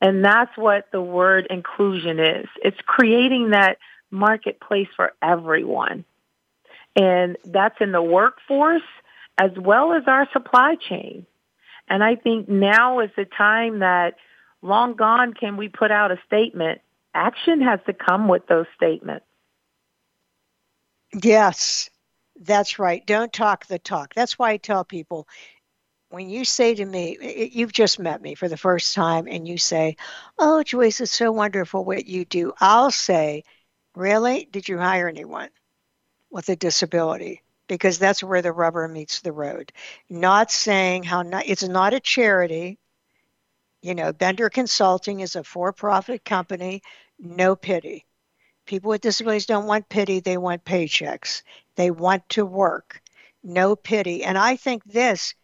And 0.00 0.24
that's 0.24 0.56
what 0.56 0.86
the 0.92 1.00
word 1.00 1.46
inclusion 1.50 2.20
is. 2.20 2.46
It's 2.62 2.78
creating 2.86 3.50
that 3.50 3.78
marketplace 4.10 4.88
for 4.96 5.12
everyone. 5.22 6.04
And 6.96 7.36
that's 7.44 7.76
in 7.80 7.92
the 7.92 8.02
workforce 8.02 8.82
as 9.38 9.50
well 9.56 9.92
as 9.92 10.02
our 10.06 10.28
supply 10.32 10.76
chain. 10.76 11.26
And 11.88 12.02
I 12.02 12.16
think 12.16 12.48
now 12.48 13.00
is 13.00 13.10
the 13.16 13.24
time 13.24 13.80
that 13.80 14.14
long 14.62 14.94
gone 14.94 15.32
can 15.32 15.56
we 15.56 15.68
put 15.68 15.90
out 15.90 16.10
a 16.10 16.18
statement. 16.26 16.80
Action 17.14 17.60
has 17.62 17.80
to 17.86 17.92
come 17.92 18.28
with 18.28 18.46
those 18.46 18.66
statements. 18.76 19.24
Yes, 21.22 21.88
that's 22.40 22.78
right. 22.78 23.04
Don't 23.06 23.32
talk 23.32 23.66
the 23.66 23.78
talk. 23.78 24.14
That's 24.14 24.38
why 24.38 24.50
I 24.50 24.56
tell 24.58 24.84
people 24.84 25.26
when 26.10 26.30
you 26.30 26.44
say 26.44 26.74
to 26.74 26.84
me, 26.84 27.50
you've 27.52 27.72
just 27.72 27.98
met 27.98 28.22
me 28.22 28.34
for 28.34 28.48
the 28.48 28.56
first 28.56 28.94
time, 28.94 29.26
and 29.28 29.46
you 29.46 29.58
say, 29.58 29.96
Oh, 30.38 30.62
Joyce, 30.62 31.00
it's 31.00 31.12
so 31.12 31.32
wonderful 31.32 31.84
what 31.84 32.06
you 32.06 32.24
do. 32.24 32.52
I'll 32.60 32.90
say, 32.90 33.44
Really? 33.94 34.48
Did 34.50 34.68
you 34.68 34.78
hire 34.78 35.08
anyone 35.08 35.50
with 36.30 36.48
a 36.48 36.56
disability? 36.56 37.42
Because 37.66 37.98
that's 37.98 38.22
where 38.22 38.42
the 38.42 38.52
rubber 38.52 38.86
meets 38.88 39.20
the 39.20 39.32
road. 39.32 39.72
Not 40.08 40.50
saying 40.50 41.02
how 41.02 41.22
not, 41.22 41.46
it's 41.46 41.64
not 41.64 41.94
a 41.94 42.00
charity. 42.00 42.78
You 43.82 43.94
know, 43.94 44.12
Bender 44.12 44.48
Consulting 44.50 45.20
is 45.20 45.36
a 45.36 45.44
for 45.44 45.72
profit 45.72 46.24
company, 46.24 46.82
no 47.18 47.56
pity. 47.56 48.06
People 48.66 48.90
with 48.90 49.00
disabilities 49.00 49.46
don't 49.46 49.66
want 49.66 49.88
pity, 49.88 50.20
they 50.20 50.38
want 50.38 50.64
paychecks. 50.64 51.42
They 51.76 51.90
want 51.90 52.28
to 52.30 52.46
work. 52.46 53.02
No 53.42 53.76
pity. 53.76 54.24
And 54.24 54.38
I 54.38 54.56
think 54.56 54.84
this 54.84 55.34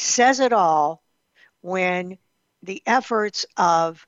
says 0.00 0.40
it 0.40 0.52
all 0.52 1.02
when 1.60 2.18
the 2.62 2.82
efforts 2.86 3.46
of 3.56 4.06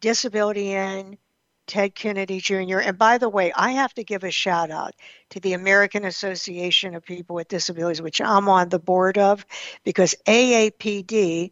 Disability 0.00 0.72
In, 0.72 1.18
Ted 1.66 1.94
Kennedy 1.94 2.40
Jr. 2.40 2.80
And 2.80 2.98
by 2.98 3.18
the 3.18 3.28
way, 3.28 3.52
I 3.54 3.72
have 3.72 3.94
to 3.94 4.04
give 4.04 4.24
a 4.24 4.30
shout 4.30 4.70
out 4.70 4.94
to 5.30 5.40
the 5.40 5.52
American 5.52 6.04
Association 6.04 6.94
of 6.94 7.04
People 7.04 7.36
with 7.36 7.48
Disabilities, 7.48 8.02
which 8.02 8.20
I'm 8.20 8.48
on 8.48 8.68
the 8.68 8.78
board 8.78 9.16
of, 9.16 9.46
because 9.84 10.14
AAPD 10.26 11.50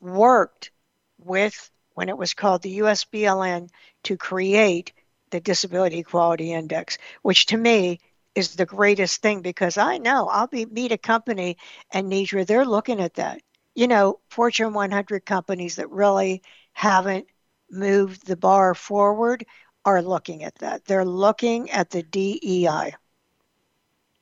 worked 0.00 0.72
with, 1.18 1.70
when 1.94 2.08
it 2.08 2.18
was 2.18 2.34
called 2.34 2.62
the 2.62 2.80
USBLN, 2.80 3.68
to 4.04 4.16
create 4.16 4.92
the 5.30 5.40
Disability 5.40 5.98
Equality 6.00 6.52
Index, 6.52 6.98
which 7.22 7.46
to 7.46 7.56
me 7.56 8.00
is 8.34 8.54
the 8.54 8.66
greatest 8.66 9.22
thing 9.22 9.40
because 9.42 9.76
I 9.76 9.98
know 9.98 10.28
I'll 10.28 10.46
be 10.46 10.66
meet 10.66 10.92
a 10.92 10.98
company 10.98 11.56
and 11.92 12.10
Nedra, 12.10 12.46
they're 12.46 12.64
looking 12.64 13.00
at 13.00 13.14
that. 13.14 13.42
You 13.74 13.88
know, 13.88 14.20
Fortune 14.30 14.72
100 14.74 15.24
companies 15.24 15.76
that 15.76 15.90
really 15.90 16.42
haven't 16.72 17.26
moved 17.70 18.26
the 18.26 18.36
bar 18.36 18.74
forward 18.74 19.44
are 19.84 20.02
looking 20.02 20.44
at 20.44 20.54
that. 20.56 20.84
They're 20.84 21.04
looking 21.04 21.70
at 21.70 21.90
the 21.90 22.02
DEI. 22.02 22.94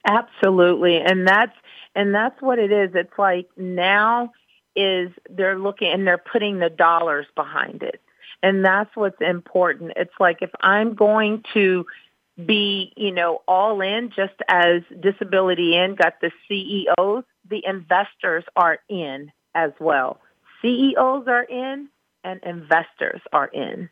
Absolutely. 0.05 0.99
And 0.99 1.27
that's 1.27 1.57
and 1.95 2.15
that's 2.15 2.41
what 2.41 2.59
it 2.59 2.73
is. 2.73 2.91
It's 2.95 3.19
like 3.19 3.49
now 3.57 4.33
is 4.77 5.11
they're 5.29 5.59
looking 5.59 5.93
and 5.93 6.07
they're 6.07 6.19
putting 6.19 6.59
the 6.59 6.71
dollars 6.71 7.27
behind 7.35 7.83
it. 7.83 8.01
And 8.43 8.65
that's 8.65 8.95
what's 8.95 9.21
important. 9.21 9.93
It's 9.97 10.15
like 10.19 10.39
if 10.41 10.51
I'm 10.63 10.95
going 10.95 11.45
to 11.53 11.85
be, 12.47 12.93
you 12.97 13.13
know, 13.13 13.43
all 13.47 13.81
in 13.81 14.11
just 14.15 14.35
as 14.49 14.83
Disability 14.99 15.77
In 15.77 15.95
got 15.95 16.21
the 16.21 16.31
CEOs, 16.49 17.25
the 17.49 17.63
investors 17.67 18.45
are 18.57 18.79
in 18.89 19.33
as 19.55 19.73
well. 19.81 20.21
CEOs 20.63 21.27
are 21.27 21.43
in 21.43 21.89
and 22.25 22.41
investors 22.45 23.21
are 23.33 23.47
in. 23.47 23.89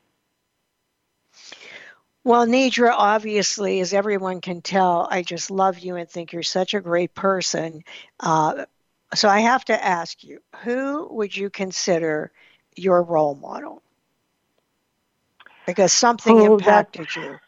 Well, 2.24 2.46
Nedra, 2.46 2.92
obviously, 2.94 3.80
as 3.80 3.94
everyone 3.94 4.40
can 4.40 4.60
tell, 4.60 5.08
I 5.10 5.22
just 5.22 5.50
love 5.50 5.78
you 5.78 5.96
and 5.96 6.08
think 6.08 6.32
you're 6.32 6.42
such 6.42 6.74
a 6.74 6.80
great 6.80 7.14
person. 7.14 7.84
Uh, 8.20 8.66
so 9.14 9.28
I 9.28 9.40
have 9.40 9.64
to 9.66 9.84
ask 9.84 10.22
you, 10.22 10.40
who 10.62 11.08
would 11.10 11.34
you 11.34 11.48
consider 11.48 12.30
your 12.76 13.02
role 13.02 13.34
model? 13.34 13.82
Because 15.66 15.92
something 15.92 16.38
oh, 16.38 16.54
impacted 16.54 17.14
you. 17.16 17.38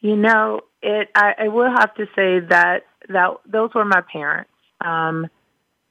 You 0.00 0.16
know, 0.16 0.62
it. 0.82 1.08
I, 1.14 1.34
I 1.40 1.48
will 1.48 1.70
have 1.70 1.94
to 1.96 2.06
say 2.16 2.40
that 2.50 2.84
that 3.08 3.30
those 3.46 3.70
were 3.74 3.84
my 3.84 4.02
parents. 4.12 4.50
Um, 4.84 5.28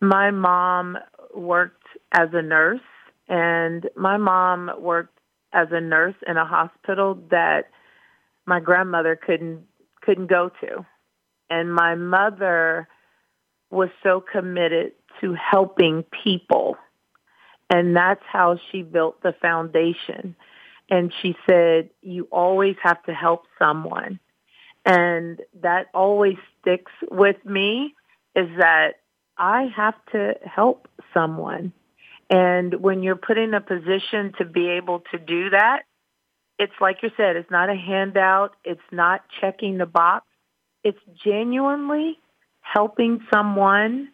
my 0.02 0.32
mom 0.32 0.98
worked 1.36 1.84
as 2.14 2.30
a 2.34 2.42
nurse, 2.42 2.82
and 3.28 3.90
my 3.96 4.18
mom 4.18 4.72
worked 4.80 5.18
as 5.54 5.70
a 5.72 5.82
nurse 5.82 6.16
in 6.28 6.38
a 6.38 6.46
hospital 6.46 7.20
that 7.32 7.70
my 8.46 8.60
grandmother 8.60 9.16
couldn't 9.16 9.66
couldn't 10.02 10.28
go 10.28 10.50
to, 10.62 10.86
and 11.50 11.74
my 11.74 11.96
mother 11.96 12.88
was 13.72 13.90
so 14.04 14.22
committed 14.22 14.94
to 15.22 15.34
helping 15.36 16.04
people 16.24 16.78
And 17.70 17.96
that's 17.96 18.24
how 18.32 18.58
she 18.72 18.82
built 18.84 19.22
the 19.24 19.34
foundation. 19.42 20.36
And 20.90 21.14
she 21.22 21.36
said, 21.48 21.90
you 22.02 22.28
always 22.32 22.76
have 22.82 23.02
to 23.04 23.14
help 23.14 23.44
someone. 23.60 24.20
And 24.86 25.42
that 25.62 25.88
always 25.94 26.38
sticks 26.60 26.92
with 27.12 27.38
me 27.46 27.94
is 28.36 28.48
that 28.58 28.94
I 29.38 29.68
have 29.76 29.96
to 30.14 30.34
help 30.44 30.88
someone. 31.14 31.74
And 32.30 32.76
when 32.82 33.04
you're 33.04 33.16
put 33.16 33.38
in 33.38 33.54
a 33.54 33.62
position 33.62 34.34
to 34.38 34.46
be 34.46 34.70
able 34.70 35.02
to 35.12 35.18
do 35.20 35.52
that, 35.52 35.84
it's 36.58 36.74
like 36.82 36.98
you 37.04 37.10
said, 37.16 37.36
it's 37.36 37.50
not 37.50 37.70
a 37.70 37.76
handout. 37.76 38.56
It's 38.64 38.82
not 38.92 39.22
checking 39.40 39.78
the 39.78 39.86
box. 39.86 40.26
It's 40.84 41.00
genuinely 41.24 42.20
helping 42.62 43.22
someone 43.34 44.10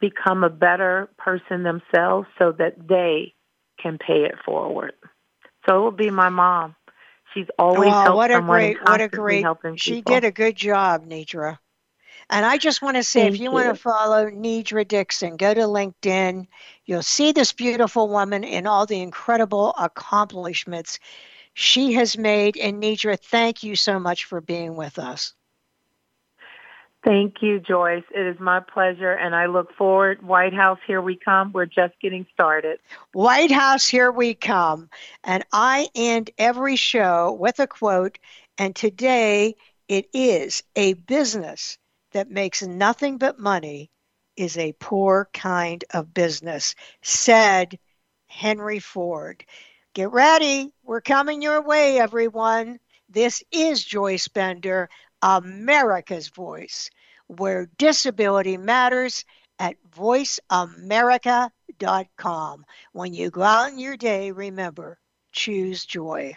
become 0.00 0.42
a 0.42 0.50
better 0.50 1.10
person 1.18 1.62
themselves 1.62 2.26
so 2.38 2.52
that 2.52 2.88
they 2.88 3.34
can 3.80 3.98
pay 3.98 4.24
it 4.24 4.34
forward. 4.44 4.94
So 5.66 5.78
it 5.78 5.80
will 5.82 5.90
be 5.92 6.10
my 6.10 6.28
mom. 6.28 6.74
She's 7.34 7.48
always 7.58 7.96
oh, 7.96 8.02
helped 8.02 8.16
what 8.16 8.30
a 8.30 8.40
someone 8.40 8.42
great, 8.42 8.82
what 8.82 9.00
a 9.00 9.08
great. 9.08 9.42
helping 9.42 9.74
She 9.74 10.02
people. 10.02 10.12
did 10.12 10.24
a 10.24 10.30
good 10.30 10.56
job, 10.56 11.06
Nedra. 11.06 11.58
And 12.30 12.44
I 12.46 12.58
just 12.58 12.82
want 12.82 12.96
to 12.96 13.02
say, 13.02 13.26
if 13.26 13.38
Thank 13.38 13.50
you, 13.50 13.52
want 13.52 13.74
to 13.74 13.80
follow 13.82 14.26
Nedra 14.30 14.86
Dickson, 14.86 15.36
go 15.36 15.52
to 15.54 15.60
LinkedIn. 15.62 16.46
You'll 16.84 17.02
see 17.02 17.32
this 17.32 17.52
beautiful 17.52 18.08
woman 18.08 18.44
and 18.44 18.66
all 18.66 18.86
the 18.86 19.00
incredible 19.00 19.74
accomplishments 19.78 20.98
she 21.54 21.92
has 21.94 22.16
made. 22.16 22.56
And 22.56 22.82
Nedra, 22.82 23.18
thank 23.18 23.62
you 23.62 23.76
so 23.76 23.98
much 23.98 24.24
for 24.24 24.40
being 24.40 24.76
with 24.76 24.98
us. 24.98 25.34
Thank 27.04 27.42
you, 27.42 27.58
Joyce. 27.58 28.04
It 28.14 28.26
is 28.26 28.38
my 28.38 28.60
pleasure, 28.60 29.10
and 29.10 29.34
I 29.34 29.46
look 29.46 29.74
forward. 29.74 30.22
White 30.22 30.54
House, 30.54 30.78
here 30.86 31.02
we 31.02 31.16
come. 31.16 31.50
We're 31.52 31.66
just 31.66 31.94
getting 32.00 32.26
started. 32.32 32.78
White 33.12 33.50
House, 33.50 33.88
here 33.88 34.12
we 34.12 34.34
come. 34.34 34.88
And 35.24 35.44
I 35.52 35.88
end 35.96 36.30
every 36.38 36.76
show 36.76 37.32
with 37.32 37.58
a 37.58 37.66
quote. 37.66 38.18
And 38.56 38.76
today 38.76 39.56
it 39.88 40.08
is 40.12 40.62
a 40.76 40.94
business 40.94 41.76
that 42.12 42.30
makes 42.30 42.62
nothing 42.62 43.18
but 43.18 43.38
money 43.38 43.90
is 44.36 44.56
a 44.56 44.72
poor 44.78 45.28
kind 45.34 45.84
of 45.92 46.14
business, 46.14 46.76
said 47.02 47.78
Henry 48.26 48.78
Ford. 48.78 49.44
Get 49.94 50.12
ready. 50.12 50.72
We're 50.84 51.00
coming 51.00 51.42
your 51.42 51.62
way, 51.62 51.98
everyone. 51.98 52.78
This 53.08 53.42
is 53.50 53.84
Joyce 53.84 54.28
Bender, 54.28 54.88
America's 55.22 56.28
Voice, 56.28 56.90
where 57.28 57.70
disability 57.78 58.56
matters 58.56 59.24
at 59.58 59.76
voiceamerica.com. 59.90 62.64
When 62.92 63.14
you 63.14 63.30
go 63.30 63.42
out 63.42 63.70
in 63.70 63.78
your 63.78 63.96
day, 63.96 64.32
remember, 64.32 64.98
choose 65.30 65.84
joy. 65.84 66.36